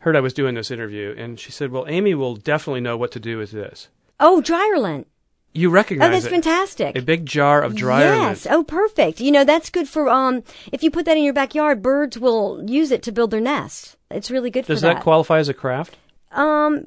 heard 0.00 0.16
I 0.16 0.20
was 0.20 0.32
doing 0.32 0.54
this 0.54 0.70
interview, 0.70 1.14
and 1.16 1.38
she 1.38 1.52
said, 1.52 1.70
"Well, 1.70 1.84
Amy 1.88 2.14
will 2.14 2.36
definitely 2.36 2.80
know 2.80 2.96
what 2.96 3.12
to 3.12 3.20
do 3.20 3.36
with 3.36 3.50
this." 3.50 3.88
Oh, 4.18 4.42
Dryerlint. 4.42 5.04
You 5.52 5.68
recognize 5.68 6.06
it. 6.06 6.08
Oh, 6.08 6.12
that's 6.12 6.26
it? 6.26 6.30
fantastic. 6.30 6.96
A 6.96 7.02
big 7.02 7.26
jar 7.26 7.60
of 7.60 7.74
dryer 7.74 8.12
lint. 8.12 8.22
Yes. 8.22 8.46
Oh, 8.48 8.64
perfect. 8.64 9.20
You 9.20 9.30
know, 9.30 9.44
that's 9.44 9.68
good 9.68 9.86
for, 9.86 10.08
um, 10.08 10.42
if 10.72 10.82
you 10.82 10.90
put 10.90 11.04
that 11.04 11.18
in 11.18 11.24
your 11.24 11.34
backyard, 11.34 11.82
birds 11.82 12.18
will 12.18 12.64
use 12.66 12.90
it 12.90 13.02
to 13.02 13.12
build 13.12 13.30
their 13.30 13.40
nest. 13.40 13.96
It's 14.10 14.30
really 14.30 14.50
good 14.50 14.64
Does 14.64 14.80
for 14.80 14.86
that 14.86 15.02
qualify 15.02 15.38
as 15.40 15.50
a 15.50 15.54
craft? 15.54 15.98
Um, 16.30 16.86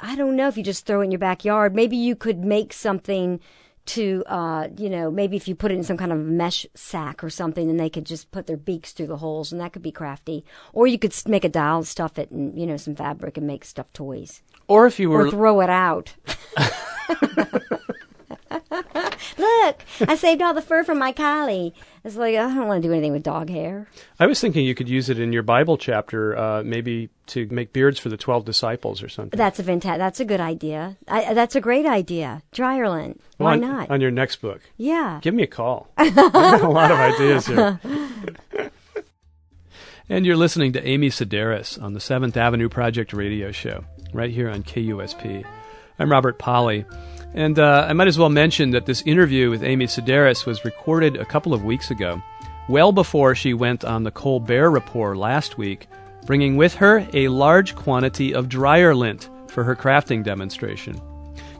I 0.00 0.16
don't 0.16 0.36
know 0.36 0.48
if 0.48 0.56
you 0.56 0.62
just 0.62 0.86
throw 0.86 1.00
it 1.00 1.04
in 1.04 1.10
your 1.10 1.18
backyard. 1.18 1.74
Maybe 1.74 1.96
you 1.96 2.16
could 2.16 2.38
make 2.38 2.72
something 2.72 3.40
to, 3.86 4.22
uh, 4.26 4.68
you 4.76 4.88
know, 4.88 5.10
maybe 5.10 5.36
if 5.36 5.48
you 5.48 5.54
put 5.54 5.72
it 5.72 5.74
in 5.74 5.84
some 5.84 5.96
kind 5.96 6.12
of 6.12 6.18
mesh 6.18 6.66
sack 6.74 7.24
or 7.24 7.30
something, 7.30 7.68
and 7.68 7.78
they 7.78 7.90
could 7.90 8.06
just 8.06 8.30
put 8.30 8.46
their 8.46 8.56
beaks 8.56 8.92
through 8.92 9.08
the 9.08 9.16
holes, 9.16 9.52
and 9.52 9.60
that 9.60 9.72
could 9.72 9.82
be 9.82 9.92
crafty. 9.92 10.44
Or 10.72 10.86
you 10.86 10.98
could 10.98 11.14
make 11.26 11.44
a 11.44 11.48
doll, 11.48 11.78
and 11.78 11.86
stuff 11.86 12.18
it 12.18 12.30
in, 12.30 12.56
you 12.56 12.66
know, 12.66 12.76
some 12.76 12.94
fabric, 12.94 13.36
and 13.36 13.46
make 13.46 13.64
stuffed 13.64 13.94
toys, 13.94 14.42
Or 14.68 14.86
if 14.86 15.00
you 15.00 15.10
were 15.10 15.26
or 15.26 15.30
throw 15.30 15.60
it 15.60 15.70
out. 15.70 16.14
Look, 19.38 19.82
I 20.00 20.14
saved 20.16 20.42
all 20.42 20.54
the 20.54 20.62
fur 20.62 20.84
from 20.84 20.98
my 20.98 21.12
collie. 21.12 21.74
It's 22.04 22.16
like 22.16 22.34
I 22.34 22.42
don't 22.54 22.66
want 22.66 22.82
to 22.82 22.88
do 22.88 22.92
anything 22.92 23.12
with 23.12 23.22
dog 23.22 23.50
hair. 23.50 23.86
I 24.18 24.26
was 24.26 24.40
thinking 24.40 24.64
you 24.64 24.74
could 24.74 24.88
use 24.88 25.10
it 25.10 25.18
in 25.18 25.32
your 25.32 25.42
Bible 25.42 25.76
chapter, 25.76 26.36
uh, 26.36 26.62
maybe 26.62 27.10
to 27.26 27.46
make 27.50 27.72
beards 27.72 27.98
for 27.98 28.08
the 28.08 28.16
twelve 28.16 28.44
disciples 28.44 29.02
or 29.02 29.08
something. 29.08 29.36
That's 29.36 29.58
a 29.58 29.64
fantastic. 29.64 29.98
That's 29.98 30.20
a 30.20 30.24
good 30.24 30.40
idea. 30.40 30.96
I, 31.08 31.34
that's 31.34 31.54
a 31.54 31.60
great 31.60 31.86
idea. 31.86 32.42
Dryerland. 32.52 33.18
Why 33.36 33.52
on, 33.52 33.60
not? 33.60 33.90
On 33.90 34.00
your 34.00 34.10
next 34.10 34.36
book. 34.36 34.62
yeah. 34.76 35.20
Give 35.22 35.34
me 35.34 35.42
a 35.42 35.46
call. 35.46 35.88
I 35.96 36.08
got 36.10 36.62
a 36.62 36.68
lot 36.68 36.90
of 36.90 36.98
ideas 36.98 37.46
here. 37.46 37.80
and 40.08 40.26
you're 40.26 40.36
listening 40.36 40.72
to 40.72 40.86
Amy 40.86 41.10
Sedaris 41.10 41.80
on 41.80 41.92
the 41.92 42.00
Seventh 42.00 42.36
Avenue 42.36 42.68
Project 42.68 43.12
radio 43.12 43.52
show, 43.52 43.84
right 44.12 44.30
here 44.30 44.48
on 44.48 44.62
KUSP. 44.62 45.44
I'm 45.98 46.10
Robert 46.10 46.38
Polly. 46.38 46.86
And 47.34 47.58
uh, 47.58 47.86
I 47.88 47.92
might 47.92 48.08
as 48.08 48.18
well 48.18 48.28
mention 48.28 48.70
that 48.70 48.86
this 48.86 49.02
interview 49.02 49.50
with 49.50 49.62
Amy 49.62 49.86
Sedaris 49.86 50.46
was 50.46 50.64
recorded 50.64 51.16
a 51.16 51.24
couple 51.24 51.54
of 51.54 51.64
weeks 51.64 51.90
ago, 51.90 52.22
well 52.68 52.92
before 52.92 53.34
she 53.34 53.54
went 53.54 53.84
on 53.84 54.02
the 54.02 54.10
Colbert 54.10 54.70
Report 54.70 55.16
last 55.16 55.56
week, 55.56 55.88
bringing 56.26 56.56
with 56.56 56.74
her 56.74 57.06
a 57.12 57.28
large 57.28 57.74
quantity 57.74 58.34
of 58.34 58.48
dryer 58.48 58.94
lint 58.94 59.28
for 59.48 59.64
her 59.64 59.76
crafting 59.76 60.24
demonstration. 60.24 61.00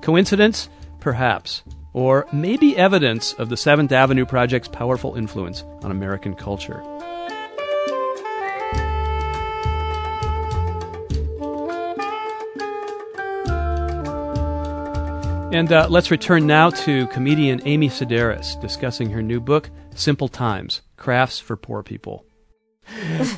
Coincidence? 0.00 0.68
Perhaps. 0.98 1.62
Or 1.92 2.26
maybe 2.33 2.76
evidence 2.76 3.33
of 3.35 3.48
the 3.48 3.56
Seventh 3.56 3.92
Avenue 3.92 4.24
Project's 4.24 4.68
powerful 4.68 5.16
influence 5.16 5.64
on 5.83 5.90
American 5.90 6.35
culture. 6.35 6.83
And 15.52 15.72
uh, 15.72 15.88
let's 15.90 16.12
return 16.12 16.46
now 16.46 16.70
to 16.70 17.08
comedian 17.08 17.60
Amy 17.64 17.88
Sedaris 17.88 18.60
discussing 18.60 19.10
her 19.10 19.20
new 19.20 19.40
book, 19.40 19.68
Simple 19.96 20.28
Times 20.28 20.82
Crafts 20.96 21.40
for 21.40 21.56
Poor 21.56 21.82
People. 21.82 22.24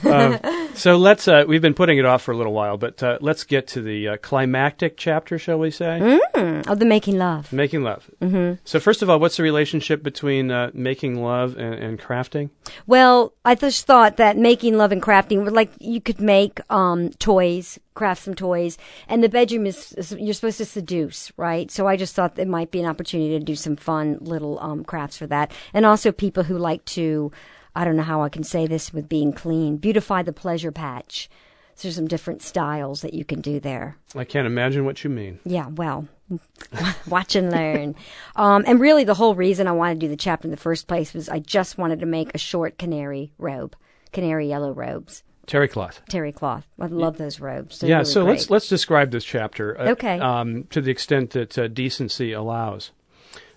Um, 0.05 0.39
so 0.75 0.97
let's, 0.97 1.29
uh, 1.29 1.45
we've 1.47 1.63
been 1.63 1.75
putting 1.75 1.99
it 1.99 2.05
off 2.05 2.23
for 2.23 2.33
a 2.33 2.37
little 2.37 2.53
while, 2.53 2.77
but 2.77 3.03
uh, 3.03 3.19
let's 3.21 3.45
get 3.45 3.67
to 3.69 3.83
the 3.83 4.09
uh, 4.09 4.17
climactic 4.19 4.97
chapter, 4.97 5.39
shall 5.39 5.59
we 5.59 5.71
say? 5.71 6.21
Of 6.35 6.79
the 6.79 6.85
making 6.85 7.19
love. 7.19 7.53
Making 7.53 7.83
love. 7.83 8.11
Mm-hmm. 8.21 8.61
So, 8.65 8.81
first 8.81 9.03
of 9.03 9.11
all, 9.11 9.19
what's 9.19 9.37
the 9.37 9.43
relationship 9.43 10.03
between 10.03 10.51
uh, 10.51 10.71
making 10.75 11.23
love 11.23 11.57
and, 11.57 11.75
and 11.75 11.99
crafting? 12.01 12.51
Well, 12.87 13.33
I 13.45 13.55
just 13.55 13.87
thought 13.87 14.17
that 14.17 14.37
making 14.37 14.77
love 14.77 14.93
and 14.93 15.03
crafting, 15.03 15.45
were 15.45 15.51
like 15.51 15.71
you 15.79 16.01
could 16.01 16.21
make 16.21 16.61
um, 16.71 17.11
toys, 17.11 17.79
craft 17.95 18.23
some 18.25 18.35
toys, 18.35 18.79
and 19.09 19.23
the 19.23 19.29
bedroom 19.29 19.67
is, 19.67 19.93
is 19.93 20.13
you're 20.13 20.35
supposed 20.35 20.59
to 20.59 20.65
seduce, 20.65 21.33
right? 21.37 21.71
So 21.71 21.87
I 21.87 21.97
just 21.97 22.15
thought 22.15 22.39
it 22.39 22.49
might 22.49 22.71
be 22.71 22.81
an 22.81 22.87
opportunity 22.87 23.39
to 23.39 23.45
do 23.45 23.57
some 23.57 23.77
fun 23.77 24.19
little 24.21 24.59
um, 24.61 24.85
crafts 24.85 25.19
for 25.19 25.27
that, 25.29 25.53
and 25.75 25.85
also 25.85 26.13
people 26.13 26.45
who 26.45 26.59
like 26.59 26.85
to, 26.87 27.33
I 27.75 27.85
don't 27.85 27.97
know 27.97 28.03
how 28.03 28.23
I 28.23 28.29
can 28.29 28.45
say 28.45 28.67
this 28.67 28.93
with 28.93 29.09
being 29.09 29.33
clean, 29.33 29.77
beautify 29.77 30.23
the 30.23 30.33
pleasure 30.33 30.73
patch. 30.73 31.29
So 31.75 31.89
there's 31.89 31.97
some 31.97 32.07
different 32.09 32.43
styles 32.43 33.01
that 33.01 33.15
you 33.15 33.25
can 33.25 33.41
do 33.41 33.59
there. 33.59 33.97
I 34.15 34.25
can't 34.25 34.47
imagine 34.47 34.85
what 34.85 35.03
you 35.05 35.11
mean. 35.11 35.41
Yeah, 35.45 35.69
well, 35.69 36.07
Watch 37.09 37.35
and 37.35 37.51
learn. 37.51 37.95
Um, 38.37 38.65
and 38.67 38.81
really, 38.81 39.05
the 39.05 39.15
whole 39.15 39.35
reason 39.35 39.67
I 39.67 39.73
wanted 39.73 39.95
to 40.01 40.07
do 40.07 40.09
the 40.09 40.17
chapter 40.17 40.47
in 40.47 40.51
the 40.51 40.57
first 40.57 40.87
place 40.87 41.13
was 41.15 41.29
I 41.29 41.39
just 41.39 41.79
wanted 41.79 42.01
to 42.01 42.07
make 42.07 42.31
a 42.35 42.39
short 42.39 42.79
canary 42.79 43.33
robe, 43.39 43.77
canary 44.13 44.49
yellow 44.49 44.73
robes, 44.73 45.23
Terry 45.47 45.69
cloth. 45.69 46.01
terry 46.09 46.33
cloth. 46.33 46.67
I 46.81 46.87
love 46.87 47.19
those 47.19 47.41
robes. 47.41 47.81
They're 47.81 47.91
yeah, 47.91 47.97
really 47.99 48.11
so 48.11 48.25
let's 48.25 48.51
let's 48.51 48.69
describe 48.69 49.11
this 49.11 49.25
chapter. 49.25 49.79
uh, 49.81 49.91
Okay. 49.91 50.19
Um, 50.19 50.65
to 50.71 50.81
the 50.81 50.91
extent 50.91 51.31
that 51.31 51.59
uh, 51.59 51.69
decency 51.69 52.33
allows. 52.33 52.93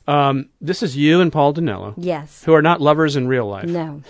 Um, 0.07 0.49
this 0.61 0.83
is 0.83 0.95
you 0.95 1.21
and 1.21 1.31
Paul 1.31 1.53
Dinello, 1.53 1.93
Yes. 1.97 2.43
who 2.43 2.53
are 2.53 2.61
not 2.61 2.81
lovers 2.81 3.15
in 3.15 3.27
real 3.27 3.47
life. 3.47 3.65
No. 3.67 4.01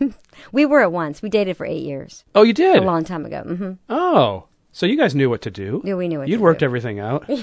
we 0.52 0.66
were 0.66 0.80
at 0.80 0.92
once. 0.92 1.22
We 1.22 1.28
dated 1.28 1.56
for 1.56 1.66
eight 1.66 1.82
years, 1.82 2.24
Oh, 2.34 2.42
you 2.42 2.52
did. 2.52 2.76
a 2.76 2.80
long 2.82 3.04
time 3.04 3.24
ago. 3.26 3.42
Mm-hmm. 3.46 3.72
Oh, 3.88 4.44
so 4.72 4.86
you 4.86 4.96
guys 4.96 5.14
knew 5.14 5.28
what 5.28 5.42
to 5.42 5.50
do. 5.50 5.82
Yeah, 5.84 5.94
we 5.94 6.06
knew 6.08 6.20
what 6.20 6.28
You'd 6.28 6.40
worked 6.40 6.60
do. 6.60 6.64
everything 6.66 7.00
out. 7.00 7.28
Look 7.28 7.42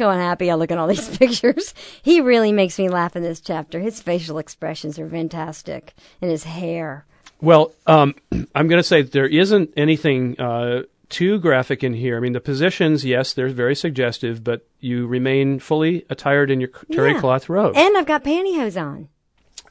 how 0.00 0.10
unhappy 0.10 0.50
I 0.50 0.54
look 0.54 0.70
at 0.70 0.78
all 0.78 0.88
these 0.88 1.08
pictures. 1.18 1.74
He 2.02 2.20
really 2.20 2.50
makes 2.52 2.78
me 2.78 2.88
laugh 2.88 3.14
in 3.16 3.22
this 3.22 3.40
chapter. 3.40 3.78
His 3.80 4.02
facial 4.02 4.38
expressions 4.38 4.98
are 4.98 5.08
fantastic, 5.08 5.94
and 6.20 6.30
his 6.30 6.44
hair. 6.44 7.06
Well, 7.40 7.72
um, 7.86 8.14
I'm 8.54 8.68
going 8.68 8.80
to 8.80 8.82
say 8.82 9.02
there 9.02 9.26
isn't 9.26 9.70
anything 9.76 10.38
uh, 10.40 10.82
too 11.08 11.38
graphic 11.38 11.82
in 11.82 11.94
here. 11.94 12.16
I 12.16 12.20
mean, 12.20 12.32
the 12.32 12.40
positions, 12.40 13.04
yes, 13.04 13.32
they're 13.32 13.48
very 13.48 13.74
suggestive, 13.74 14.44
but 14.44 14.66
you 14.80 15.06
remain 15.06 15.58
fully 15.58 16.04
attired 16.10 16.50
in 16.50 16.60
your 16.60 16.70
terry 16.92 17.12
Yeah. 17.12 17.20
cloth 17.20 17.48
robe. 17.48 17.76
And 17.76 17.96
I've 17.96 18.06
got 18.06 18.24
pantyhose 18.24 18.80
on. 18.80 19.08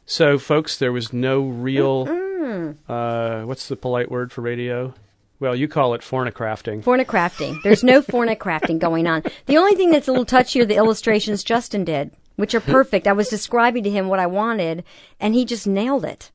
so, 0.05 0.37
folks, 0.39 0.77
there 0.77 0.91
was 0.91 1.11
no 1.13 1.41
real. 1.41 2.07
Uh, 2.87 3.41
what's 3.43 3.67
the 3.67 3.75
polite 3.75 4.09
word 4.09 4.31
for 4.31 4.41
radio? 4.41 4.93
Well, 5.39 5.55
you 5.55 5.67
call 5.67 5.93
it 5.93 6.01
fornicrafting. 6.01 6.83
Fornicrafting. 6.83 7.61
There's 7.61 7.83
no 7.83 8.01
fornicrafting 8.13 8.79
going 8.79 9.05
on. 9.05 9.23
The 9.45 9.57
only 9.57 9.75
thing 9.75 9.91
that's 9.91 10.07
a 10.07 10.11
little 10.11 10.25
touchy 10.25 10.59
are 10.61 10.65
the 10.65 10.75
illustrations 10.77 11.43
Justin 11.43 11.83
did, 11.83 12.11
which 12.37 12.55
are 12.55 12.59
perfect. 12.75 13.05
I 13.05 13.13
was 13.13 13.27
describing 13.29 13.83
to 13.83 13.89
him 13.89 14.07
what 14.07 14.19
I 14.19 14.25
wanted, 14.27 14.83
and 15.19 15.35
he 15.35 15.45
just 15.45 15.67
nailed 15.67 16.05
it. 16.05 16.31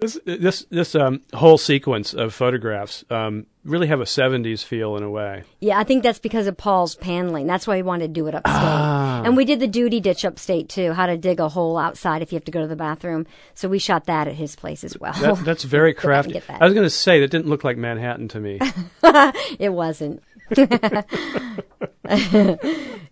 This 0.00 0.18
this 0.24 0.64
this 0.70 0.94
um, 0.94 1.22
whole 1.34 1.58
sequence 1.58 2.14
of 2.14 2.32
photographs 2.32 3.04
um, 3.10 3.46
really 3.64 3.88
have 3.88 4.00
a 4.00 4.04
'70s 4.04 4.62
feel 4.62 4.96
in 4.96 5.02
a 5.02 5.10
way. 5.10 5.42
Yeah, 5.58 5.76
I 5.78 5.82
think 5.82 6.04
that's 6.04 6.20
because 6.20 6.46
of 6.46 6.56
Paul's 6.56 6.94
paneling. 6.94 7.48
That's 7.48 7.66
why 7.66 7.76
he 7.76 7.82
wanted 7.82 8.08
to 8.08 8.12
do 8.12 8.28
it 8.28 8.34
upstate. 8.34 9.26
And 9.26 9.36
we 9.36 9.44
did 9.44 9.58
the 9.58 9.66
duty 9.66 9.98
ditch 9.98 10.24
upstate 10.24 10.68
too, 10.68 10.92
how 10.92 11.06
to 11.06 11.16
dig 11.16 11.40
a 11.40 11.48
hole 11.48 11.76
outside 11.76 12.22
if 12.22 12.30
you 12.30 12.36
have 12.36 12.44
to 12.44 12.52
go 12.52 12.60
to 12.60 12.68
the 12.68 12.76
bathroom. 12.76 13.26
So 13.54 13.68
we 13.68 13.80
shot 13.80 14.04
that 14.04 14.28
at 14.28 14.34
his 14.34 14.54
place 14.54 14.84
as 14.84 14.96
well. 14.98 15.14
That, 15.14 15.44
that's 15.44 15.64
very 15.64 15.94
crafty. 15.94 16.38
that. 16.38 16.62
I 16.62 16.64
was 16.64 16.74
going 16.74 16.86
to 16.86 16.90
say 16.90 17.18
that 17.20 17.30
didn't 17.32 17.48
look 17.48 17.64
like 17.64 17.76
Manhattan 17.76 18.28
to 18.28 18.40
me. 18.40 18.60
it 19.58 19.72
wasn't. 19.72 20.22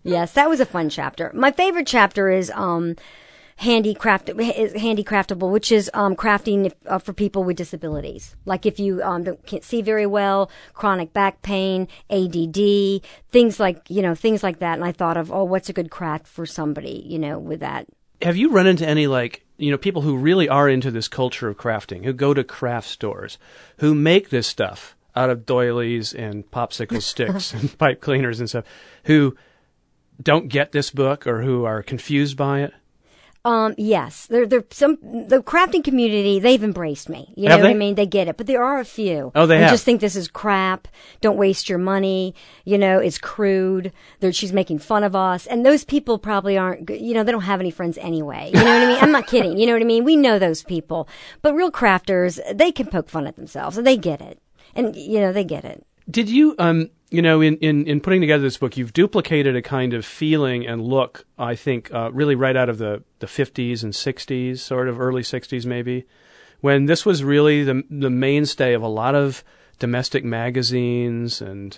yes, 0.03 0.31
that 0.33 0.49
was 0.49 0.59
a 0.61 0.65
fun 0.65 0.89
chapter. 0.89 1.31
My 1.33 1.51
favorite 1.51 1.87
chapter 1.87 2.29
is 2.29 2.49
um, 2.51 2.95
handicraft 3.57 4.27
handicraftable, 4.27 5.51
which 5.51 5.71
is 5.71 5.89
um, 5.93 6.15
crafting 6.15 6.71
uh, 6.85 6.99
for 6.99 7.13
people 7.13 7.43
with 7.43 7.57
disabilities. 7.57 8.35
Like 8.45 8.65
if 8.65 8.79
you 8.79 9.01
um, 9.03 9.23
don't, 9.23 9.45
can't 9.45 9.63
see 9.63 9.81
very 9.81 10.05
well, 10.05 10.49
chronic 10.73 11.11
back 11.11 11.41
pain, 11.41 11.87
ADD, 12.09 13.01
things 13.29 13.59
like 13.59 13.89
you 13.89 14.01
know 14.01 14.15
things 14.15 14.43
like 14.43 14.59
that. 14.59 14.75
And 14.75 14.85
I 14.85 14.91
thought 14.91 15.17
of 15.17 15.31
oh, 15.31 15.43
what's 15.43 15.69
a 15.69 15.73
good 15.73 15.91
craft 15.91 16.27
for 16.27 16.45
somebody 16.45 17.03
you 17.05 17.19
know 17.19 17.39
with 17.39 17.59
that. 17.59 17.87
Have 18.21 18.37
you 18.37 18.49
run 18.49 18.67
into 18.67 18.87
any 18.87 19.07
like 19.07 19.43
you 19.57 19.71
know 19.71 19.77
people 19.77 20.03
who 20.03 20.17
really 20.17 20.47
are 20.47 20.69
into 20.69 20.91
this 20.91 21.07
culture 21.07 21.49
of 21.49 21.57
crafting, 21.57 22.05
who 22.05 22.13
go 22.13 22.33
to 22.33 22.43
craft 22.43 22.87
stores, 22.87 23.37
who 23.77 23.95
make 23.95 24.29
this 24.29 24.47
stuff 24.47 24.95
out 25.15 25.31
of 25.31 25.47
doilies 25.47 26.13
and 26.13 26.49
popsicle 26.51 27.01
sticks 27.01 27.53
and 27.53 27.75
pipe 27.79 28.01
cleaners 28.01 28.39
and 28.39 28.49
stuff, 28.49 28.65
who 29.05 29.35
don't 30.21 30.47
get 30.47 30.71
this 30.71 30.91
book 30.91 31.25
or 31.25 31.41
who 31.41 31.65
are 31.65 31.81
confused 31.81 32.37
by 32.37 32.61
it? 32.61 32.73
Um, 33.45 33.75
yes, 33.77 34.25
there, 34.27 34.45
there, 34.45 34.65
some, 34.71 34.97
the 35.01 35.41
crafting 35.41 35.83
community, 35.83 36.39
they've 36.39 36.63
embraced 36.63 37.07
me. 37.07 37.33
You 37.37 37.49
Have 37.49 37.59
know 37.59 37.65
what 37.67 37.71
I 37.71 37.75
mean? 37.75 37.95
They 37.95 38.05
get 38.05 38.27
it, 38.27 38.35
but 38.35 38.45
there 38.45 38.63
are 38.63 38.79
a 38.79 38.85
few. 38.85 39.31
Oh, 39.35 39.45
they 39.45 39.59
have. 39.59 39.69
just 39.71 39.85
think 39.85 40.01
this 40.01 40.17
is 40.17 40.27
crap. 40.27 40.87
Don't 41.21 41.37
waste 41.37 41.69
your 41.69 41.77
money. 41.77 42.35
You 42.65 42.77
know, 42.77 42.99
it's 42.99 43.17
crude. 43.17 43.93
They're, 44.19 44.33
she's 44.33 44.51
making 44.51 44.79
fun 44.79 45.03
of 45.03 45.15
us. 45.15 45.47
And 45.47 45.65
those 45.65 45.85
people 45.85 46.19
probably 46.19 46.57
aren't, 46.57 46.89
you 46.89 47.13
know, 47.13 47.23
they 47.23 47.31
don't 47.31 47.41
have 47.41 47.61
any 47.61 47.71
friends 47.71 47.97
anyway. 47.99 48.51
You 48.53 48.59
know 48.59 48.65
what 48.65 48.83
I 48.83 48.87
mean? 48.87 49.03
I'm 49.03 49.11
not 49.11 49.27
kidding. 49.33 49.57
You 49.57 49.65
know 49.67 49.73
what 49.73 49.81
I 49.81 49.85
mean? 49.85 50.03
We 50.03 50.17
know 50.17 50.39
those 50.39 50.63
people. 50.63 51.07
But 51.41 51.53
real 51.53 51.71
crafters, 51.71 52.39
they 52.53 52.71
can 52.71 52.87
poke 52.87 53.09
fun 53.09 53.27
at 53.27 53.37
themselves 53.37 53.77
and 53.77 53.87
they 53.87 53.97
get 53.97 54.19
it. 54.19 54.41
And, 54.75 54.95
you 54.95 55.19
know, 55.21 55.31
they 55.31 55.43
get 55.45 55.63
it. 55.63 55.85
Did 56.09 56.29
you, 56.29 56.55
um, 56.59 56.89
you 57.09 57.21
know, 57.21 57.39
in, 57.41 57.57
in, 57.57 57.85
in 57.87 58.01
putting 58.01 58.19
together 58.21 58.43
this 58.43 58.57
book, 58.57 58.75
you've 58.77 58.93
duplicated 58.93 59.55
a 59.55 59.61
kind 59.61 59.93
of 59.93 60.05
feeling 60.05 60.67
and 60.67 60.81
look, 60.81 61.25
I 61.37 61.55
think, 61.55 61.93
uh, 61.93 62.11
really 62.11 62.35
right 62.35 62.55
out 62.55 62.67
of 62.69 62.77
the, 62.79 63.03
the 63.19 63.27
50s 63.27 63.83
and 63.83 63.93
60s, 63.93 64.59
sort 64.59 64.89
of 64.89 64.99
early 64.99 65.21
60s 65.21 65.65
maybe, 65.65 66.05
when 66.61 66.85
this 66.85 67.05
was 67.05 67.23
really 67.23 67.63
the, 67.63 67.83
the 67.89 68.09
mainstay 68.09 68.73
of 68.73 68.81
a 68.81 68.87
lot 68.87 69.15
of 69.15 69.43
domestic 69.79 70.23
magazines. 70.23 71.41
And 71.41 71.77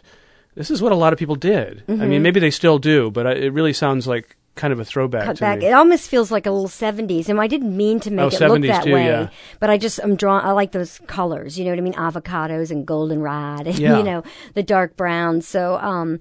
this 0.55 0.71
is 0.71 0.81
what 0.81 0.91
a 0.91 0.95
lot 0.95 1.13
of 1.13 1.19
people 1.19 1.35
did. 1.35 1.83
I 1.87 1.91
Mm-hmm. 1.91 2.09
mean, 2.09 2.21
maybe 2.23 2.39
they 2.39 2.51
still 2.51 2.79
do, 2.79 3.11
but 3.11 3.25
it 3.37 3.53
really 3.53 3.73
sounds 3.73 4.07
like 4.07 4.35
kind 4.59 4.73
of 4.73 4.79
a 4.79 4.85
throwback 4.85 5.23
cut 5.25 5.37
to 5.37 5.41
back. 5.41 5.59
me. 5.59 5.67
It 5.67 5.71
almost 5.71 6.09
feels 6.09 6.29
like 6.31 6.45
a 6.45 6.51
little 6.51 6.67
seventies, 6.67 7.29
and 7.29 7.39
I 7.39 7.47
didn't 7.47 7.75
mean 7.75 7.99
to 8.01 8.11
make 8.11 8.25
Oh, 8.25 8.27
it 8.27 8.39
look 8.41 8.59
70s 8.61 8.67
that 8.67 8.83
too, 8.83 8.93
way. 8.93 9.05
yeah. 9.05 9.29
But 9.59 9.69
I 9.69 9.77
just 9.77 9.99
I'm 10.03 10.15
drawn. 10.15 10.43
I 10.45 10.51
like 10.51 10.71
those 10.73 10.99
colors. 11.07 11.57
You 11.57 11.65
know 11.65 11.71
what 11.71 11.79
I 11.79 11.81
mean? 11.81 11.93
Avocados 11.93 12.69
and 12.69 12.85
goldenrod, 12.85 13.65
and 13.67 13.79
Yeah. 13.85 13.97
you 13.97 14.03
know 14.03 14.23
the 14.53 14.63
dark 14.63 14.95
browns. 14.97 15.47
So 15.47 15.77
um. 15.77 16.19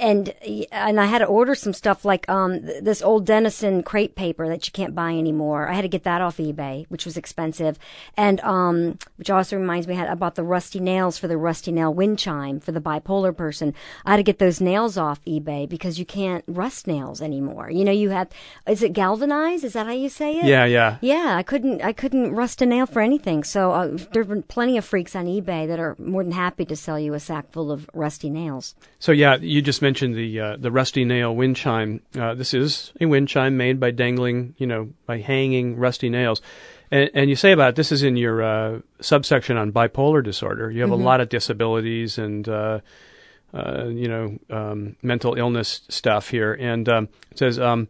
And 0.00 0.34
and 0.72 0.98
I 0.98 1.06
had 1.06 1.18
to 1.18 1.26
order 1.26 1.54
some 1.54 1.74
stuff 1.74 2.04
like 2.04 2.28
um 2.28 2.60
th- 2.60 2.82
this 2.82 3.02
old 3.02 3.26
Dennison 3.26 3.82
crepe 3.82 4.14
paper 4.16 4.48
that 4.48 4.66
you 4.66 4.72
can't 4.72 4.94
buy 4.94 5.12
anymore. 5.12 5.68
I 5.68 5.74
had 5.74 5.82
to 5.82 5.88
get 5.88 6.04
that 6.04 6.22
off 6.22 6.38
eBay, 6.38 6.86
which 6.88 7.04
was 7.04 7.16
expensive, 7.16 7.78
and 8.16 8.40
um 8.40 8.98
which 9.16 9.30
also 9.30 9.56
reminds 9.58 9.86
me 9.86 9.94
I, 9.94 9.98
had, 9.98 10.08
I 10.08 10.14
bought 10.14 10.36
the 10.36 10.42
rusty 10.42 10.80
nails 10.80 11.18
for 11.18 11.28
the 11.28 11.36
rusty 11.36 11.70
nail 11.70 11.92
wind 11.92 12.18
chime 12.18 12.60
for 12.60 12.72
the 12.72 12.80
bipolar 12.80 13.36
person. 13.36 13.74
I 14.06 14.12
had 14.12 14.16
to 14.16 14.22
get 14.22 14.38
those 14.38 14.60
nails 14.60 14.96
off 14.96 15.22
eBay 15.26 15.68
because 15.68 15.98
you 15.98 16.06
can't 16.06 16.44
rust 16.48 16.86
nails 16.86 17.20
anymore. 17.20 17.70
You 17.70 17.84
know 17.84 17.92
you 17.92 18.08
have 18.10 18.30
is 18.66 18.82
it 18.82 18.94
galvanized? 18.94 19.64
Is 19.64 19.74
that 19.74 19.86
how 19.86 19.92
you 19.92 20.08
say 20.08 20.38
it? 20.38 20.46
yeah, 20.46 20.64
yeah. 20.64 20.96
Yeah, 21.02 21.36
I 21.36 21.42
couldn't. 21.42 21.82
I 21.82 21.92
couldn't 21.92 22.32
rust 22.32 22.62
a 22.62 22.66
nail 22.66 22.86
for 22.86 23.02
anything. 23.02 23.44
So 23.44 23.72
uh, 23.72 23.98
there've 24.12 24.28
been 24.28 24.44
plenty 24.44 24.78
of 24.78 24.84
freaks 24.86 25.14
on 25.14 25.26
eBay 25.26 25.68
that 25.68 25.78
are 25.78 25.94
more 25.98 26.22
than 26.22 26.32
happy 26.32 26.64
to 26.64 26.76
sell 26.76 26.98
you 26.98 27.12
a 27.12 27.20
sack 27.20 27.50
full 27.52 27.70
of 27.70 27.88
rusty 27.92 28.30
nails. 28.30 28.74
So 28.98 29.12
yeah, 29.12 29.36
you 29.36 29.60
just 29.60 29.82
mentioned 29.82 29.89
the 29.98 30.40
uh, 30.40 30.56
the 30.56 30.70
rusty 30.70 31.04
nail 31.04 31.34
wind 31.34 31.56
chime. 31.56 32.00
Uh, 32.18 32.34
this 32.34 32.54
is 32.54 32.92
a 33.00 33.06
wind 33.06 33.28
chime 33.28 33.56
made 33.56 33.80
by 33.80 33.90
dangling, 33.90 34.54
you 34.58 34.66
know, 34.66 34.90
by 35.06 35.18
hanging 35.18 35.76
rusty 35.76 36.08
nails. 36.08 36.40
And, 36.90 37.10
and 37.14 37.30
you 37.30 37.36
say 37.36 37.52
about 37.52 37.70
it, 37.70 37.76
this 37.76 37.92
is 37.92 38.02
in 38.02 38.16
your 38.16 38.42
uh, 38.42 38.80
subsection 39.00 39.56
on 39.56 39.72
bipolar 39.72 40.24
disorder. 40.24 40.70
You 40.70 40.80
have 40.82 40.90
a 40.90 40.96
lot 40.96 41.20
of 41.20 41.28
disabilities 41.28 42.18
and 42.18 42.48
uh, 42.48 42.80
uh, 43.54 43.86
you 43.86 44.08
know 44.08 44.38
um, 44.50 44.96
mental 45.02 45.34
illness 45.34 45.82
stuff 45.88 46.30
here. 46.30 46.52
And 46.52 46.88
um, 46.88 47.08
it 47.30 47.38
says 47.38 47.58
um, 47.58 47.88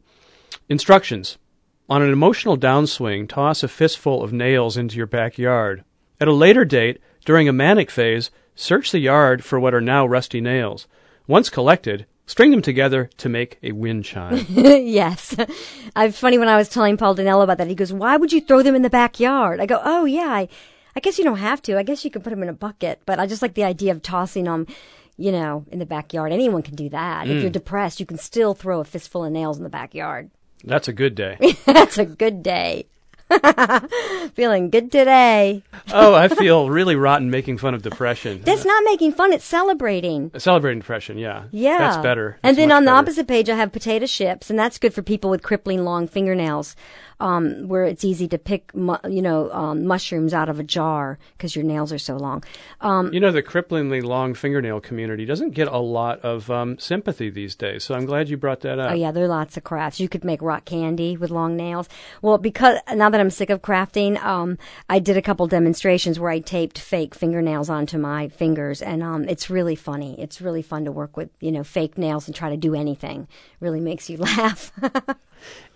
instructions 0.68 1.38
on 1.88 2.02
an 2.02 2.12
emotional 2.12 2.56
downswing. 2.56 3.28
Toss 3.28 3.62
a 3.62 3.68
fistful 3.68 4.22
of 4.22 4.32
nails 4.32 4.76
into 4.76 4.96
your 4.96 5.06
backyard. 5.06 5.84
At 6.20 6.28
a 6.28 6.32
later 6.32 6.64
date, 6.64 7.00
during 7.24 7.48
a 7.48 7.52
manic 7.52 7.90
phase, 7.90 8.30
search 8.54 8.92
the 8.92 8.98
yard 8.98 9.42
for 9.44 9.58
what 9.58 9.74
are 9.74 9.80
now 9.80 10.06
rusty 10.06 10.40
nails. 10.40 10.86
Once 11.30 11.48
collected, 11.48 12.06
string 12.26 12.50
them 12.50 12.60
together 12.60 13.08
to 13.16 13.28
make 13.28 13.56
a 13.62 13.70
wind 13.70 14.04
chime. 14.04 14.44
yes, 14.50 15.36
I 15.94 16.10
funny 16.10 16.38
when 16.38 16.48
I 16.48 16.56
was 16.56 16.68
telling 16.68 16.96
Paul 16.96 17.14
Dinello 17.14 17.44
about 17.44 17.58
that. 17.58 17.68
He 17.68 17.76
goes, 17.76 17.92
"Why 17.92 18.16
would 18.16 18.32
you 18.32 18.40
throw 18.40 18.62
them 18.62 18.74
in 18.74 18.82
the 18.82 18.90
backyard?" 18.90 19.60
I 19.60 19.66
go, 19.66 19.80
"Oh 19.84 20.06
yeah, 20.06 20.26
I, 20.26 20.48
I 20.96 20.98
guess 20.98 21.18
you 21.18 21.24
don't 21.24 21.38
have 21.38 21.62
to. 21.62 21.78
I 21.78 21.84
guess 21.84 22.04
you 22.04 22.10
could 22.10 22.24
put 22.24 22.30
them 22.30 22.42
in 22.42 22.48
a 22.48 22.52
bucket, 22.52 23.02
but 23.06 23.20
I 23.20 23.28
just 23.28 23.42
like 23.42 23.54
the 23.54 23.62
idea 23.62 23.92
of 23.92 24.02
tossing 24.02 24.42
them." 24.42 24.66
You 25.16 25.30
know, 25.30 25.66
in 25.70 25.78
the 25.78 25.86
backyard. 25.86 26.32
Anyone 26.32 26.62
can 26.62 26.74
do 26.74 26.88
that. 26.88 27.28
If 27.28 27.42
you're 27.42 27.50
mm. 27.50 27.60
depressed, 27.60 28.00
you 28.00 28.06
can 28.06 28.16
still 28.18 28.54
throw 28.54 28.80
a 28.80 28.84
fistful 28.84 29.24
of 29.24 29.30
nails 29.30 29.58
in 29.58 29.62
the 29.64 29.70
backyard. 29.70 30.30
That's 30.64 30.88
a 30.88 30.94
good 30.94 31.14
day. 31.14 31.36
That's 31.66 31.98
a 31.98 32.06
good 32.06 32.42
day. 32.42 32.86
Feeling 34.34 34.70
good 34.70 34.90
today. 34.90 35.62
Oh, 35.92 36.14
I 36.14 36.28
feel 36.28 36.70
really 36.70 36.96
rotten 36.96 37.30
making 37.30 37.58
fun 37.58 37.74
of 37.74 37.82
depression. 37.82 38.42
That's 38.42 38.64
not 38.64 38.84
making 38.84 39.12
fun, 39.12 39.32
it's 39.32 39.44
celebrating. 39.44 40.30
Celebrating 40.36 40.80
depression, 40.80 41.18
yeah. 41.18 41.44
Yeah. 41.50 41.78
That's 41.78 42.02
better. 42.02 42.38
And 42.42 42.56
then 42.56 42.72
on 42.72 42.84
the 42.84 42.90
better. 42.90 42.98
opposite 42.98 43.28
page, 43.28 43.48
I 43.48 43.56
have 43.56 43.72
potato 43.72 44.06
chips, 44.06 44.50
and 44.50 44.58
that's 44.58 44.78
good 44.78 44.94
for 44.94 45.02
people 45.02 45.30
with 45.30 45.42
crippling 45.42 45.84
long 45.84 46.08
fingernails. 46.08 46.74
Um, 47.20 47.68
where 47.68 47.84
it's 47.84 48.04
easy 48.04 48.26
to 48.28 48.38
pick, 48.38 48.74
mu- 48.74 48.96
you 49.08 49.22
know, 49.22 49.50
um, 49.52 49.84
mushrooms 49.86 50.32
out 50.34 50.48
of 50.48 50.58
a 50.58 50.62
jar 50.64 51.18
because 51.36 51.54
your 51.54 51.64
nails 51.64 51.92
are 51.92 51.98
so 51.98 52.16
long. 52.16 52.42
Um, 52.80 53.12
You 53.12 53.20
know, 53.20 53.30
the 53.30 53.42
cripplingly 53.42 54.02
long 54.02 54.34
fingernail 54.34 54.80
community 54.80 55.24
doesn't 55.26 55.50
get 55.50 55.68
a 55.68 55.78
lot 55.78 56.20
of 56.20 56.50
um, 56.50 56.78
sympathy 56.78 57.30
these 57.30 57.54
days, 57.54 57.84
so 57.84 57.94
I'm 57.94 58.06
glad 58.06 58.28
you 58.28 58.36
brought 58.36 58.60
that 58.60 58.78
up. 58.78 58.90
Oh 58.92 58.94
yeah, 58.94 59.12
there 59.12 59.24
are 59.24 59.28
lots 59.28 59.56
of 59.56 59.64
crafts. 59.64 60.00
You 60.00 60.08
could 60.08 60.24
make 60.24 60.40
rock 60.42 60.64
candy 60.64 61.16
with 61.16 61.30
long 61.30 61.56
nails. 61.56 61.88
Well, 62.22 62.38
because 62.38 62.78
now 62.94 63.10
that 63.10 63.20
I'm 63.20 63.30
sick 63.30 63.50
of 63.50 63.62
crafting, 63.62 64.20
um, 64.24 64.58
I 64.88 64.98
did 64.98 65.16
a 65.16 65.22
couple 65.22 65.46
demonstrations 65.46 66.18
where 66.18 66.30
I 66.30 66.40
taped 66.40 66.78
fake 66.78 67.14
fingernails 67.14 67.68
onto 67.70 67.98
my 67.98 68.28
fingers, 68.28 68.80
and 68.82 69.02
um, 69.02 69.28
it's 69.28 69.50
really 69.50 69.76
funny. 69.76 70.18
It's 70.20 70.40
really 70.40 70.62
fun 70.62 70.84
to 70.86 70.92
work 70.92 71.16
with, 71.16 71.30
you 71.40 71.52
know, 71.52 71.64
fake 71.64 71.98
nails 71.98 72.26
and 72.26 72.34
try 72.34 72.50
to 72.50 72.56
do 72.56 72.74
anything. 72.74 73.22
It 73.22 73.28
Really 73.60 73.80
makes 73.80 74.08
you 74.08 74.16
laugh. 74.30 74.72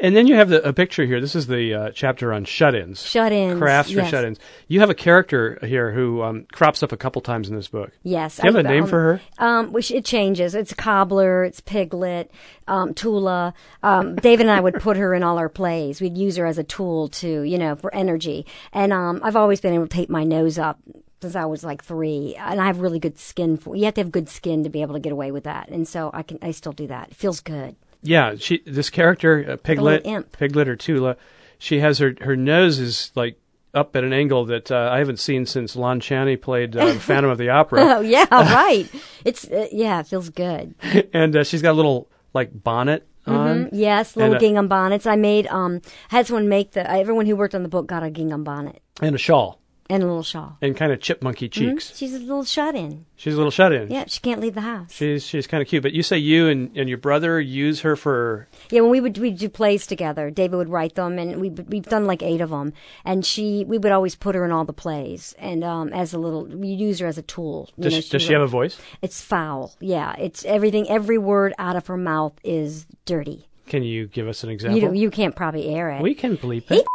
And 0.00 0.16
then 0.16 0.26
you 0.26 0.34
have 0.34 0.48
the, 0.48 0.66
a 0.66 0.72
picture 0.72 1.04
here. 1.04 1.20
This 1.20 1.34
is 1.34 1.46
the 1.46 1.72
uh, 1.74 1.90
chapter 1.94 2.32
on 2.32 2.44
shut-ins. 2.44 3.02
Shut-ins, 3.02 3.58
Crafts 3.58 3.92
for 3.92 3.98
yes. 3.98 4.10
shut-ins. 4.10 4.38
You 4.68 4.80
have 4.80 4.90
a 4.90 4.94
character 4.94 5.58
here 5.62 5.92
who 5.92 6.22
um, 6.22 6.46
crops 6.52 6.82
up 6.82 6.92
a 6.92 6.96
couple 6.96 7.22
times 7.22 7.48
in 7.48 7.54
this 7.54 7.68
book. 7.68 7.92
yes. 8.02 8.36
Do 8.36 8.42
you 8.46 8.52
have 8.52 8.56
I- 8.56 8.68
a 8.68 8.72
name 8.72 8.84
um, 8.84 8.88
for 8.90 9.00
her? 9.00 9.20
Um, 9.38 9.72
which 9.72 9.90
it 9.90 10.04
changes. 10.04 10.54
It's 10.54 10.74
cobbler. 10.74 11.44
It's 11.44 11.60
piglet. 11.60 12.30
Um, 12.66 12.94
Tula. 12.94 13.54
Um, 13.82 14.16
David 14.16 14.46
and 14.46 14.50
I 14.50 14.60
would 14.60 14.74
put 14.74 14.96
her 14.96 15.14
in 15.14 15.22
all 15.22 15.38
our 15.38 15.48
plays. 15.48 16.00
We'd 16.00 16.18
use 16.18 16.36
her 16.36 16.46
as 16.46 16.58
a 16.58 16.64
tool 16.64 17.08
to, 17.08 17.42
you 17.42 17.58
know, 17.58 17.76
for 17.76 17.94
energy. 17.94 18.46
And 18.72 18.92
um, 18.92 19.20
I've 19.22 19.36
always 19.36 19.60
been 19.60 19.74
able 19.74 19.86
to 19.86 19.94
tape 19.96 20.10
my 20.10 20.24
nose 20.24 20.58
up 20.58 20.80
since 21.22 21.36
I 21.36 21.46
was 21.46 21.64
like 21.64 21.82
three, 21.82 22.34
and 22.38 22.60
I 22.60 22.66
have 22.66 22.80
really 22.80 22.98
good 22.98 23.18
skin. 23.18 23.56
For 23.56 23.74
you 23.74 23.86
have 23.86 23.94
to 23.94 24.02
have 24.02 24.12
good 24.12 24.28
skin 24.28 24.62
to 24.64 24.68
be 24.68 24.82
able 24.82 24.92
to 24.92 25.00
get 25.00 25.10
away 25.10 25.30
with 25.32 25.44
that. 25.44 25.70
And 25.70 25.88
so 25.88 26.10
I 26.12 26.22
can. 26.22 26.38
I 26.42 26.50
still 26.50 26.72
do 26.72 26.86
that. 26.88 27.08
It 27.12 27.16
feels 27.16 27.40
good. 27.40 27.76
Yeah, 28.05 28.36
she. 28.38 28.62
This 28.66 28.90
character, 28.90 29.44
uh, 29.52 29.57
Piglet. 29.57 30.05
Piglet 30.32 30.68
or 30.68 30.76
Tula, 30.76 31.16
she 31.59 31.80
has 31.80 31.98
her 31.98 32.14
her 32.20 32.36
nose 32.36 32.78
is 32.78 33.11
like 33.14 33.38
up 33.72 33.96
at 33.96 34.05
an 34.05 34.12
angle 34.12 34.44
that 34.44 34.70
uh, 34.70 34.90
I 34.92 34.98
haven't 34.98 35.18
seen 35.18 35.46
since 35.46 35.74
Lon 35.74 36.00
Chaney 36.00 36.36
played 36.36 36.76
uh, 36.76 36.94
Phantom 36.98 37.30
of 37.30 37.38
the 37.38 37.48
Opera, 37.48 37.80
Oh 37.82 38.00
yeah, 38.00 38.26
right. 38.30 38.88
It's 39.24 39.46
uh, 39.50 39.66
yeah, 39.72 40.00
it 40.00 40.07
feels 40.07 40.28
good. 40.28 40.74
and 41.12 41.34
uh, 41.34 41.44
she's 41.44 41.62
got 41.62 41.72
a 41.72 41.78
little 41.78 42.09
like 42.32 42.50
bonnet 42.62 43.09
on. 43.26 43.70
Yes, 43.72 44.16
little 44.16 44.32
And, 44.32 44.36
uh, 44.36 44.40
gingham 44.40 44.68
bonnets. 44.68 45.07
I 45.07 45.16
made 45.16 45.46
um 45.48 45.80
had 46.09 46.26
someone 46.26 46.48
make 46.48 46.72
the 46.72 46.88
everyone 46.88 47.26
who 47.26 47.36
worked 47.36 47.55
on 47.55 47.62
the 47.62 47.68
book 47.68 47.86
got 47.86 48.02
a 48.02 48.11
gingham 48.11 48.44
bonnet 48.44 48.82
and 49.00 49.14
a 49.14 49.18
shawl 49.18 49.61
and 49.91 50.03
a 50.03 50.07
little 50.07 50.22
shawl. 50.22 50.57
and 50.62 50.76
kind 50.76 50.93
of 50.93 50.99
chipmunky 50.99 51.51
cheeks. 51.51 51.95
She's 51.97 52.14
a 52.14 52.18
little 52.18 52.45
shut 52.45 52.74
in. 52.74 53.05
She's 53.16 53.35
a 53.35 53.37
little 53.37 53.51
shut 53.51 53.72
in. 53.72 53.91
Yeah, 53.91 54.05
she 54.07 54.20
can't 54.20 54.41
leave 54.41 54.55
the 54.55 54.62
house. 54.62 54.93
She's 54.93 55.24
she's 55.26 55.47
kind 55.47 55.61
of 55.62 55.68
cute. 55.68 55.82
But 55.82 55.93
you 55.93 56.03
say 56.03 56.18
you 56.18 56.49
and, 56.49 56.74
and 56.76 56.89
your 56.89 56.99
brother 56.99 57.41
use 57.41 57.80
her 57.82 57.95
for 57.97 58.49
Yeah, 58.70 58.80
when 58.80 58.91
we 58.91 59.01
would 59.01 59.18
we 59.18 59.30
do 59.30 59.49
plays 59.49 59.87
together, 59.87 60.30
David 60.30 60.57
would 60.57 60.68
write 60.68 60.95
them, 60.95 61.18
and 61.18 61.41
we 61.41 61.51
we've 61.51 61.85
done 61.85 62.07
like 62.07 62.22
eight 62.22 62.41
of 62.41 62.51
them. 62.51 62.72
And 63.05 63.24
she, 63.26 63.64
we 63.66 63.78
would 63.78 63.93
always 63.93 64.14
put 64.14 64.35
her 64.35 64.45
in 64.45 64.51
all 64.53 64.64
the 64.64 64.72
plays, 64.72 65.35
and 65.39 65.62
um, 65.62 65.93
as 65.93 66.14
a 66.14 66.18
little, 66.18 66.45
we 66.47 66.68
use 66.68 66.99
her 67.01 67.07
as 67.07 67.18
a 67.18 67.22
tool. 67.22 67.70
Does, 67.78 67.93
know, 67.93 68.01
she, 68.01 68.09
does 68.11 68.22
she 68.22 68.32
have 68.32 68.43
a 68.43 68.47
voice? 68.47 68.78
It's 69.03 69.20
foul. 69.20 69.74
Yeah, 69.80 70.14
it's 70.18 70.45
everything. 70.45 70.89
Every 70.89 71.18
word 71.18 71.53
out 71.59 71.76
of 71.76 71.87
her 71.89 71.97
mouth 71.97 72.32
is 72.43 72.87
dirty. 73.05 73.47
Can 73.66 73.82
you 73.82 74.07
give 74.09 74.28
us 74.28 74.45
an 74.45 74.51
example? 74.51 74.78
You 74.80 74.93
you 74.93 75.11
can't 75.11 75.37
probably 75.37 75.74
air 75.74 75.91
it. 75.91 76.03
we 76.03 76.14
can 76.14 76.37
bleep 76.37 76.68
He- 76.68 76.76
it. 76.76 76.87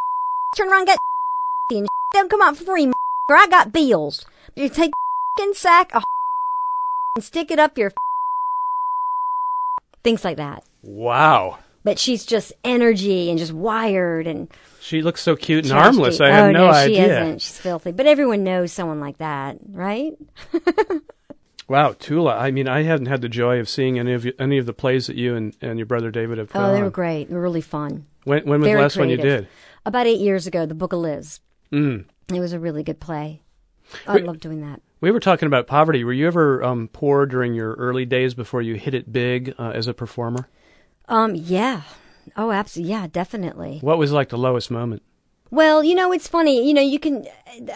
Turn 0.58 0.70
around, 0.70 0.86
get 0.86 0.98
and 1.72 1.88
don't 2.14 2.30
come 2.30 2.42
out 2.42 2.58
for 2.58 2.64
free, 2.64 2.88
or 3.30 3.36
I 3.36 3.48
got 3.48 3.72
bills. 3.72 4.26
You 4.56 4.70
take 4.70 4.92
a 5.40 5.56
sack 5.56 5.94
of 5.96 6.04
and 7.16 7.24
stick 7.24 7.52
it 7.52 7.60
up 7.60 7.78
your 7.78 7.92
things 10.04 10.24
like 10.24 10.38
that. 10.38 10.64
Wow. 10.84 11.60
But 11.84 11.98
she's 11.98 12.26
just 12.26 12.52
energy 12.64 13.30
and 13.30 13.40
just 13.40 13.54
wired 13.54 14.28
and 14.28 14.50
She 14.82 15.02
looks 15.02 15.22
so 15.22 15.36
cute 15.36 15.66
and 15.66 15.74
harmless. 15.74 16.20
I 16.20 16.30
had 16.30 16.44
oh, 16.50 16.52
no, 16.52 16.68
no, 16.68 16.74
she 16.74 17.00
idea. 17.00 17.22
isn't. 17.22 17.42
She's 17.42 17.58
filthy. 17.58 17.92
But 17.92 18.06
everyone 18.06 18.44
knows 18.44 18.72
someone 18.74 19.00
like 19.00 19.18
that, 19.20 19.58
right? 19.72 20.18
Wow, 21.70 21.94
Tula. 22.00 22.36
I 22.36 22.50
mean, 22.50 22.68
I 22.68 22.82
hadn't 22.82 23.06
had 23.06 23.22
the 23.22 23.30
joy 23.30 23.60
of 23.60 23.70
seeing 23.70 24.00
any 24.00 24.14
of 24.14 24.26
you, 24.26 24.34
any 24.40 24.58
of 24.58 24.66
the 24.66 24.74
plays 24.74 25.06
that 25.06 25.16
you 25.16 25.36
and, 25.36 25.56
and 25.62 25.78
your 25.78 25.86
brother 25.86 26.10
David 26.10 26.40
have 26.40 26.50
Oh, 26.56 26.72
they 26.72 26.80
on. 26.80 26.84
were 26.84 26.90
great. 26.90 27.30
They 27.30 27.36
were 27.36 27.42
really 27.44 27.62
fun. 27.62 28.08
When, 28.24 28.44
when 28.46 28.60
was 28.60 28.66
the 28.68 28.72
Very 28.72 28.82
last 28.82 28.98
one 28.98 29.10
you 29.10 29.18
did? 29.18 29.48
About 29.86 30.08
eight 30.08 30.20
years 30.20 30.48
ago, 30.48 30.66
The 30.66 30.74
Book 30.74 30.94
of 30.94 31.00
Liz. 31.00 31.40
Mm. 31.72 32.06
It 32.34 32.40
was 32.40 32.54
a 32.54 32.60
really 32.60 32.84
good 32.84 33.00
play. 33.00 33.42
I 34.08 34.16
Wait. 34.16 34.26
love 34.26 34.40
doing 34.40 34.62
that. 34.62 34.82
We 35.02 35.12
were 35.12 35.20
talking 35.20 35.48
about 35.48 35.68
poverty. 35.68 36.04
Were 36.04 36.14
you 36.14 36.28
ever 36.28 36.64
um, 36.64 36.90
poor 36.92 37.26
during 37.26 37.54
your 37.54 37.74
early 37.76 38.06
days 38.06 38.34
before 38.34 38.62
you 38.62 38.76
hit 38.76 38.94
it 38.94 39.12
big 39.12 39.56
uh, 39.58 39.70
as 39.70 39.88
a 39.88 39.94
performer? 39.94 40.48
Um, 41.08 41.36
yeah. 41.36 41.82
Oh, 42.36 42.52
absolutely. 42.52 42.92
Yeah, 42.92 43.08
definitely. 43.08 43.80
What 43.82 43.98
was 43.98 44.12
like 44.12 44.30
the 44.30 44.38
lowest 44.38 44.70
moment? 44.70 45.02
Well, 45.52 45.84
you 45.84 45.96
know, 45.96 46.12
it's 46.12 46.28
funny. 46.28 46.68
You 46.68 46.76
know, 46.76 46.82
you 46.82 47.00
can. 47.00 47.26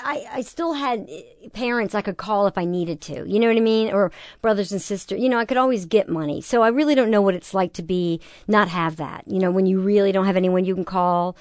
I 0.04 0.26
I 0.32 0.42
still 0.42 0.74
had 0.74 1.10
parents 1.54 1.96
I 1.96 2.02
could 2.02 2.18
call 2.18 2.46
if 2.46 2.56
I 2.56 2.66
needed 2.66 3.02
to. 3.02 3.28
You 3.28 3.40
know 3.40 3.48
what 3.48 3.58
I 3.58 3.62
mean? 3.62 3.92
Or 3.92 4.12
brothers 4.44 4.72
and 4.72 4.80
sisters. 4.80 5.20
You 5.20 5.28
know, 5.28 5.40
I 5.40 5.46
could 5.46 5.58
always 5.58 5.86
get 5.86 6.08
money. 6.08 6.40
So 6.40 6.62
I 6.62 6.68
really 6.68 6.94
don't 6.94 7.10
know 7.10 7.22
what 7.22 7.34
it's 7.34 7.54
like 7.54 7.74
to 7.74 7.82
be 7.82 8.22
not 8.48 8.68
have 8.68 8.98
that. 8.98 9.24
You 9.26 9.40
know, 9.40 9.50
when 9.50 9.66
you 9.66 9.80
really 9.80 10.12
don't 10.12 10.26
have 10.26 10.38
anyone 10.38 10.66
you 10.66 10.76
can 10.76 10.86
call. 10.86 11.36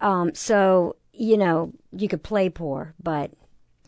Um, 0.00 0.34
so 0.34 0.96
you 1.16 1.36
know, 1.36 1.72
you 1.92 2.08
could 2.08 2.22
play 2.22 2.48
poor, 2.48 2.94
but 3.02 3.30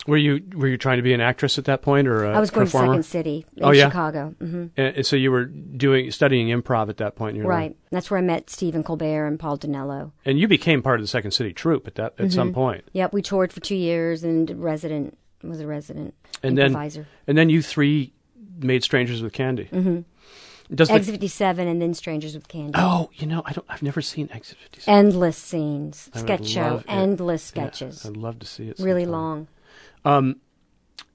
Were 0.07 0.17
you 0.17 0.41
were 0.55 0.69
you 0.69 0.77
trying 0.79 0.99
to 0.99 1.03
be 1.03 1.13
an 1.13 1.21
actress 1.21 1.59
at 1.59 1.65
that 1.65 1.83
point 1.83 2.07
or 2.07 2.25
a 2.25 2.37
I 2.37 2.41
was 2.41 2.51
going 2.51 2.67
performer? 2.67 2.87
to 2.99 3.03
Second 3.03 3.03
City 3.05 3.47
in 3.57 3.65
Oh, 3.65 3.73
yeah? 3.73 3.89
Chicago. 3.89 4.35
hmm 4.39 4.67
And 4.77 5.05
so 5.05 5.17
you 5.17 5.33
were 5.33 5.45
doing 5.47 6.11
studying 6.13 6.49
improv 6.49 6.89
at 6.89 6.99
that 6.99 7.17
point 7.17 7.37
in 7.37 7.43
your 7.43 7.51
life, 7.53 7.59
Right. 7.59 7.77
That's 7.91 8.11
where 8.11 8.19
I 8.19 8.23
met 8.23 8.49
Stephen 8.51 8.85
Colbert 8.85 9.27
and 9.27 9.39
Paul 9.41 9.59
Dinello. 9.59 10.13
and 10.25 10.39
you 10.39 10.47
became 10.49 10.83
part 10.83 11.01
of 11.01 11.03
the 11.03 11.09
Second 11.09 11.33
City 11.33 11.53
troupe 11.53 11.87
at 11.89 11.95
that 11.97 12.13
at 12.13 12.27
Mm-hmm. 12.27 12.29
some 12.31 12.53
point. 12.53 12.85
Yep, 12.93 13.13
we 13.13 13.23
toured 13.23 13.53
for 13.53 13.61
two 13.61 13.75
years 13.77 14.23
and 14.23 14.49
resident 14.63 15.19
was 15.43 15.61
a 15.61 15.67
resident 15.67 16.15
And 16.43 16.57
then 16.57 16.75
and 17.27 17.37
then 17.39 17.49
you 17.51 17.61
three 17.63 18.13
made 18.59 18.83
Strangers 18.85 19.23
with 19.23 19.33
Candy. 19.33 19.69
Mm-hmm. 19.73 20.01
Does 20.75 20.89
the, 20.89 20.95
Exit 20.95 21.13
57 21.15 21.69
and 21.69 21.81
then 21.81 21.95
Strangers 21.95 22.35
with 22.35 22.49
Candy. 22.49 22.73
oh, 22.75 23.11
you 23.15 23.27
know, 23.27 23.43
I 23.47 23.53
don't. 23.53 23.67
I've 23.69 23.83
never 23.83 24.01
seen 24.03 24.29
Exit 24.33 24.59
57. 24.59 24.99
endless 25.07 25.37
scenes, 25.37 26.11
I 26.15 26.19
sketch 26.21 26.47
show, 26.49 26.83
endless 26.89 27.53
Yeah, 27.55 27.69
sketches, 27.71 28.05
I'd 28.05 28.17
love 28.17 28.39
to 28.41 28.47
see 28.47 28.69
it. 28.69 28.79
really 28.79 29.05
sometime. 29.05 29.13
long. 29.21 29.49
Um, 30.05 30.37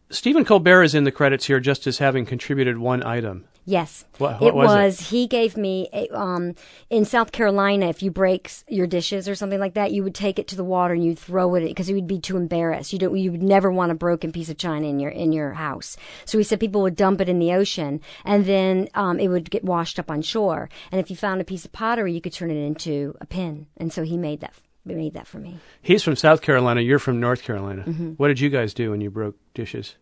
Stephen 0.10 0.46
Colbert 0.46 0.84
is 0.84 0.96
in 0.96 1.04
the 1.06 1.12
credits 1.12 1.46
here, 1.48 1.60
just 1.60 1.86
as 1.88 1.98
having 2.00 2.26
contributed 2.26 2.78
one 2.78 3.04
item. 3.04 3.46
Yes, 3.64 4.06
What- 4.18 4.42
what 4.42 4.48
it 4.48 4.56
was 4.56 5.00
it? 5.02 5.06
He 5.08 5.28
gave 5.28 5.56
me 5.56 5.88
a, 5.94 6.08
um 6.18 6.56
in 6.90 7.06
South 7.06 7.32
Carolina. 7.32 7.88
If 7.90 8.02
you 8.02 8.10
break 8.10 8.52
your 8.68 8.88
dishes 8.88 9.30
or 9.30 9.36
something 9.36 9.60
like 9.60 9.76
that, 9.76 9.92
you 9.92 10.04
would 10.04 10.16
take 10.16 10.40
it 10.40 10.48
to 10.48 10.56
the 10.56 10.64
water 10.64 10.94
and 10.96 11.06
you'd 11.06 11.20
throw 11.20 11.54
it 11.56 11.66
because 11.68 11.88
you 11.88 11.96
would 11.96 12.08
be 12.08 12.20
too 12.20 12.38
embarrassed. 12.38 12.92
You 12.92 12.98
don't. 13.00 13.16
You 13.16 13.32
would 13.32 13.44
never 13.44 13.72
want 13.72 13.92
a 13.92 13.96
broken 13.96 14.32
piece 14.32 14.50
of 14.50 14.58
china 14.58 14.88
in 14.88 15.00
your 15.00 15.12
in 15.12 15.32
your 15.32 15.54
house. 15.54 15.96
So 16.26 16.38
he 16.40 16.44
said 16.44 16.60
people 16.60 16.82
would 16.82 16.96
dump 16.96 17.22
it 17.22 17.30
in 17.30 17.38
the 17.40 17.54
ocean 17.54 18.02
and 18.26 18.46
then 18.46 18.90
um, 18.96 19.20
it 19.20 19.28
would 19.28 19.52
get 19.52 19.64
washed 19.64 20.00
up 20.00 20.10
on 20.10 20.22
shore. 20.24 20.68
And 20.92 21.00
if 21.00 21.10
you 21.12 21.16
found 21.16 21.40
a 21.40 21.44
piece 21.46 21.64
of 21.64 21.72
pottery, 21.72 22.14
you 22.14 22.22
could 22.22 22.34
turn 22.34 22.50
it 22.50 22.56
into 22.58 23.16
a 23.22 23.26
pin. 23.28 23.68
And 23.78 23.94
so 23.94 24.04
he 24.04 24.18
made 24.18 24.40
that. 24.42 24.54
Made 24.84 25.14
that 25.14 25.28
for 25.28 25.38
me. 25.38 25.60
He's 25.84 26.02
from 26.02 26.16
South 26.16 26.42
Carolina. 26.42 26.82
You're 26.82 26.98
from 26.98 27.20
North 27.20 27.44
Carolina. 27.44 27.84
Mm-hmm. 27.86 28.14
What 28.14 28.30
did 28.30 28.40
you 28.40 28.50
guys 28.50 28.74
do 28.74 28.90
when 28.90 29.00
you 29.02 29.12
broke 29.12 29.36
dishes? 29.54 29.96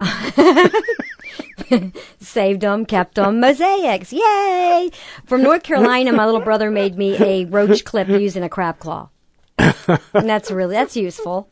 saved 2.20 2.62
them, 2.62 2.86
kept 2.86 3.14
them, 3.16 3.40
mosaics, 3.40 4.12
yay! 4.12 4.90
From 5.24 5.42
North 5.42 5.62
Carolina, 5.62 6.12
my 6.12 6.26
little 6.26 6.40
brother 6.40 6.70
made 6.70 6.96
me 6.96 7.16
a 7.22 7.44
roach 7.46 7.84
clip 7.84 8.08
using 8.08 8.42
a 8.42 8.48
crab 8.48 8.78
claw, 8.78 9.08
and 9.58 10.28
that's 10.28 10.50
really 10.50 10.74
that's 10.74 10.96
useful. 10.96 11.48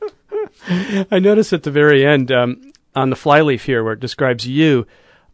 I 1.11 1.19
noticed 1.19 1.53
at 1.53 1.63
the 1.63 1.71
very 1.71 2.05
end 2.05 2.31
um, 2.33 2.73
on 2.95 3.11
the 3.11 3.17
flyleaf 3.17 3.65
here 3.65 3.83
where 3.85 3.95
it 3.95 4.01
describes 4.01 4.47
you, 4.47 4.87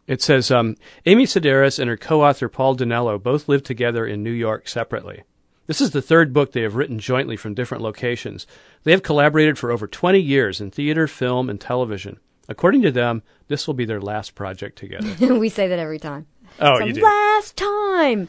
it 0.07 0.21
says 0.21 0.49
um, 0.49 0.75
Amy 1.05 1.25
Sedaris 1.25 1.79
and 1.79 1.89
her 1.89 1.97
co-author 1.97 2.49
Paul 2.49 2.75
Dinello 2.75 3.21
both 3.21 3.47
live 3.47 3.63
together 3.63 4.05
in 4.05 4.23
New 4.23 4.31
York 4.31 4.67
separately. 4.67 5.23
This 5.67 5.81
is 5.81 5.91
the 5.91 6.01
third 6.01 6.33
book 6.33 6.51
they 6.51 6.63
have 6.63 6.75
written 6.75 6.97
jointly 6.97 7.37
from 7.37 7.53
different 7.53 7.83
locations. 7.83 8.47
They 8.83 8.91
have 8.91 9.03
collaborated 9.03 9.59
for 9.59 9.71
over 9.71 9.85
20 9.85 10.19
years 10.19 10.59
in 10.59 10.71
theater, 10.71 11.05
film, 11.05 11.47
and 11.47 11.61
television. 11.61 12.19
According 12.49 12.81
to 12.81 12.91
them, 12.91 13.23
this 13.47 13.65
will 13.67 13.75
be 13.75 13.85
their 13.85 14.01
last 14.01 14.35
project 14.35 14.77
together. 14.77 15.35
we 15.37 15.47
say 15.47 15.67
that 15.69 15.79
every 15.79 15.99
time. 15.99 16.25
Oh, 16.59 16.75
It's 16.77 16.87
you 16.87 16.93
do. 16.95 17.01
Last 17.03 17.55
time. 17.55 18.27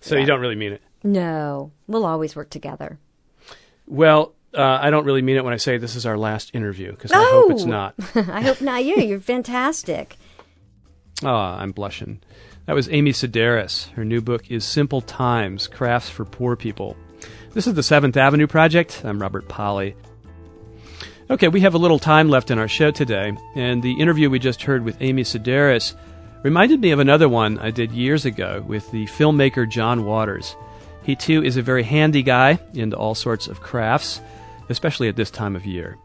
So 0.00 0.16
you 0.16 0.26
don't 0.26 0.40
really 0.40 0.56
mean 0.56 0.72
it. 0.72 0.82
No, 1.02 1.72
we'll 1.86 2.04
always 2.04 2.36
work 2.36 2.50
together. 2.50 2.98
Well, 3.86 4.34
uh, 4.54 4.78
I 4.82 4.90
don't 4.90 5.04
really 5.04 5.22
mean 5.22 5.36
it 5.36 5.44
when 5.44 5.54
I 5.54 5.56
say 5.56 5.78
this 5.78 5.94
is 5.96 6.04
our 6.04 6.18
last 6.18 6.54
interview 6.54 6.90
because 6.90 7.12
I 7.12 7.22
hope 7.22 7.52
it's 7.52 7.62
Oh! 7.62 7.66
not. 7.66 7.94
I 8.16 8.42
hope 8.42 8.60
not 8.60 8.84
you. 8.84 8.96
You're 8.96 9.20
fantastic. 9.20 10.16
Ah, 11.24 11.58
I'm 11.60 11.70
blushing. 11.72 12.20
That 12.66 12.74
was 12.74 12.88
Amy 12.90 13.12
Sedaris. 13.12 13.88
Her 13.92 14.04
new 14.04 14.20
book 14.20 14.50
is 14.50 14.64
Simple 14.64 15.00
Times 15.00 15.68
Crafts 15.68 16.08
for 16.10 16.24
Poor 16.24 16.56
People. 16.56 16.96
This 17.52 17.66
is 17.66 17.74
the 17.74 17.82
Seventh 17.82 18.16
Avenue 18.16 18.46
Project. 18.46 19.02
I'm 19.04 19.20
Robert 19.20 19.48
Pollie. 19.48 19.96
Okay, 21.30 21.46
we 21.46 21.60
have 21.60 21.74
a 21.74 21.78
little 21.78 22.00
time 22.00 22.28
left 22.28 22.50
in 22.50 22.58
our 22.58 22.66
show 22.66 22.90
today, 22.90 23.36
and 23.54 23.84
the 23.84 24.00
interview 24.00 24.28
we 24.28 24.40
just 24.40 24.62
heard 24.62 24.82
with 24.82 25.00
Amy 25.00 25.22
Sedaris 25.22 25.94
reminded 26.42 26.80
me 26.80 26.90
of 26.90 26.98
another 26.98 27.28
one 27.28 27.56
I 27.60 27.70
did 27.70 27.92
years 27.92 28.24
ago 28.24 28.64
with 28.66 28.90
the 28.90 29.06
filmmaker 29.06 29.70
John 29.70 30.04
Waters. 30.04 30.56
He 31.04 31.14
too 31.14 31.44
is 31.44 31.56
a 31.56 31.62
very 31.62 31.84
handy 31.84 32.24
guy 32.24 32.58
into 32.74 32.96
all 32.96 33.14
sorts 33.14 33.46
of 33.46 33.60
crafts, 33.60 34.20
especially 34.70 35.06
at 35.06 35.14
this 35.14 35.30
time 35.30 35.54
of 35.54 35.64
year. 35.64 35.98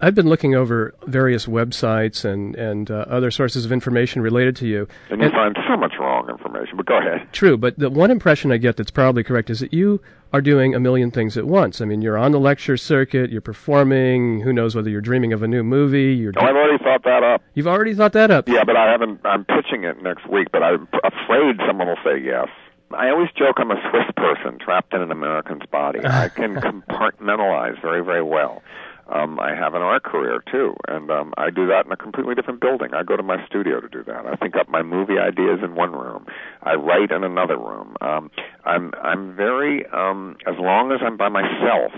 I've 0.00 0.14
been 0.14 0.28
looking 0.28 0.54
over 0.54 0.94
various 1.06 1.46
websites 1.46 2.24
and 2.24 2.54
and 2.54 2.90
uh, 2.90 3.04
other 3.08 3.30
sources 3.30 3.64
of 3.64 3.72
information 3.72 4.22
related 4.22 4.54
to 4.56 4.66
you. 4.66 4.88
And 5.10 5.20
you 5.20 5.30
find 5.30 5.56
so 5.68 5.76
much 5.76 5.94
wrong 5.98 6.28
information, 6.30 6.76
but 6.76 6.86
go 6.86 6.98
ahead. 6.98 7.28
True, 7.32 7.56
but 7.56 7.78
the 7.78 7.90
one 7.90 8.10
impression 8.10 8.52
I 8.52 8.58
get 8.58 8.76
that's 8.76 8.90
probably 8.90 9.24
correct 9.24 9.50
is 9.50 9.60
that 9.60 9.72
you 9.72 10.00
are 10.32 10.40
doing 10.40 10.74
a 10.74 10.80
million 10.80 11.10
things 11.10 11.36
at 11.36 11.46
once. 11.46 11.80
I 11.80 11.84
mean, 11.84 12.02
you're 12.02 12.18
on 12.18 12.32
the 12.32 12.40
lecture 12.40 12.76
circuit, 12.76 13.30
you're 13.30 13.40
performing. 13.40 14.40
Who 14.40 14.52
knows 14.52 14.74
whether 14.76 14.90
you're 14.90 15.00
dreaming 15.00 15.32
of 15.32 15.42
a 15.42 15.48
new 15.48 15.62
movie? 15.64 16.14
You're. 16.14 16.32
Oh, 16.36 16.42
I've 16.42 16.56
already 16.56 16.82
thought 16.82 17.02
that 17.04 17.22
up. 17.22 17.42
You've 17.54 17.66
already 17.66 17.94
thought 17.94 18.12
that 18.12 18.30
up. 18.30 18.48
Yeah, 18.48 18.64
but 18.64 18.76
I 18.76 18.90
haven't. 18.90 19.20
I'm 19.24 19.44
pitching 19.44 19.84
it 19.84 20.02
next 20.02 20.28
week, 20.28 20.48
but 20.52 20.62
I'm 20.62 20.86
afraid 21.04 21.56
someone 21.66 21.88
will 21.88 21.96
say 22.04 22.20
yes. 22.22 22.48
I 22.90 23.10
always 23.10 23.28
joke 23.36 23.56
I'm 23.58 23.70
a 23.70 23.80
Swiss 23.90 24.10
person 24.16 24.58
trapped 24.58 24.94
in 24.94 25.02
an 25.02 25.10
American's 25.10 25.66
body. 25.70 26.00
I 26.04 26.28
can 26.28 26.54
compartmentalize 26.56 27.80
very, 27.82 28.02
very 28.02 28.22
well. 28.22 28.62
Um, 29.10 29.40
I 29.40 29.54
have 29.54 29.74
an 29.74 29.80
art 29.80 30.02
career 30.02 30.42
too, 30.52 30.74
and 30.86 31.10
um, 31.10 31.32
I 31.38 31.48
do 31.48 31.66
that 31.68 31.86
in 31.86 31.92
a 31.92 31.96
completely 31.96 32.34
different 32.34 32.60
building. 32.60 32.92
I 32.92 33.02
go 33.02 33.16
to 33.16 33.22
my 33.22 33.44
studio 33.46 33.80
to 33.80 33.88
do 33.88 34.04
that. 34.04 34.26
I 34.26 34.36
think 34.36 34.54
up 34.54 34.68
my 34.68 34.82
movie 34.82 35.18
ideas 35.18 35.60
in 35.64 35.74
one 35.74 35.92
room. 35.92 36.26
I 36.62 36.74
write 36.74 37.10
in 37.10 37.24
another 37.24 37.56
room. 37.56 37.96
Um, 38.02 38.30
I'm 38.64 38.92
I'm 39.02 39.34
very 39.34 39.86
um, 39.92 40.36
as 40.46 40.56
long 40.58 40.92
as 40.92 40.98
I'm 41.02 41.16
by 41.16 41.30
myself, 41.30 41.92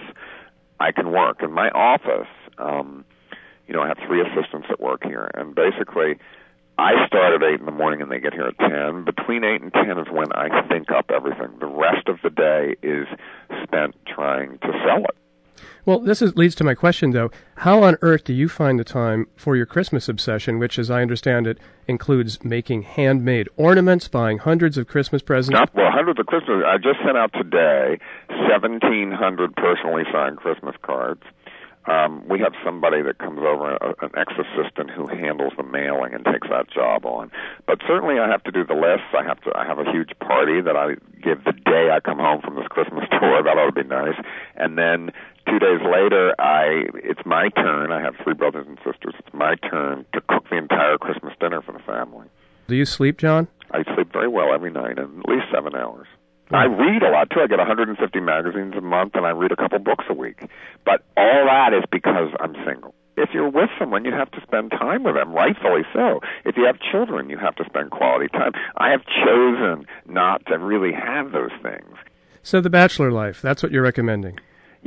I 0.78 0.92
can 0.92 1.11
work. 1.11 1.42
In 1.42 1.52
my 1.52 1.68
office, 1.70 2.30
um, 2.58 3.04
you 3.66 3.74
know, 3.74 3.82
I 3.82 3.88
have 3.88 3.98
three 4.06 4.20
assistants 4.20 4.68
that 4.68 4.80
work 4.80 5.02
here, 5.04 5.30
and 5.34 5.54
basically. 5.54 6.18
I 6.78 7.06
start 7.06 7.34
at 7.34 7.46
eight 7.46 7.61
in 7.61 7.66
the 7.66 7.72
morning 7.72 8.00
and 8.00 8.11
they 8.11 8.20
get 8.20 8.32
here 8.32 8.46
at 8.46 8.56
ten. 8.56 9.04
Between 9.04 9.44
eight 9.44 9.61
and 9.61 9.70
ten 9.70 9.98
is 9.98 10.06
when 10.11 10.32
I 10.32 10.66
think 10.66 10.90
up 10.90 11.11
everything. 11.14 11.58
The 11.61 11.66
rest 11.66 12.08
of 12.08 12.16
the 12.22 12.30
day 12.30 12.74
is 12.82 13.06
spent 13.64 13.96
trying 14.06 14.56
to 14.61 14.72
sell 14.86 15.04
it. 15.04 15.16
Well, 15.84 16.00
this 16.00 16.22
is, 16.22 16.36
leads 16.36 16.54
to 16.56 16.64
my 16.64 16.74
question, 16.74 17.10
though. 17.10 17.30
How 17.56 17.82
on 17.82 17.96
earth 18.02 18.24
do 18.24 18.32
you 18.32 18.48
find 18.48 18.78
the 18.78 18.84
time 18.84 19.26
for 19.36 19.56
your 19.56 19.66
Christmas 19.66 20.08
obsession, 20.08 20.58
which, 20.58 20.78
as 20.78 20.90
I 20.90 21.02
understand 21.02 21.46
it, 21.46 21.58
includes 21.86 22.44
making 22.44 22.82
handmade 22.82 23.48
ornaments, 23.56 24.08
buying 24.08 24.38
hundreds 24.38 24.78
of 24.78 24.86
Christmas 24.86 25.22
presents? 25.22 25.52
Not 25.52 25.74
well, 25.74 25.90
hundreds 25.90 26.20
of 26.20 26.26
Christmas. 26.26 26.62
I 26.66 26.76
just 26.76 26.98
sent 27.04 27.16
out 27.16 27.32
today 27.32 27.98
seventeen 28.48 29.12
hundred 29.12 29.54
personally 29.56 30.04
signed 30.12 30.36
Christmas 30.36 30.74
cards. 30.82 31.22
Um, 31.86 32.28
we 32.28 32.38
have 32.40 32.52
somebody 32.62 33.00
that 33.02 33.18
comes 33.18 33.40
over, 33.40 33.74
a, 33.74 33.94
an 34.04 34.10
ex-assistant 34.14 34.90
who 34.90 35.06
handles 35.08 35.54
the 35.56 35.62
mailing 35.62 36.12
and 36.12 36.24
takes 36.24 36.46
that 36.50 36.70
job 36.70 37.06
on. 37.06 37.32
But 37.66 37.78
certainly, 37.88 38.20
I 38.20 38.28
have 38.28 38.44
to 38.44 38.52
do 38.52 38.64
the 38.64 38.74
lists. 38.74 39.08
I 39.16 39.24
have 39.24 39.40
to. 39.42 39.50
I 39.56 39.64
have 39.64 39.78
a 39.78 39.90
huge 39.90 40.12
party 40.20 40.60
that 40.60 40.76
I 40.76 41.00
give 41.24 41.42
the 41.44 41.52
day 41.52 41.88
I 41.90 42.00
come 42.00 42.18
home 42.18 42.42
from 42.42 42.54
this 42.56 42.68
Christmas 42.68 43.04
tour. 43.18 43.42
That 43.42 43.56
ought 43.56 43.74
to 43.74 43.82
be 43.82 43.88
nice. 43.88 44.14
And 44.56 44.76
then 44.76 45.10
two 45.47 45.59
days 45.59 45.80
later, 45.82 46.34
I 46.38 46.86
it's 46.95 47.20
my 47.24 47.49
turn. 47.51 47.93
I 47.93 48.01
have 48.01 48.14
three 48.22 48.34
brothers 48.34 48.66
and 48.66 48.78
sisters. 48.78 49.14
It's 49.18 49.34
my 49.34 49.55
turn 49.57 50.05
to 50.12 50.20
cook 50.28 50.49
the 50.51 50.57
entire 50.57 50.99
Christmas 50.99 51.34
dinner 51.41 51.62
for 51.62 51.72
the 51.72 51.80
family. 51.80 52.26
Do 52.68 52.76
you 52.76 52.84
sleep, 52.84 53.18
John? 53.18 53.49
I 53.72 53.82
sleep 53.95 54.12
very 54.12 54.28
well 54.28 54.53
every 54.55 54.70
night, 54.70 54.99
at 54.99 55.09
least 55.28 55.47
seven 55.53 55.74
hours. 55.74 56.07
Hmm. 56.49 56.57
I 56.57 56.64
read 56.64 57.03
a 57.03 57.11
lot 57.11 57.30
too. 57.30 57.41
I 57.41 57.47
get 57.47 57.59
150 57.59 58.20
magazines 58.20 58.74
a 58.76 58.80
month, 58.80 59.14
and 59.14 59.26
I 59.26 59.30
read 59.30 59.53
a 59.53 59.57
couple 59.57 59.78
books 59.78 60.05
a 60.09 60.14
week. 60.14 60.41
But 60.84 61.05
all 61.16 61.47
that 61.47 61.72
is 61.72 61.84
because 61.91 62.28
I'm 62.41 62.55
single. 62.66 62.95
If 63.16 63.30
you're 63.34 63.51
with 63.51 63.70
someone, 63.78 64.05
you 64.05 64.12
have 64.12 64.30
to 64.30 64.41
spend 64.41 64.70
time 64.70 65.03
with 65.03 65.14
them, 65.14 65.32
rightfully 65.32 65.82
so. 65.93 66.20
If 66.45 66.57
you 66.57 66.64
have 66.64 66.78
children, 66.80 67.28
you 67.28 67.36
have 67.38 67.55
to 67.57 67.64
spend 67.64 67.91
quality 67.91 68.28
time. 68.28 68.53
I 68.76 68.91
have 68.91 69.03
chosen 69.05 69.84
not 70.07 70.47
to 70.47 70.59
really 70.59 70.93
have 70.93 71.32
those 71.32 71.51
things. 71.62 71.97
So, 72.43 72.61
the 72.61 72.70
bachelor 72.70 73.12
life, 73.12 73.43
that's 73.43 73.62
what 73.62 73.72
you're 73.72 73.82
recommending. 73.82 74.38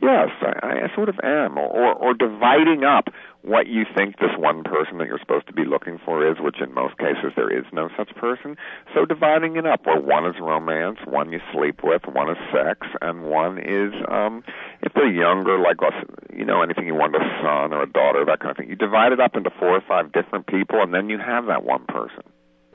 Yes, 0.01 0.29
I, 0.41 0.89
I 0.89 0.95
sort 0.95 1.07
of 1.07 1.19
am, 1.23 1.57
or, 1.57 1.93
or 1.93 2.13
dividing 2.13 2.83
up 2.83 3.09
what 3.43 3.67
you 3.67 3.85
think 3.95 4.17
this 4.17 4.35
one 4.37 4.63
person 4.63 4.97
that 4.97 5.07
you're 5.07 5.19
supposed 5.19 5.47
to 5.47 5.53
be 5.53 5.65
looking 5.65 5.99
for 6.03 6.27
is, 6.27 6.37
which 6.39 6.61
in 6.61 6.73
most 6.73 6.97
cases 6.97 7.31
there 7.35 7.55
is 7.55 7.65
no 7.71 7.89
such 7.95 8.09
person. 8.15 8.57
So 8.93 9.05
dividing 9.05 9.55
it 9.55 9.67
up, 9.67 9.85
where 9.85 9.99
one 9.99 10.25
is 10.25 10.35
romance, 10.41 10.97
one 11.05 11.31
you 11.31 11.39
sleep 11.53 11.81
with, 11.83 12.01
one 12.07 12.29
is 12.29 12.37
sex, 12.51 12.87
and 13.01 13.23
one 13.23 13.59
is 13.59 13.93
um 14.09 14.43
if 14.81 14.93
they're 14.93 15.11
younger, 15.11 15.59
like 15.59 15.77
us, 15.83 15.93
you 16.35 16.45
know, 16.45 16.61
anything 16.63 16.87
you 16.87 16.95
want 16.95 17.15
a 17.15 17.19
son 17.43 17.71
or 17.71 17.83
a 17.83 17.89
daughter, 17.89 18.25
that 18.25 18.39
kind 18.39 18.51
of 18.51 18.57
thing. 18.57 18.69
You 18.69 18.75
divide 18.75 19.11
it 19.11 19.19
up 19.19 19.35
into 19.35 19.51
four 19.59 19.75
or 19.75 19.81
five 19.87 20.11
different 20.11 20.47
people, 20.47 20.81
and 20.81 20.93
then 20.93 21.09
you 21.09 21.19
have 21.19 21.45
that 21.47 21.63
one 21.63 21.85
person. 21.85 22.23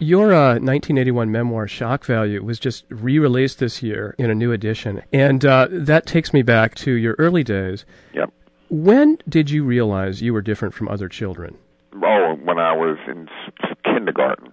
Your 0.01 0.32
uh, 0.32 0.61
1981 0.61 1.32
memoir, 1.32 1.66
Shock 1.66 2.05
Value, 2.05 2.42
was 2.44 2.61
just 2.61 2.84
re 2.88 3.18
released 3.18 3.59
this 3.59 3.82
year 3.82 4.14
in 4.16 4.30
a 4.30 4.34
new 4.34 4.53
edition. 4.53 5.03
And 5.12 5.44
uh, 5.44 5.66
that 5.70 6.07
takes 6.07 6.32
me 6.32 6.42
back 6.42 6.76
to 6.76 6.92
your 6.92 7.16
early 7.18 7.42
days. 7.42 7.84
Yep. 8.14 8.32
When 8.70 9.18
did 9.28 9.51
you 9.51 9.64
realize 9.64 10.22
you 10.22 10.32
were 10.32 10.42
different 10.42 10.74
from 10.74 10.88
other 10.88 11.09
children? 11.09 11.59
Oh, 11.94 12.38
when 12.44 12.59
I 12.59 12.72
was 12.74 12.96
in 13.09 13.28
kindergarten. 13.84 14.53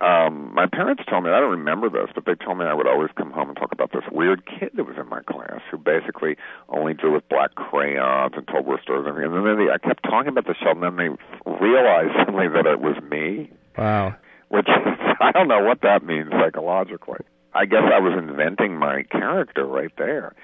Um, 0.00 0.54
my 0.54 0.66
parents 0.66 1.02
told 1.10 1.24
me, 1.24 1.30
I 1.30 1.40
don't 1.40 1.50
remember 1.50 1.90
this, 1.90 2.08
but 2.14 2.24
they 2.24 2.36
told 2.36 2.58
me 2.58 2.64
I 2.64 2.72
would 2.72 2.86
always 2.86 3.10
come 3.16 3.32
home 3.32 3.48
and 3.48 3.58
talk 3.58 3.72
about 3.72 3.90
this 3.92 4.04
weird 4.12 4.46
kid 4.46 4.70
that 4.76 4.84
was 4.84 4.96
in 4.96 5.08
my 5.08 5.20
class 5.22 5.60
who 5.70 5.76
basically 5.76 6.36
only 6.68 6.94
drew 6.94 7.12
with 7.12 7.28
black 7.28 7.56
crayons 7.56 8.34
and 8.36 8.46
told 8.46 8.64
stories 8.80 9.06
and. 9.06 9.18
And 9.18 9.46
then 9.46 9.66
they, 9.66 9.72
I 9.72 9.78
kept 9.78 10.04
talking 10.04 10.28
about 10.28 10.46
the 10.46 10.54
show, 10.54 10.70
and 10.70 10.82
then 10.82 10.96
they 10.96 11.08
realized 11.50 12.14
suddenly 12.16 12.46
that 12.48 12.64
it 12.64 12.80
was 12.80 12.96
me. 13.10 13.50
Wow 13.76 14.14
which 14.48 14.68
I 15.20 15.32
don't 15.32 15.48
know 15.48 15.64
what 15.64 15.80
that 15.82 16.04
means 16.04 16.30
psychologically. 16.30 17.20
I 17.54 17.64
guess 17.64 17.82
I 17.92 17.98
was 17.98 18.14
inventing 18.16 18.76
my 18.76 19.04
character 19.10 19.64
right 19.64 19.92
there. 19.96 20.34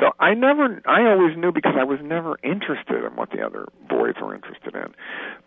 So 0.00 0.10
I 0.18 0.34
never, 0.34 0.82
I 0.86 1.06
always 1.06 1.36
knew 1.36 1.52
because 1.52 1.74
I 1.78 1.84
was 1.84 2.00
never 2.02 2.36
interested 2.42 3.04
in 3.04 3.14
what 3.14 3.30
the 3.30 3.42
other 3.42 3.68
boys 3.88 4.14
were 4.20 4.34
interested 4.34 4.74
in. 4.74 4.92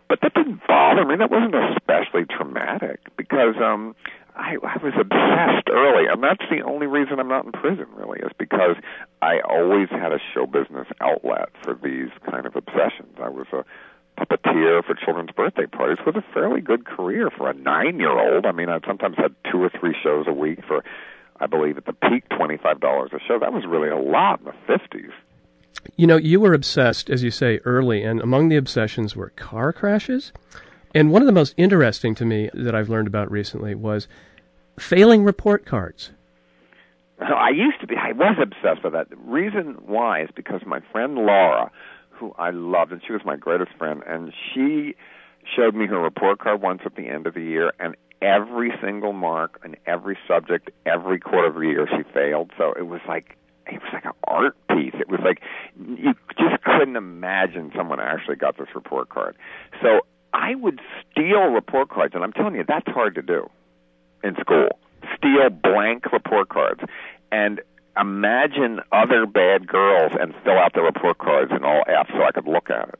But 0.08 0.20
that 0.22 0.32
didn't 0.32 0.62
bother 0.66 1.04
me. 1.04 1.16
That 1.16 1.30
wasn't 1.30 1.54
especially 1.54 2.24
traumatic 2.24 3.00
because 3.16 3.56
um 3.62 3.94
I, 4.38 4.54
I 4.62 4.78
was 4.78 4.94
obsessed 4.94 5.68
early, 5.68 6.06
and 6.06 6.22
that's 6.22 6.44
the 6.48 6.62
only 6.62 6.86
reason 6.86 7.18
I'm 7.18 7.28
not 7.28 7.44
in 7.44 7.52
prison. 7.52 7.86
Really, 7.96 8.20
is 8.20 8.30
because 8.38 8.76
I 9.20 9.40
always 9.40 9.88
had 9.90 10.12
a 10.12 10.20
show 10.32 10.46
business 10.46 10.86
outlet 11.00 11.50
for 11.64 11.74
these 11.74 12.10
kind 12.30 12.46
of 12.46 12.54
obsessions. 12.54 13.18
I 13.20 13.28
was 13.28 13.46
a 13.52 13.64
puppeteer 14.18 14.84
for 14.84 14.94
children's 14.94 15.30
birthday 15.30 15.66
parties 15.66 15.98
with 16.04 16.16
a 16.16 16.24
fairly 16.34 16.60
good 16.60 16.84
career 16.84 17.30
for 17.30 17.48
a 17.48 17.54
nine 17.54 17.98
year 17.98 18.18
old. 18.18 18.46
I 18.46 18.52
mean, 18.52 18.68
I 18.68 18.80
sometimes 18.86 19.16
had 19.16 19.34
two 19.50 19.62
or 19.62 19.70
three 19.70 19.94
shows 20.02 20.26
a 20.26 20.32
week 20.32 20.60
for, 20.66 20.82
I 21.40 21.46
believe, 21.46 21.76
at 21.76 21.86
the 21.86 21.92
peak, 21.92 22.28
$25 22.30 23.12
a 23.12 23.18
show. 23.26 23.38
That 23.38 23.52
was 23.52 23.64
really 23.66 23.88
a 23.88 23.96
lot 23.96 24.40
in 24.40 24.46
the 24.46 24.54
50s. 24.68 25.12
You 25.96 26.06
know, 26.06 26.16
you 26.16 26.40
were 26.40 26.54
obsessed, 26.54 27.08
as 27.08 27.22
you 27.22 27.30
say, 27.30 27.60
early, 27.64 28.02
and 28.02 28.20
among 28.20 28.48
the 28.48 28.56
obsessions 28.56 29.14
were 29.14 29.30
car 29.30 29.72
crashes. 29.72 30.32
And 30.94 31.12
one 31.12 31.22
of 31.22 31.26
the 31.26 31.32
most 31.32 31.54
interesting 31.56 32.14
to 32.16 32.24
me 32.24 32.50
that 32.54 32.74
I've 32.74 32.88
learned 32.88 33.08
about 33.08 33.30
recently 33.30 33.74
was 33.74 34.08
failing 34.78 35.22
report 35.22 35.64
cards. 35.64 36.10
I 37.20 37.50
used 37.50 37.80
to 37.80 37.86
be, 37.86 37.96
I 37.96 38.12
was 38.12 38.36
obsessed 38.40 38.84
with 38.84 38.92
that. 38.92 39.10
The 39.10 39.16
reason 39.16 39.76
why 39.86 40.22
is 40.22 40.28
because 40.34 40.60
my 40.66 40.80
friend 40.92 41.14
Laura, 41.14 41.70
who 42.18 42.32
I 42.38 42.50
loved, 42.50 42.92
and 42.92 43.00
she 43.06 43.12
was 43.12 43.22
my 43.24 43.36
greatest 43.36 43.72
friend, 43.78 44.02
and 44.06 44.32
she 44.52 44.94
showed 45.56 45.74
me 45.74 45.86
her 45.86 46.00
report 46.00 46.40
card 46.40 46.60
once 46.60 46.82
at 46.84 46.96
the 46.96 47.08
end 47.08 47.26
of 47.26 47.34
the 47.34 47.42
year, 47.42 47.72
and 47.78 47.94
every 48.20 48.72
single 48.82 49.12
mark 49.12 49.60
and 49.62 49.76
every 49.86 50.18
subject, 50.26 50.70
every 50.86 51.18
quarter 51.18 51.48
of 51.48 51.54
the 51.54 51.60
year, 51.60 51.86
she 51.88 52.02
failed. 52.12 52.50
So 52.58 52.72
it 52.76 52.86
was 52.86 53.00
like 53.06 53.36
it 53.66 53.80
was 53.82 53.90
like 53.92 54.04
an 54.04 54.12
art 54.26 54.56
piece. 54.68 54.94
It 54.98 55.08
was 55.08 55.20
like 55.22 55.40
you 55.76 56.14
just 56.38 56.62
couldn't 56.64 56.96
imagine 56.96 57.70
someone 57.76 58.00
actually 58.00 58.36
got 58.36 58.56
this 58.58 58.68
report 58.74 59.08
card. 59.10 59.36
So 59.82 60.00
I 60.32 60.54
would 60.54 60.80
steal 61.10 61.50
report 61.50 61.90
cards, 61.90 62.14
and 62.14 62.24
I'm 62.24 62.32
telling 62.32 62.54
you, 62.54 62.64
that's 62.66 62.88
hard 62.88 63.14
to 63.16 63.22
do 63.22 63.48
in 64.22 64.34
school. 64.40 64.78
Steal 65.16 65.50
blank 65.50 66.12
report 66.12 66.48
cards, 66.48 66.80
and 67.30 67.60
imagine 68.00 68.80
other 68.92 69.26
bad 69.26 69.66
girls 69.66 70.12
and 70.20 70.34
fill 70.44 70.58
out 70.58 70.72
the 70.74 70.82
report 70.82 71.18
cards 71.18 71.50
and 71.52 71.64
all 71.64 71.82
F 71.88 72.08
so 72.10 72.22
I 72.22 72.32
could 72.32 72.46
look 72.46 72.70
at 72.70 72.88
it. 72.88 72.98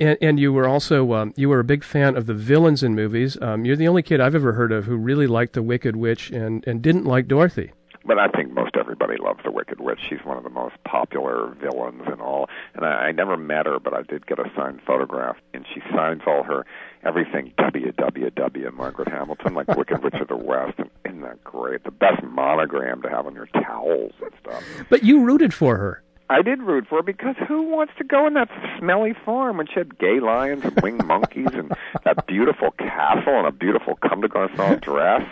And, 0.00 0.18
and 0.20 0.40
you 0.40 0.52
were 0.52 0.68
also 0.68 1.12
um, 1.14 1.34
you 1.36 1.48
were 1.48 1.58
a 1.58 1.64
big 1.64 1.82
fan 1.82 2.16
of 2.16 2.26
the 2.26 2.34
villains 2.34 2.82
in 2.82 2.94
movies. 2.94 3.36
Um, 3.42 3.64
you're 3.64 3.76
the 3.76 3.88
only 3.88 4.02
kid 4.02 4.20
I've 4.20 4.34
ever 4.34 4.52
heard 4.52 4.70
of 4.70 4.84
who 4.84 4.96
really 4.96 5.26
liked 5.26 5.54
the 5.54 5.62
Wicked 5.62 5.96
Witch 5.96 6.30
and, 6.30 6.66
and 6.66 6.80
didn't 6.80 7.04
like 7.04 7.26
Dorothy. 7.26 7.72
But 8.08 8.18
I 8.18 8.28
think 8.28 8.54
most 8.54 8.74
everybody 8.74 9.18
loves 9.18 9.40
the 9.44 9.50
Wicked 9.50 9.80
Witch. 9.80 10.00
She's 10.08 10.24
one 10.24 10.38
of 10.38 10.42
the 10.42 10.48
most 10.48 10.82
popular 10.84 11.54
villains 11.60 12.04
and 12.06 12.22
all. 12.22 12.48
And 12.74 12.86
I, 12.86 13.08
I 13.08 13.12
never 13.12 13.36
met 13.36 13.66
her, 13.66 13.78
but 13.78 13.92
I 13.92 14.00
did 14.00 14.26
get 14.26 14.38
a 14.38 14.50
signed 14.56 14.80
photograph, 14.86 15.36
and 15.52 15.66
she 15.74 15.82
signs 15.94 16.22
all 16.26 16.42
her 16.42 16.64
everything 17.04 17.52
WWW 17.58 18.72
Margaret 18.72 19.08
Hamilton, 19.08 19.52
like 19.52 19.68
Wicked 19.76 20.02
Witch 20.02 20.14
of 20.14 20.28
the 20.28 20.36
West. 20.36 20.78
And 20.78 20.90
isn't 21.04 21.20
that 21.20 21.44
great? 21.44 21.84
The 21.84 21.90
best 21.90 22.22
monogram 22.22 23.02
to 23.02 23.10
have 23.10 23.26
on 23.26 23.34
your 23.34 23.46
towels 23.48 24.14
and 24.22 24.32
stuff. 24.40 24.64
But 24.88 25.02
you 25.02 25.22
rooted 25.22 25.52
for 25.52 25.76
her. 25.76 26.02
I 26.30 26.40
did 26.40 26.62
root 26.62 26.86
for 26.88 26.96
her 26.96 27.02
because 27.02 27.36
who 27.46 27.62
wants 27.64 27.92
to 27.98 28.04
go 28.04 28.26
in 28.26 28.34
that 28.34 28.48
smelly 28.78 29.14
farm 29.22 29.58
when 29.58 29.66
she 29.66 29.74
had 29.74 29.98
gay 29.98 30.20
lions 30.20 30.64
and 30.64 30.80
winged 30.80 31.04
monkeys 31.04 31.48
and 31.52 31.72
that 32.04 32.26
beautiful 32.26 32.70
castle 32.70 33.38
and 33.38 33.46
a 33.46 33.52
beautiful 33.52 33.96
Comme 33.96 34.22
des 34.22 34.28
Garçons 34.28 34.80
dress 34.80 35.22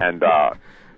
and 0.00 0.22
uh 0.22 0.50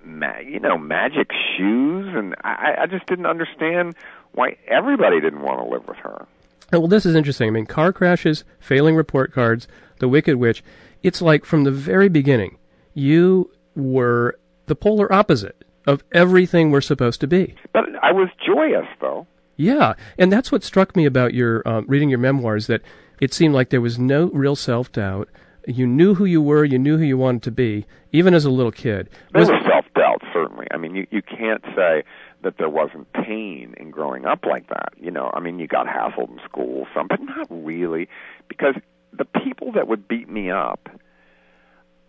ma- 0.09 0.39
you 0.39 0.59
know, 0.59 0.77
magic 0.77 1.29
shoes, 1.57 2.07
and 2.15 2.35
I, 2.43 2.75
I 2.81 2.85
just 2.87 3.05
didn't 3.05 3.25
understand 3.25 3.95
why 4.33 4.57
everybody 4.67 5.19
didn't 5.21 5.41
want 5.41 5.59
to 5.59 5.65
live 5.65 5.87
with 5.87 5.97
her. 5.97 6.25
Well, 6.71 6.87
this 6.87 7.05
is 7.05 7.15
interesting. 7.15 7.47
I 7.47 7.51
mean, 7.51 7.65
car 7.65 7.91
crashes, 7.93 8.43
failing 8.59 8.95
report 8.95 9.31
cards, 9.33 9.67
The 9.99 10.07
Wicked 10.07 10.35
Witch. 10.35 10.63
It's 11.01 11.21
like 11.21 11.45
from 11.45 11.63
the 11.63 11.71
very 11.71 12.09
beginning, 12.09 12.57
you 12.93 13.49
were 13.75 14.37
the 14.67 14.75
polar 14.75 15.11
opposite 15.11 15.63
of 15.87 16.03
everything 16.11 16.69
we're 16.69 16.81
supposed 16.81 17.21
to 17.21 17.27
be. 17.27 17.55
But 17.73 17.85
I 18.03 18.11
was 18.11 18.29
joyous, 18.45 18.85
though. 19.01 19.25
Yeah, 19.55 19.95
and 20.17 20.31
that's 20.31 20.51
what 20.51 20.63
struck 20.63 20.95
me 20.95 21.05
about 21.05 21.33
your 21.33 21.67
um, 21.67 21.85
reading 21.87 22.09
your 22.09 22.19
memoirs. 22.19 22.67
That 22.67 22.81
it 23.19 23.33
seemed 23.33 23.53
like 23.55 23.69
there 23.69 23.81
was 23.81 23.97
no 23.97 24.27
real 24.31 24.55
self 24.55 24.91
doubt. 24.91 25.27
You 25.67 25.85
knew 25.87 26.15
who 26.15 26.25
you 26.25 26.41
were. 26.41 26.63
You 26.63 26.79
knew 26.79 26.97
who 26.97 27.03
you 27.03 27.17
wanted 27.17 27.43
to 27.43 27.51
be, 27.51 27.85
even 28.11 28.33
as 28.33 28.45
a 28.45 28.49
little 28.49 28.71
kid. 28.71 29.09
There 29.33 29.41
Was- 29.41 29.49
was 29.49 29.61
self 29.67 29.85
doubt, 29.95 30.21
certainly. 30.33 30.67
I 30.71 30.77
mean, 30.89 30.95
you 30.95 31.07
you 31.11 31.21
can't 31.21 31.63
say 31.75 32.03
that 32.43 32.57
there 32.57 32.69
wasn't 32.69 33.11
pain 33.13 33.73
in 33.77 33.91
growing 33.91 34.25
up 34.25 34.45
like 34.45 34.67
that. 34.69 34.93
You 34.97 35.11
know, 35.11 35.31
I 35.33 35.39
mean, 35.39 35.59
you 35.59 35.67
got 35.67 35.87
hassled 35.87 36.29
in 36.29 36.39
school, 36.45 36.87
some, 36.93 37.07
but 37.07 37.19
not 37.21 37.47
really, 37.49 38.07
because 38.47 38.75
the 39.11 39.25
people 39.25 39.71
that 39.73 39.87
would 39.87 40.07
beat 40.07 40.29
me 40.29 40.51
up, 40.51 40.89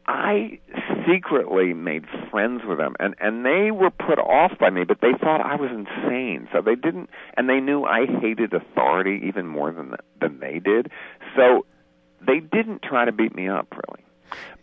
I 0.06 0.58
secretly 1.06 1.72
made 1.72 2.04
friends 2.30 2.62
with 2.66 2.78
them, 2.78 2.94
and 2.98 3.14
and 3.20 3.44
they 3.44 3.70
were 3.70 3.90
put 3.90 4.18
off 4.18 4.52
by 4.58 4.70
me, 4.70 4.84
but 4.84 5.00
they 5.00 5.12
thought 5.20 5.40
I 5.40 5.56
was 5.56 5.70
insane. 5.70 6.48
So 6.52 6.60
they 6.60 6.74
didn't, 6.74 7.10
and 7.36 7.48
they 7.48 7.60
knew 7.60 7.84
I 7.84 8.06
hated 8.06 8.52
authority 8.52 9.20
even 9.26 9.46
more 9.46 9.72
than 9.72 9.94
than 10.20 10.40
they 10.40 10.58
did. 10.58 10.90
So 11.36 11.66
they 12.20 12.40
didn't 12.40 12.82
try 12.82 13.04
to 13.04 13.12
beat 13.12 13.34
me 13.34 13.48
up 13.48 13.68
really, 13.72 14.04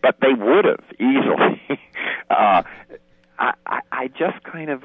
but 0.02 0.18
they 0.22 0.34
would 0.34 0.66
have 0.66 0.84
easily. 1.00 1.80
uh, 2.30 2.64
I, 3.40 3.54
I 3.66 3.80
I 3.92 4.08
just 4.08 4.44
kind 4.44 4.70
of 4.70 4.84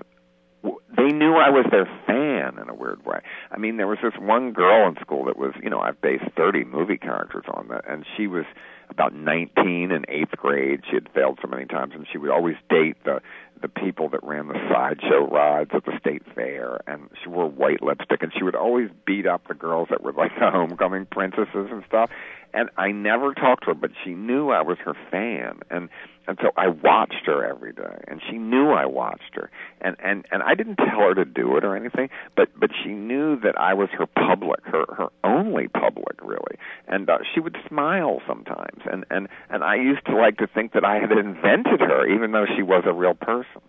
they 0.97 1.09
knew 1.09 1.35
I 1.35 1.51
was 1.51 1.67
their 1.71 1.87
fan 2.07 2.59
in 2.61 2.69
a 2.69 2.75
weird 2.75 3.05
way. 3.05 3.21
I 3.51 3.59
mean, 3.59 3.79
there 3.79 3.87
was 3.87 3.99
this 4.03 4.13
one 4.19 4.53
girl 4.53 4.89
in 4.89 4.97
school 5.01 5.25
that 5.25 5.37
was, 5.37 5.53
you 5.63 5.71
know, 5.71 5.81
I've 5.81 6.01
based 6.01 6.25
30 6.37 6.65
movie 6.65 6.99
characters 6.99 7.45
on 7.53 7.69
that, 7.69 7.85
and 7.89 8.05
she 8.17 8.27
was 8.27 8.45
about 8.89 9.15
19 9.15 9.91
in 9.91 10.05
eighth 10.09 10.33
grade. 10.37 10.83
She 10.89 10.95
had 10.95 11.09
failed 11.15 11.39
so 11.43 11.49
many 11.49 11.65
times, 11.65 11.95
and 11.95 12.07
she 12.11 12.19
would 12.19 12.31
always 12.31 12.57
date 12.69 12.97
the 13.05 13.21
the 13.63 13.69
people 13.69 14.09
that 14.09 14.21
ran 14.25 14.49
the 14.49 14.59
sideshow 14.73 15.25
rides 15.31 15.71
at 15.73 15.85
the 15.85 15.97
state 16.01 16.23
fair, 16.35 16.81
and 16.89 17.09
she 17.23 17.29
wore 17.29 17.49
white 17.49 17.81
lipstick, 17.81 18.21
and 18.21 18.33
she 18.37 18.43
would 18.43 18.57
always 18.57 18.91
beat 19.07 19.25
up 19.25 19.47
the 19.47 19.55
girls 19.55 19.87
that 19.89 20.03
were 20.03 20.13
like 20.13 20.33
the 20.41 20.51
homecoming 20.51 21.07
princesses 21.07 21.69
and 21.71 21.85
stuff. 21.87 22.11
And 22.53 22.71
I 22.77 22.91
never 22.91 23.33
talked 23.35 23.63
to 23.65 23.69
her, 23.71 23.75
but 23.75 23.93
she 24.05 24.15
knew 24.15 24.51
I 24.51 24.63
was 24.63 24.79
her 24.85 24.95
fan, 25.11 25.61
and 25.71 25.89
and 26.27 26.39
so 26.41 26.51
I 26.57 26.69
watched 26.69 27.27
her 27.27 27.45
every 27.45 27.73
day, 27.73 28.05
and 28.09 28.21
she 28.29 28.39
knew 28.39 28.71
I 28.71 28.87
watched 28.87 29.35
her, 29.35 29.51
and 29.81 29.97
and 30.03 30.25
and 30.31 30.43
I 30.43 30.55
didn't 30.55 30.77
tell 30.77 31.01
her 31.01 31.15
to 31.15 31.25
do 31.25 31.57
it 31.57 31.65
or 31.65 31.77
anything, 31.77 32.11
but 32.37 32.49
but 32.59 32.71
she 32.83 32.91
knew 32.91 33.39
that 33.41 33.59
I 33.59 33.75
was 33.75 33.89
her 33.99 34.07
public, 34.07 34.61
her 34.65 34.85
her 34.97 35.09
only 35.25 35.69
public, 35.69 36.21
really, 36.23 36.57
and 36.87 37.09
uh, 37.09 37.19
she 37.35 37.41
would 37.41 37.57
smile 37.69 38.21
sometimes, 38.27 38.83
and 38.91 39.05
and 39.11 39.29
and 39.51 39.65
I 39.65 39.77
used 39.77 40.07
to 40.07 40.17
like 40.17 40.39
to 40.39 40.47
think 40.47 40.73
that 40.73 40.85
I 40.85 40.99
had 40.99 41.13
invented 41.13 41.81
her, 41.81 42.07
even 42.07 42.33
though 42.33 42.47
she 42.57 42.63
was 42.63 42.85
a 42.87 42.93
real 42.93 43.15
person. 43.15 43.63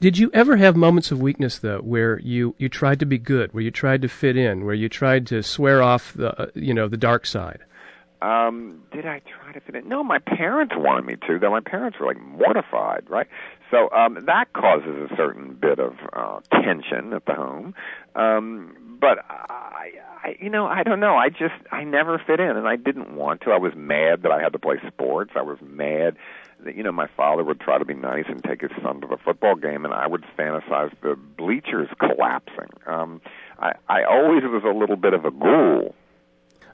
Did 0.00 0.18
you 0.18 0.30
ever 0.34 0.56
have 0.56 0.76
moments 0.76 1.10
of 1.10 1.20
weakness 1.20 1.58
though, 1.58 1.78
where 1.78 2.18
you 2.20 2.54
you 2.58 2.68
tried 2.68 3.00
to 3.00 3.06
be 3.06 3.18
good, 3.18 3.52
where 3.52 3.62
you 3.62 3.70
tried 3.70 4.02
to 4.02 4.08
fit 4.08 4.36
in, 4.36 4.64
where 4.64 4.74
you 4.74 4.88
tried 4.88 5.26
to 5.28 5.42
swear 5.42 5.82
off 5.82 6.12
the 6.14 6.38
uh, 6.40 6.46
you 6.54 6.74
know 6.74 6.88
the 6.88 6.96
dark 6.96 7.26
side? 7.26 7.60
Um, 8.24 8.80
did 8.90 9.04
I 9.04 9.20
try 9.20 9.52
to 9.52 9.60
fit 9.60 9.74
in? 9.74 9.86
No, 9.86 10.02
my 10.02 10.18
parents 10.18 10.72
wanted 10.74 11.04
me 11.04 11.16
to, 11.26 11.38
though 11.38 11.50
my 11.50 11.60
parents 11.60 11.98
were 12.00 12.06
like 12.06 12.20
mortified, 12.20 13.04
right? 13.08 13.26
So 13.70 13.90
um, 13.90 14.18
that 14.24 14.50
causes 14.54 15.10
a 15.10 15.14
certain 15.14 15.52
bit 15.52 15.78
of 15.78 15.92
uh, 16.14 16.40
tension 16.50 17.12
at 17.12 17.26
the 17.26 17.34
home. 17.34 17.74
Um, 18.14 18.96
but 18.98 19.18
I, 19.28 19.90
I, 20.22 20.36
you 20.40 20.48
know, 20.48 20.64
I 20.64 20.84
don't 20.84 21.00
know. 21.00 21.16
I 21.16 21.28
just 21.28 21.52
I 21.70 21.84
never 21.84 22.18
fit 22.18 22.40
in, 22.40 22.56
and 22.56 22.66
I 22.66 22.76
didn't 22.76 23.14
want 23.14 23.42
to. 23.42 23.50
I 23.50 23.58
was 23.58 23.74
mad 23.76 24.22
that 24.22 24.32
I 24.32 24.40
had 24.40 24.54
to 24.54 24.58
play 24.58 24.76
sports. 24.86 25.32
I 25.36 25.42
was 25.42 25.58
mad 25.60 26.16
that 26.64 26.76
you 26.76 26.82
know 26.82 26.92
my 26.92 27.08
father 27.14 27.44
would 27.44 27.60
try 27.60 27.76
to 27.76 27.84
be 27.84 27.92
nice 27.92 28.24
and 28.28 28.42
take 28.42 28.62
his 28.62 28.70
son 28.82 29.02
to 29.02 29.06
the 29.06 29.18
football 29.22 29.54
game, 29.54 29.84
and 29.84 29.92
I 29.92 30.06
would 30.06 30.24
fantasize 30.38 30.94
the 31.02 31.14
bleachers 31.36 31.88
collapsing. 32.00 32.70
Um, 32.86 33.20
I, 33.58 33.72
I 33.90 34.04
always 34.04 34.44
was 34.44 34.62
a 34.64 34.74
little 34.74 34.96
bit 34.96 35.12
of 35.12 35.26
a 35.26 35.30
ghoul. 35.30 35.94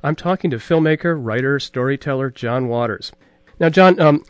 I'm 0.03 0.17
talking 0.17 0.51
to 0.51 0.57
filmmaker, 0.57 1.17
writer, 1.19 1.59
storyteller 1.59 2.31
John 2.31 2.69
Waters. 2.69 3.13
Now, 3.59 3.69
John, 3.69 4.01
um, 4.01 4.25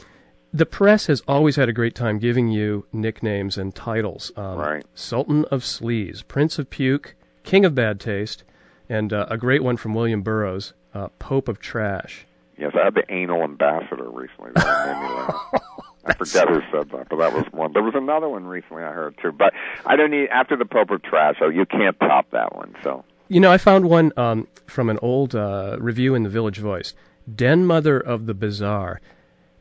the 0.53 0.67
press 0.67 1.07
has 1.07 1.23
always 1.29 1.57
had 1.57 1.69
a 1.69 1.73
great 1.73 1.95
time 1.95 2.19
giving 2.19 2.49
you 2.49 2.87
nicknames 2.93 3.57
and 3.57 3.75
titles. 3.75 4.33
Um, 4.37 4.59
Right. 4.59 4.85
Sultan 4.95 5.45
of 5.47 5.63
Sleaze, 5.63 6.27
Prince 6.27 6.59
of 6.59 6.71
Puke, 6.71 7.15
King 7.45 7.65
of 7.65 7.75
Bad 7.75 8.01
Taste, 8.01 8.43
and 8.89 9.13
uh, 9.13 9.27
a 9.31 9.37
great 9.37 9.63
one 9.63 9.77
from 9.77 9.95
William 9.95 10.23
Burroughs, 10.23 10.73
uh, 10.93 11.09
Pope 11.21 11.49
of 11.49 11.61
Trash. 11.61 12.27
Yes, 12.59 12.73
I 12.79 12.85
had 12.85 12.95
the 12.95 13.05
anal 13.09 13.43
ambassador 13.43 14.11
recently. 14.11 14.51
That 14.55 14.87
made 14.87 15.09
me 15.09 15.15
laugh. 15.15 15.63
I 16.05 16.15
forget 16.15 16.49
who 16.49 16.61
said 16.73 16.91
that, 16.91 17.09
but 17.09 17.17
that 17.19 17.33
was 17.33 17.45
one. 17.53 17.73
There 17.73 17.83
was 17.83 17.95
another 17.95 18.29
one 18.29 18.45
recently 18.45 18.83
I 18.83 18.91
heard 18.93 19.17
too. 19.23 19.33
But 19.33 19.53
I 19.87 19.97
don't 19.97 20.11
need 20.11 20.29
after 20.31 20.57
the 20.57 20.65
Pope 20.65 20.91
of 20.91 21.03
Trash. 21.03 21.37
Oh, 21.41 21.49
you 21.49 21.65
can't 21.67 21.99
top 22.01 22.31
that 22.33 22.55
one. 22.57 22.75
So 22.83 23.05
You 23.31 23.39
know, 23.39 23.53
I 23.53 23.59
found 23.59 23.89
one 23.89 24.13
um, 24.17 24.49
from 24.67 24.91
an 24.91 24.99
old 25.01 25.37
uh, 25.37 25.77
review 25.79 26.17
in 26.17 26.25
the 26.25 26.29
Village 26.29 26.59
Voice, 26.59 26.95
Den 27.33 27.65
Mother 27.65 27.97
of 28.01 28.27
the 28.27 28.35
Bizarre. 28.35 29.01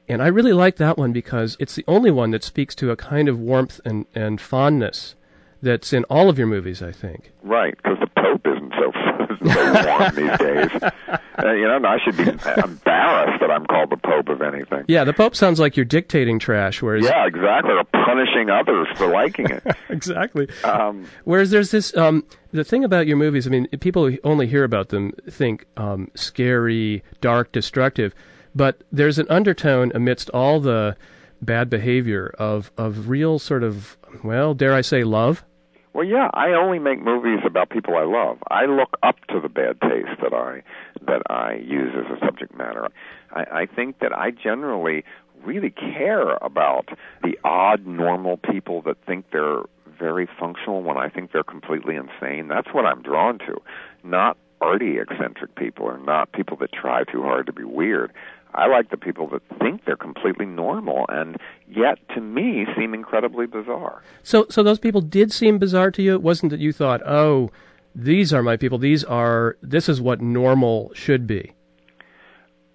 And 0.07 0.23
I 0.23 0.27
really 0.27 0.53
like 0.53 0.77
that 0.77 0.97
one 0.97 1.13
because 1.13 1.55
it's 1.59 1.75
the 1.75 1.85
only 1.87 2.09
one 2.09 2.31
that 2.31 2.43
speaks 2.43 2.73
to 2.73 2.89
a 2.89 2.95
kind 2.95 3.29
of 3.29 3.39
warmth 3.39 3.79
and, 3.85 4.07
and 4.15 4.41
fondness 4.41 5.13
that's 5.61 5.93
in 5.93 6.03
all 6.05 6.29
of 6.29 6.39
your 6.39 6.47
movies, 6.47 6.81
I 6.81 6.91
think. 6.91 7.31
right, 7.43 7.77
because 7.77 7.99
the 7.99 8.18
so 9.39 9.49
so 9.49 9.85
warm 9.87 10.15
these 10.15 10.37
days. 10.37 10.69
Uh, 11.41 11.51
you 11.53 11.67
know, 11.67 11.79
I 11.85 11.97
should 12.03 12.17
be 12.17 12.23
embarrassed 12.23 13.39
that 13.39 13.49
I'm 13.51 13.65
called 13.65 13.89
the 13.89 13.97
Pope 13.97 14.29
of 14.29 14.41
anything. 14.41 14.85
Yeah, 14.87 15.03
the 15.03 15.13
Pope 15.13 15.35
sounds 15.35 15.59
like 15.59 15.77
you're 15.77 15.85
dictating 15.85 16.39
trash, 16.39 16.81
whereas 16.81 17.05
Yeah, 17.05 17.25
exactly. 17.25 17.71
Or 17.71 17.83
punishing 17.85 18.49
others 18.49 18.87
for 18.95 19.07
liking 19.07 19.49
it. 19.49 19.63
exactly. 19.89 20.47
Um, 20.63 21.05
Whereas 21.23 21.51
there's 21.51 21.71
this 21.71 21.95
um, 21.95 22.25
the 22.51 22.63
thing 22.63 22.83
about 22.83 23.07
your 23.07 23.17
movies. 23.17 23.47
I 23.47 23.49
mean, 23.51 23.67
people 23.79 24.09
who 24.09 24.17
only 24.23 24.47
hear 24.47 24.63
about 24.63 24.89
them 24.89 25.13
think 25.29 25.65
um, 25.77 26.09
scary, 26.15 27.03
dark, 27.21 27.51
destructive, 27.51 28.13
but 28.53 28.83
there's 28.91 29.19
an 29.19 29.27
undertone 29.29 29.91
amidst 29.95 30.29
all 30.31 30.59
the 30.59 30.97
bad 31.41 31.69
behavior 31.69 32.33
of 32.37 32.71
of 32.77 33.07
real 33.07 33.39
sort 33.39 33.63
of 33.63 33.97
well, 34.23 34.53
dare 34.53 34.73
I 34.73 34.81
say, 34.81 35.03
love. 35.03 35.45
Well, 35.93 36.05
yeah, 36.05 36.29
I 36.33 36.49
only 36.49 36.79
make 36.79 37.01
movies 37.01 37.39
about 37.45 37.69
people 37.69 37.97
I 37.97 38.03
love. 38.03 38.37
I 38.49 38.65
look 38.65 38.97
up 39.01 39.15
to 39.29 39.39
the 39.39 39.49
bad 39.49 39.81
taste 39.81 40.21
that 40.21 40.33
I 40.33 40.61
that 41.05 41.23
I 41.29 41.55
use 41.55 41.93
as 41.97 42.05
a 42.15 42.23
subject 42.25 42.55
matter. 42.55 42.89
I, 43.31 43.61
I 43.61 43.65
think 43.65 43.99
that 43.99 44.13
I 44.13 44.31
generally 44.31 45.03
really 45.43 45.71
care 45.71 46.35
about 46.41 46.89
the 47.23 47.37
odd, 47.43 47.87
normal 47.87 48.37
people 48.37 48.81
that 48.83 48.97
think 49.05 49.25
they're 49.31 49.63
very 49.99 50.27
functional 50.39 50.83
when 50.83 50.97
I 50.97 51.09
think 51.09 51.31
they're 51.31 51.43
completely 51.43 51.95
insane. 51.95 52.47
That's 52.47 52.73
what 52.73 52.85
I'm 52.85 53.01
drawn 53.01 53.39
to, 53.39 53.61
not 54.03 54.37
arty, 54.61 54.97
eccentric 54.99 55.55
people, 55.55 55.85
or 55.85 55.97
not 55.97 56.31
people 56.33 56.57
that 56.57 56.71
try 56.71 57.03
too 57.03 57.23
hard 57.23 57.45
to 57.47 57.53
be 57.53 57.63
weird. 57.63 58.11
I 58.53 58.67
like 58.67 58.89
the 58.89 58.97
people 58.97 59.27
that 59.29 59.41
think 59.59 59.85
they're 59.85 59.95
completely 59.95 60.45
normal 60.45 61.05
and 61.09 61.37
yet, 61.67 61.99
to 62.15 62.21
me, 62.21 62.65
seem 62.77 62.93
incredibly 62.93 63.45
bizarre. 63.45 64.01
So, 64.23 64.47
so 64.49 64.63
those 64.63 64.79
people 64.79 65.01
did 65.01 65.31
seem 65.31 65.59
bizarre 65.59 65.91
to 65.91 66.01
you. 66.01 66.13
It 66.13 66.21
wasn't 66.21 66.49
that 66.51 66.59
you 66.59 66.73
thought, 66.73 67.01
oh, 67.05 67.51
these 67.95 68.33
are 68.33 68.43
my 68.43 68.57
people. 68.57 68.77
These 68.77 69.03
are 69.03 69.57
this 69.61 69.89
is 69.89 70.01
what 70.01 70.21
normal 70.21 70.91
should 70.93 71.27
be. 71.27 71.53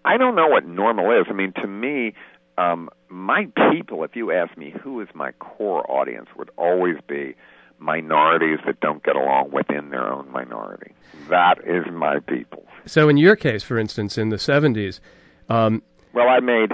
I 0.05 0.17
don't 0.17 0.35
know 0.35 0.49
what 0.49 0.67
normal 0.67 1.11
is. 1.19 1.27
I 1.31 1.33
mean, 1.33 1.53
to 1.63 1.67
me, 1.67 2.15
um, 2.59 2.91
my 3.09 3.47
people, 3.73 4.05
if 4.05 4.15
you 4.15 4.33
ask 4.33 4.57
me 4.57 4.75
who 4.83 5.01
is 5.01 5.09
my 5.15 5.33
core 5.33 5.89
audience, 5.91 6.29
would 6.37 6.51
always 6.57 6.97
be 7.09 7.35
minorities 7.79 8.59
that 8.67 8.81
don't 8.81 9.03
get 9.03 9.17
along 9.17 9.51
within 9.51 9.91
their 9.91 10.07
own 10.07 10.31
minority. 10.31 10.93
That 11.29 11.59
is 11.65 11.85
my 11.93 12.21
people. 12.21 12.65
So, 12.87 13.09
in 13.09 13.17
your 13.17 13.37
case, 13.37 13.63
for 13.63 13.79
instance, 13.79 14.19
in 14.19 14.29
the 14.29 14.37
'70s, 14.37 15.01
um, 15.49 15.83
Well, 16.13 16.29
I 16.29 16.41
made, 16.41 16.73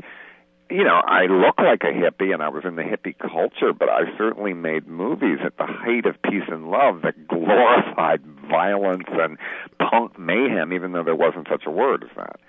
you 0.70 0.84
know, 0.84 1.00
I 1.04 1.26
look 1.26 1.58
like 1.58 1.82
a 1.82 1.92
hippie 1.92 2.32
and 2.32 2.42
I 2.42 2.48
was 2.48 2.64
in 2.64 2.76
the 2.76 2.82
hippie 2.82 3.16
culture, 3.18 3.72
but 3.72 3.88
I 3.88 4.02
certainly 4.16 4.54
made 4.54 4.86
movies 4.86 5.38
at 5.44 5.56
the 5.56 5.66
height 5.66 6.06
of 6.06 6.20
peace 6.22 6.48
and 6.48 6.70
love 6.70 7.02
that 7.02 7.28
glorified 7.28 8.22
violence 8.48 9.08
and 9.08 9.38
punk 9.78 10.18
mayhem, 10.18 10.72
even 10.72 10.92
though 10.92 11.04
there 11.04 11.16
wasn't 11.16 11.48
such 11.48 11.64
a 11.66 11.70
word 11.70 12.04
as 12.04 12.16
that. 12.16 12.40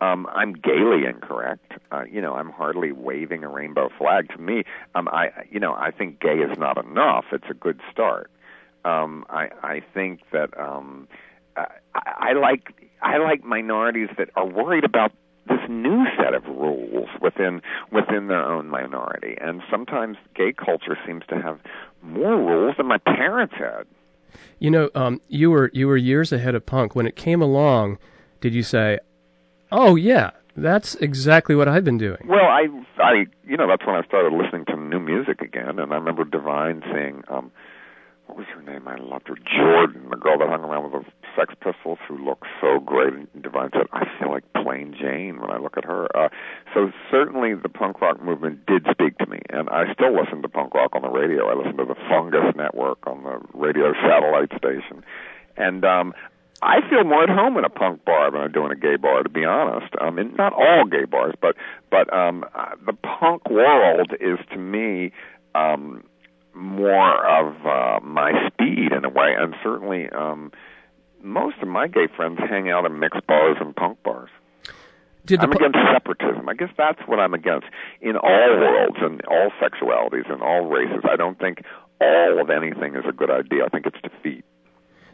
Um, 0.00 0.26
I'm 0.32 0.52
gaily 0.52 1.06
incorrect. 1.06 1.72
Uh, 1.90 2.04
you 2.10 2.20
know, 2.20 2.34
I'm 2.34 2.50
hardly 2.50 2.92
waving 2.92 3.44
a 3.44 3.48
rainbow 3.48 3.88
flag. 3.96 4.28
To 4.30 4.38
me, 4.38 4.64
um, 4.94 5.08
I, 5.08 5.28
you 5.50 5.60
know, 5.60 5.72
I 5.74 5.92
think 5.92 6.20
gay 6.20 6.38
is 6.38 6.58
not 6.58 6.84
enough. 6.84 7.26
It's 7.32 7.48
a 7.48 7.54
good 7.54 7.80
start. 7.90 8.30
Um, 8.84 9.24
I, 9.30 9.48
I 9.62 9.82
think 9.94 10.20
that 10.32 10.58
um, 10.60 11.08
I, 11.56 11.66
I 11.94 12.32
like 12.32 12.90
I 13.00 13.18
like 13.18 13.44
minorities 13.44 14.08
that 14.18 14.30
are 14.36 14.46
worried 14.46 14.84
about 14.84 15.12
this 15.48 15.60
new 15.68 16.04
set 16.16 16.34
of 16.34 16.44
rules 16.46 17.08
within 17.20 17.60
within 17.92 18.28
their 18.28 18.44
own 18.44 18.68
minority. 18.68 19.36
And 19.40 19.62
sometimes 19.70 20.16
gay 20.34 20.52
culture 20.52 20.96
seems 21.06 21.24
to 21.28 21.40
have 21.40 21.58
more 22.02 22.36
rules 22.36 22.76
than 22.76 22.86
my 22.86 22.98
parents 22.98 23.54
had. 23.56 23.84
You 24.58 24.70
know, 24.70 24.90
um, 24.94 25.20
you 25.28 25.50
were 25.50 25.70
you 25.72 25.86
were 25.86 25.96
years 25.96 26.32
ahead 26.32 26.54
of 26.54 26.66
punk 26.66 26.94
when 26.94 27.06
it 27.06 27.16
came 27.16 27.42
along. 27.42 27.98
Did 28.40 28.54
you 28.54 28.62
say, 28.62 28.98
"Oh 29.70 29.96
yeah, 29.96 30.30
that's 30.56 30.94
exactly 30.96 31.54
what 31.54 31.68
I've 31.68 31.84
been 31.84 31.98
doing"? 31.98 32.26
Well, 32.26 32.44
I, 32.44 32.66
I, 32.98 33.26
you 33.46 33.56
know, 33.56 33.68
that's 33.68 33.86
when 33.86 33.96
I 33.96 34.02
started 34.06 34.32
listening 34.36 34.64
to 34.66 34.76
new 34.76 35.00
music 35.00 35.40
again, 35.40 35.78
and 35.78 35.92
I 35.92 35.96
remember 35.96 36.24
Divine 36.24 36.82
saying, 36.92 37.24
um, 37.28 37.50
what 38.26 38.38
was 38.38 38.46
her 38.54 38.62
name? 38.62 38.88
I 38.88 38.96
loved 38.96 39.28
her. 39.28 39.36
Jordan, 39.36 40.08
the 40.10 40.16
girl 40.16 40.38
that 40.38 40.48
hung 40.48 40.62
around 40.64 40.90
with 40.90 41.04
the 41.04 41.10
Sex 41.36 41.54
Pistols, 41.60 41.98
who 42.08 42.16
looked 42.18 42.46
so 42.60 42.80
great. 42.80 43.12
And 43.12 43.28
Divine 43.42 43.70
said, 43.72 43.86
"I 43.92 44.06
feel 44.18 44.30
like 44.30 44.44
plain 44.52 44.94
Jane 44.98 45.40
when 45.40 45.50
I 45.50 45.58
look 45.58 45.76
at 45.76 45.84
her." 45.84 46.06
Uh, 46.16 46.28
so 46.72 46.92
certainly, 47.10 47.54
the 47.54 47.68
punk 47.68 48.00
rock 48.00 48.22
movement 48.22 48.66
did 48.66 48.86
speak 48.90 49.18
to 49.18 49.26
me, 49.26 49.40
and 49.50 49.68
I 49.70 49.92
still 49.92 50.14
listen 50.14 50.42
to 50.42 50.48
punk 50.48 50.74
rock 50.74 50.94
on 50.94 51.02
the 51.02 51.10
radio. 51.10 51.48
I 51.48 51.54
listen 51.54 51.76
to 51.76 51.84
the 51.84 51.96
Fungus 52.08 52.54
Network 52.56 53.06
on 53.06 53.22
the 53.22 53.40
radio 53.52 53.92
satellite 54.02 54.52
station, 54.56 55.04
and 55.56 55.84
um, 55.84 56.14
I 56.62 56.80
feel 56.88 57.04
more 57.04 57.22
at 57.24 57.28
home 57.28 57.56
in 57.58 57.64
a 57.64 57.70
punk 57.70 58.04
bar 58.04 58.30
than 58.30 58.40
I 58.40 58.48
do 58.48 58.64
in 58.64 58.72
a 58.72 58.76
gay 58.76 58.96
bar, 58.96 59.22
to 59.22 59.28
be 59.28 59.44
honest. 59.44 59.92
I 60.00 60.10
mean, 60.10 60.34
not 60.36 60.52
all 60.52 60.84
gay 60.84 61.04
bars, 61.04 61.34
but 61.40 61.56
but 61.90 62.12
um, 62.12 62.44
uh, 62.54 62.70
the 62.86 62.94
punk 62.94 63.50
world 63.50 64.12
is 64.20 64.38
to 64.52 64.58
me. 64.58 65.12
Um, 65.54 66.04
more 66.54 67.26
of 67.26 67.66
uh, 67.66 67.98
my 68.04 68.48
speed 68.48 68.92
in 68.92 69.04
a 69.04 69.08
way, 69.08 69.34
and 69.36 69.54
certainly 69.62 70.08
um, 70.10 70.52
most 71.24 71.56
of 71.62 71.68
my 71.68 71.88
gay 71.88 72.06
friends 72.14 72.38
hang 72.38 72.70
out 72.70 72.84
in 72.84 72.98
mixed 72.98 73.26
bars 73.26 73.56
and 73.60 73.74
punk 73.74 74.02
bars. 74.02 74.30
Did 75.24 75.40
I'm 75.40 75.50
pu- 75.50 75.56
against 75.56 75.78
separatism. 75.92 76.48
I 76.48 76.54
guess 76.54 76.68
that's 76.76 77.00
what 77.06 77.18
I'm 77.18 77.32
against 77.32 77.66
in 78.02 78.16
all 78.16 78.56
worlds 78.58 78.96
and 79.00 79.22
all 79.26 79.50
sexualities 79.60 80.30
and 80.30 80.42
all 80.42 80.66
races. 80.66 81.02
I 81.10 81.16
don't 81.16 81.38
think 81.38 81.64
all 82.00 82.40
of 82.40 82.50
anything 82.50 82.94
is 82.94 83.04
a 83.08 83.12
good 83.12 83.30
idea. 83.30 83.64
I 83.64 83.68
think 83.70 83.86
it's 83.86 83.96
defeat. 84.02 84.44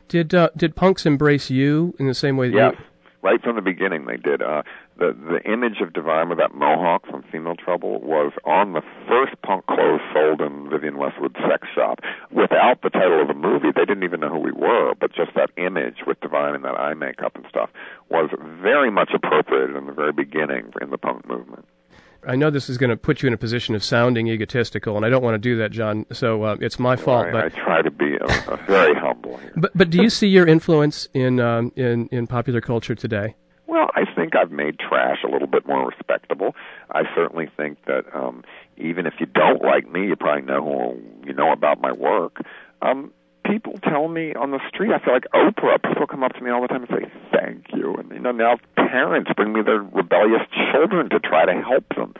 did 0.08 0.34
uh, 0.34 0.50
did 0.56 0.74
punks 0.74 1.06
embrace 1.06 1.48
you 1.48 1.94
in 2.00 2.08
the 2.08 2.14
same 2.14 2.36
way? 2.36 2.48
that 2.50 2.56
Yes, 2.56 2.74
You, 2.76 2.84
right 3.22 3.40
from 3.40 3.54
the 3.54 3.62
beginning 3.62 4.06
they 4.06 4.16
did. 4.16 4.42
Uh, 4.42 4.62
the 5.00 5.16
the 5.16 5.40
image 5.50 5.80
of 5.80 5.92
Divine 5.92 6.28
with 6.28 6.38
that 6.38 6.54
mohawk 6.54 7.06
from 7.06 7.24
Female 7.32 7.56
Trouble 7.56 8.00
was 8.00 8.32
on 8.44 8.74
the 8.74 8.82
first 9.08 9.40
punk 9.42 9.66
clothes 9.66 10.00
sold 10.12 10.40
in 10.40 10.68
Vivienne 10.68 10.98
Westwood's 10.98 11.40
sex 11.48 11.66
shop. 11.74 12.00
Without 12.30 12.82
the 12.82 12.90
title 12.90 13.22
of 13.22 13.28
the 13.28 13.34
movie, 13.34 13.72
they 13.74 13.86
didn't 13.86 14.04
even 14.04 14.20
know 14.20 14.28
who 14.28 14.38
we 14.38 14.52
were. 14.52 14.94
But 15.00 15.12
just 15.12 15.34
that 15.34 15.50
image 15.56 16.04
with 16.06 16.20
Divine 16.20 16.54
and 16.54 16.64
that 16.64 16.78
eye 16.78 16.94
makeup 16.94 17.34
and 17.34 17.46
stuff 17.48 17.70
was 18.10 18.30
very 18.62 18.90
much 18.90 19.10
appropriated 19.14 19.74
in 19.74 19.86
the 19.86 19.92
very 19.92 20.12
beginning 20.12 20.72
in 20.80 20.90
the 20.90 20.98
punk 20.98 21.26
movement. 21.26 21.66
I 22.26 22.36
know 22.36 22.50
this 22.50 22.68
is 22.68 22.76
going 22.76 22.90
to 22.90 22.98
put 22.98 23.22
you 23.22 23.28
in 23.28 23.32
a 23.32 23.38
position 23.38 23.74
of 23.74 23.82
sounding 23.82 24.28
egotistical, 24.28 24.96
and 24.96 25.06
I 25.06 25.08
don't 25.08 25.22
want 25.22 25.34
to 25.34 25.38
do 25.38 25.56
that, 25.56 25.70
John. 25.70 26.04
So 26.12 26.42
uh, 26.42 26.56
it's 26.60 26.78
my 26.78 26.96
fault. 26.96 27.28
I, 27.28 27.32
but 27.32 27.44
I 27.46 27.48
try 27.48 27.80
to 27.80 27.90
be 27.90 28.18
uh, 28.20 28.26
uh, 28.46 28.56
very 28.66 28.94
humble 28.94 29.38
here. 29.38 29.52
But 29.56 29.72
but 29.74 29.88
do 29.88 30.02
you 30.02 30.10
see 30.10 30.28
your 30.28 30.46
influence 30.46 31.08
in 31.14 31.40
um, 31.40 31.72
in 31.76 32.08
in 32.08 32.26
popular 32.26 32.60
culture 32.60 32.94
today? 32.94 33.36
Well, 33.80 33.90
I 33.94 34.04
think 34.14 34.36
I've 34.36 34.50
made 34.50 34.78
trash 34.78 35.24
a 35.24 35.32
little 35.32 35.46
bit 35.46 35.66
more 35.66 35.88
respectable. 35.88 36.54
I 36.90 37.04
certainly 37.14 37.48
think 37.56 37.78
that 37.86 38.04
um, 38.14 38.44
even 38.76 39.06
if 39.06 39.14
you 39.18 39.24
don't 39.24 39.62
like 39.62 39.90
me, 39.90 40.06
you 40.08 40.16
probably 40.16 40.42
know 40.42 40.62
who, 40.62 41.26
you 41.26 41.32
know 41.32 41.50
about 41.50 41.80
my 41.80 41.90
work. 41.90 42.42
Um, 42.82 43.10
people 43.46 43.78
tell 43.82 44.06
me 44.08 44.34
on 44.34 44.50
the 44.50 44.60
street, 44.68 44.90
I 44.92 45.02
feel 45.02 45.14
like 45.14 45.24
Oprah. 45.32 45.82
People 45.82 46.06
come 46.06 46.22
up 46.22 46.34
to 46.34 46.42
me 46.42 46.50
all 46.50 46.60
the 46.60 46.68
time 46.68 46.82
and 46.82 46.90
say 46.90 47.10
thank 47.32 47.68
you, 47.72 47.94
and 47.94 48.10
you 48.10 48.18
know 48.18 48.32
now 48.32 48.58
parents 48.76 49.30
bring 49.34 49.54
me 49.54 49.62
their 49.62 49.80
rebellious 49.80 50.42
children 50.70 51.08
to 51.08 51.18
try 51.18 51.46
to 51.46 51.62
help 51.62 51.88
them. 51.96 52.12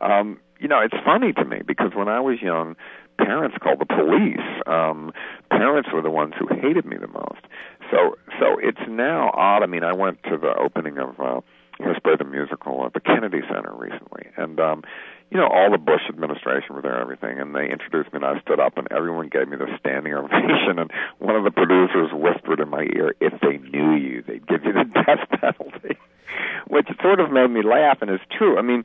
Um, 0.00 0.38
you 0.60 0.68
know, 0.68 0.78
it's 0.78 0.94
funny 1.04 1.32
to 1.32 1.44
me 1.44 1.62
because 1.66 1.96
when 1.96 2.08
I 2.08 2.20
was 2.20 2.40
young, 2.40 2.76
parents 3.18 3.56
called 3.60 3.80
the 3.80 3.86
police. 3.86 4.46
Um, 4.66 5.12
parents 5.50 5.88
were 5.92 6.02
the 6.02 6.10
ones 6.10 6.34
who 6.38 6.46
hated 6.46 6.86
me 6.86 6.96
the 6.96 7.08
most. 7.08 7.42
So, 7.90 8.16
so 8.38 8.58
it's 8.60 8.80
now 8.88 9.30
odd. 9.34 9.62
I 9.62 9.66
mean, 9.66 9.84
I 9.84 9.92
went 9.92 10.22
to 10.24 10.36
the 10.36 10.54
opening 10.58 10.98
of 10.98 11.18
uh, 11.20 11.40
Hairspray 11.80 12.18
the 12.18 12.24
musical 12.24 12.84
at 12.84 12.92
the 12.92 13.00
Kennedy 13.00 13.40
Center 13.48 13.72
recently, 13.74 14.26
and 14.36 14.58
um, 14.60 14.82
you 15.30 15.36
know, 15.36 15.46
all 15.46 15.70
the 15.70 15.78
Bush 15.78 16.02
administration 16.08 16.74
were 16.74 16.82
there, 16.82 16.94
and 16.94 17.02
everything, 17.02 17.38
and 17.38 17.54
they 17.54 17.70
introduced 17.70 18.12
me, 18.12 18.16
and 18.16 18.24
I 18.24 18.40
stood 18.40 18.60
up, 18.60 18.78
and 18.78 18.88
everyone 18.90 19.28
gave 19.28 19.48
me 19.48 19.56
the 19.56 19.68
standing 19.78 20.12
ovation, 20.14 20.78
and 20.78 20.90
one 21.18 21.36
of 21.36 21.44
the 21.44 21.50
producers 21.50 22.10
whispered 22.12 22.60
in 22.60 22.68
my 22.68 22.82
ear, 22.94 23.14
"If 23.20 23.40
they 23.40 23.58
knew 23.58 23.92
you, 23.94 24.22
they'd 24.26 24.46
give 24.46 24.64
you 24.64 24.72
the 24.72 24.84
death 25.06 25.28
penalty," 25.40 25.96
which 26.66 26.88
sort 27.00 27.20
of 27.20 27.30
made 27.30 27.50
me 27.50 27.62
laugh, 27.62 27.98
and 28.02 28.10
it's 28.10 28.24
true. 28.36 28.58
I 28.58 28.62
mean 28.62 28.84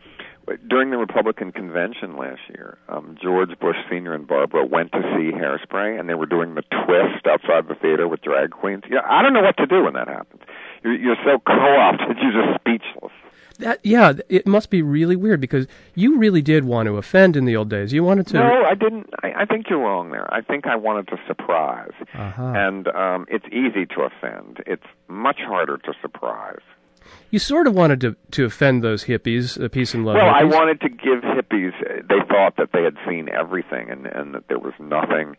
during 0.67 0.89
the 0.91 0.97
Republican 0.97 1.51
convention 1.51 2.17
last 2.17 2.41
year, 2.49 2.77
um, 2.89 3.15
George 3.21 3.57
Bush 3.59 3.77
Sr. 3.89 4.13
and 4.13 4.27
Barbara 4.27 4.65
went 4.65 4.91
to 4.91 5.01
see 5.15 5.31
Hairspray, 5.31 5.99
and 5.99 6.09
they 6.09 6.15
were 6.15 6.25
doing 6.25 6.55
the 6.55 6.63
twist 6.63 7.25
outside 7.27 7.67
the 7.67 7.75
theater 7.75 8.07
with 8.07 8.21
drag 8.21 8.51
queens. 8.51 8.83
Yeah, 8.89 8.99
I 9.09 9.21
don't 9.21 9.33
know 9.33 9.41
what 9.41 9.57
to 9.57 9.65
do 9.65 9.83
when 9.83 9.93
that 9.93 10.07
happens. 10.07 10.41
You're, 10.83 10.95
you're 10.95 11.15
so 11.23 11.39
co-opted, 11.47 12.09
that 12.09 12.21
you're 12.21 12.43
just 12.45 12.59
speechless. 12.59 13.11
That 13.59 13.79
yeah, 13.83 14.13
it 14.29 14.47
must 14.47 14.71
be 14.71 14.81
really 14.81 15.15
weird 15.15 15.39
because 15.39 15.67
you 15.93 16.17
really 16.17 16.41
did 16.41 16.65
want 16.65 16.87
to 16.87 16.97
offend 16.97 17.35
in 17.37 17.45
the 17.45 17.55
old 17.55 17.69
days. 17.69 17.93
You 17.93 18.03
wanted 18.03 18.25
to. 18.27 18.39
No, 18.39 18.63
I 18.65 18.73
didn't. 18.73 19.11
I, 19.21 19.41
I 19.41 19.45
think 19.45 19.69
you're 19.69 19.77
wrong 19.79 20.09
there. 20.09 20.31
I 20.33 20.41
think 20.41 20.65
I 20.65 20.75
wanted 20.75 21.07
to 21.09 21.19
surprise, 21.27 21.91
Uh-huh. 22.15 22.43
and 22.43 22.87
um, 22.89 23.27
it's 23.29 23.45
easy 23.51 23.85
to 23.95 24.01
offend. 24.01 24.63
It's 24.65 24.83
much 25.07 25.37
harder 25.39 25.77
to 25.77 25.93
surprise. 26.01 26.61
You 27.31 27.39
sort 27.39 27.67
of 27.67 27.73
wanted 27.73 28.01
to 28.01 28.15
to 28.31 28.45
offend 28.45 28.83
those 28.83 29.05
hippies, 29.05 29.57
the 29.57 29.69
peace 29.69 29.93
and 29.93 30.05
love. 30.05 30.15
Well, 30.15 30.29
I 30.29 30.43
wanted 30.43 30.81
to 30.81 30.89
give 30.89 31.21
hippies. 31.21 31.73
They 32.07 32.19
thought 32.27 32.55
that 32.57 32.69
they 32.73 32.83
had 32.83 32.95
seen 33.07 33.29
everything, 33.29 33.89
and 33.89 34.05
and 34.05 34.35
that 34.35 34.47
there 34.47 34.59
was 34.59 34.73
nothing. 34.79 35.35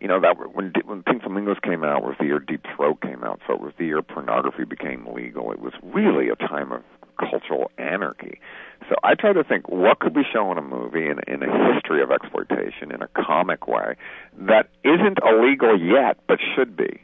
You 0.00 0.08
know 0.08 0.20
that 0.20 0.36
when 0.54 0.72
when 0.84 1.02
Pink 1.02 1.22
Flamingos 1.22 1.58
came 1.62 1.82
out 1.82 2.02
was 2.02 2.16
the 2.18 2.26
year 2.26 2.38
Deep 2.38 2.64
Throat 2.76 3.00
came 3.00 3.24
out, 3.24 3.40
so 3.46 3.54
it 3.54 3.60
was 3.60 3.72
the 3.78 3.86
year 3.86 4.02
pornography 4.02 4.64
became 4.64 5.06
legal. 5.12 5.50
It 5.50 5.60
was 5.60 5.72
really 5.82 6.28
a 6.28 6.36
time 6.36 6.72
of 6.72 6.82
cultural 7.18 7.70
anarchy. 7.78 8.40
So 8.88 8.96
I 9.02 9.14
try 9.14 9.32
to 9.32 9.44
think 9.44 9.68
what 9.68 10.00
could 10.00 10.14
we 10.14 10.24
show 10.30 10.50
in 10.52 10.58
a 10.58 10.62
movie 10.62 11.06
in, 11.06 11.18
in 11.26 11.42
a 11.42 11.74
history 11.74 12.02
of 12.02 12.10
exploitation 12.10 12.90
in 12.92 13.02
a 13.02 13.08
comic 13.08 13.66
way 13.66 13.96
that 14.38 14.68
isn't 14.84 15.18
illegal 15.24 15.78
yet 15.80 16.18
but 16.26 16.38
should 16.54 16.76
be. 16.76 17.00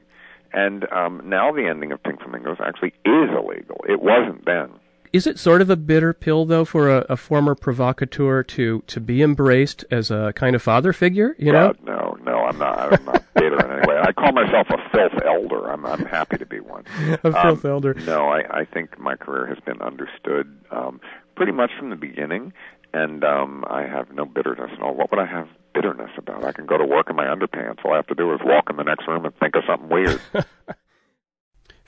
And 0.52 0.90
um, 0.92 1.22
now 1.24 1.52
the 1.52 1.66
ending 1.68 1.92
of 1.92 2.02
Pink 2.02 2.20
Flamingos 2.22 2.58
actually 2.64 2.92
is 3.04 3.30
illegal. 3.30 3.84
It 3.88 4.00
wasn't 4.02 4.44
then. 4.46 4.70
Is 5.12 5.26
it 5.26 5.40
sort 5.40 5.60
of 5.60 5.70
a 5.70 5.76
bitter 5.76 6.12
pill 6.12 6.44
though 6.44 6.64
for 6.64 6.88
a, 6.88 7.04
a 7.08 7.16
former 7.16 7.56
provocateur 7.56 8.44
to 8.44 8.82
to 8.86 9.00
be 9.00 9.22
embraced 9.22 9.84
as 9.90 10.10
a 10.10 10.32
kind 10.36 10.54
of 10.54 10.62
father 10.62 10.92
figure? 10.92 11.34
You 11.36 11.52
know. 11.52 11.74
No, 11.84 12.16
no, 12.24 12.44
I'm 12.44 12.58
not. 12.58 12.92
I'm 12.92 13.04
not 13.04 13.24
bitter 13.34 13.56
in 13.58 13.72
any 13.78 13.88
way. 13.88 13.98
I 13.98 14.12
call 14.12 14.30
myself 14.32 14.68
a 14.70 14.76
filth 14.90 15.20
elder. 15.26 15.68
I'm 15.72 15.84
I'm 15.84 16.04
happy 16.04 16.38
to 16.38 16.46
be 16.46 16.60
one. 16.60 16.84
A 17.24 17.32
filth 17.32 17.64
Um, 17.64 17.70
elder. 17.70 17.94
No, 17.94 18.28
I 18.28 18.60
I 18.60 18.64
think 18.64 19.00
my 19.00 19.16
career 19.16 19.46
has 19.46 19.58
been 19.66 19.80
understood 19.82 20.56
um, 20.70 21.00
pretty 21.34 21.52
much 21.52 21.70
from 21.76 21.90
the 21.90 21.96
beginning, 21.96 22.52
and 22.92 23.24
um, 23.24 23.64
I 23.68 23.82
have 23.82 24.12
no 24.12 24.24
bitterness 24.24 24.70
at 24.72 24.80
all. 24.80 24.94
What 24.94 25.10
would 25.10 25.18
I 25.20 25.26
have 25.26 25.48
bitterness 25.72 26.10
about? 26.16 26.44
I 26.44 26.52
can 26.52 26.66
go 26.66 26.78
to 26.78 26.84
work 26.84 27.10
in 27.10 27.16
my 27.16 27.26
underpants. 27.26 27.84
All 27.84 27.92
I 27.92 27.96
have 27.96 28.06
to 28.08 28.14
do 28.14 28.32
is 28.34 28.40
walk 28.44 28.70
in 28.70 28.76
the 28.76 28.84
next 28.84 29.06
room 29.06 29.24
and 29.24 29.34
think 29.36 29.56
of 29.56 29.62
something 29.66 29.88
weird. 29.88 30.20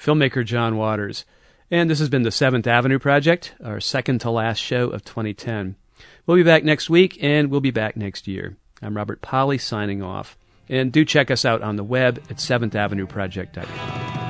filmmaker 0.03 0.45
John 0.45 0.77
Waters. 0.77 1.25
And 1.71 1.89
this 1.89 2.01
has 2.01 2.11
been 2.11 2.23
the 2.23 2.31
Seventh 2.31 2.67
Avenue 2.67 2.99
Project, 2.99 3.55
our 3.65 3.81
second 3.81 4.21
to 4.21 4.31
last 4.31 4.59
show 4.59 4.91
of 4.91 5.05
2010. 5.05 5.77
We'll 6.27 6.37
be 6.37 6.43
back 6.43 6.65
next 6.65 6.91
week, 6.91 7.23
and 7.23 7.51
we'll 7.51 7.61
be 7.61 7.71
back 7.71 7.97
next 7.97 8.29
year. 8.29 8.57
I'm 8.83 8.97
Robert 8.97 9.23
Pollie 9.23 9.59
signing 9.59 10.03
off. 10.03 10.37
And 10.69 10.93
do 10.93 11.05
check 11.05 11.31
us 11.31 11.45
out 11.45 11.63
on 11.63 11.77
the 11.77 11.85
web 11.85 12.19
at 12.31 12.37
7thavenueproject.com. 12.37 14.22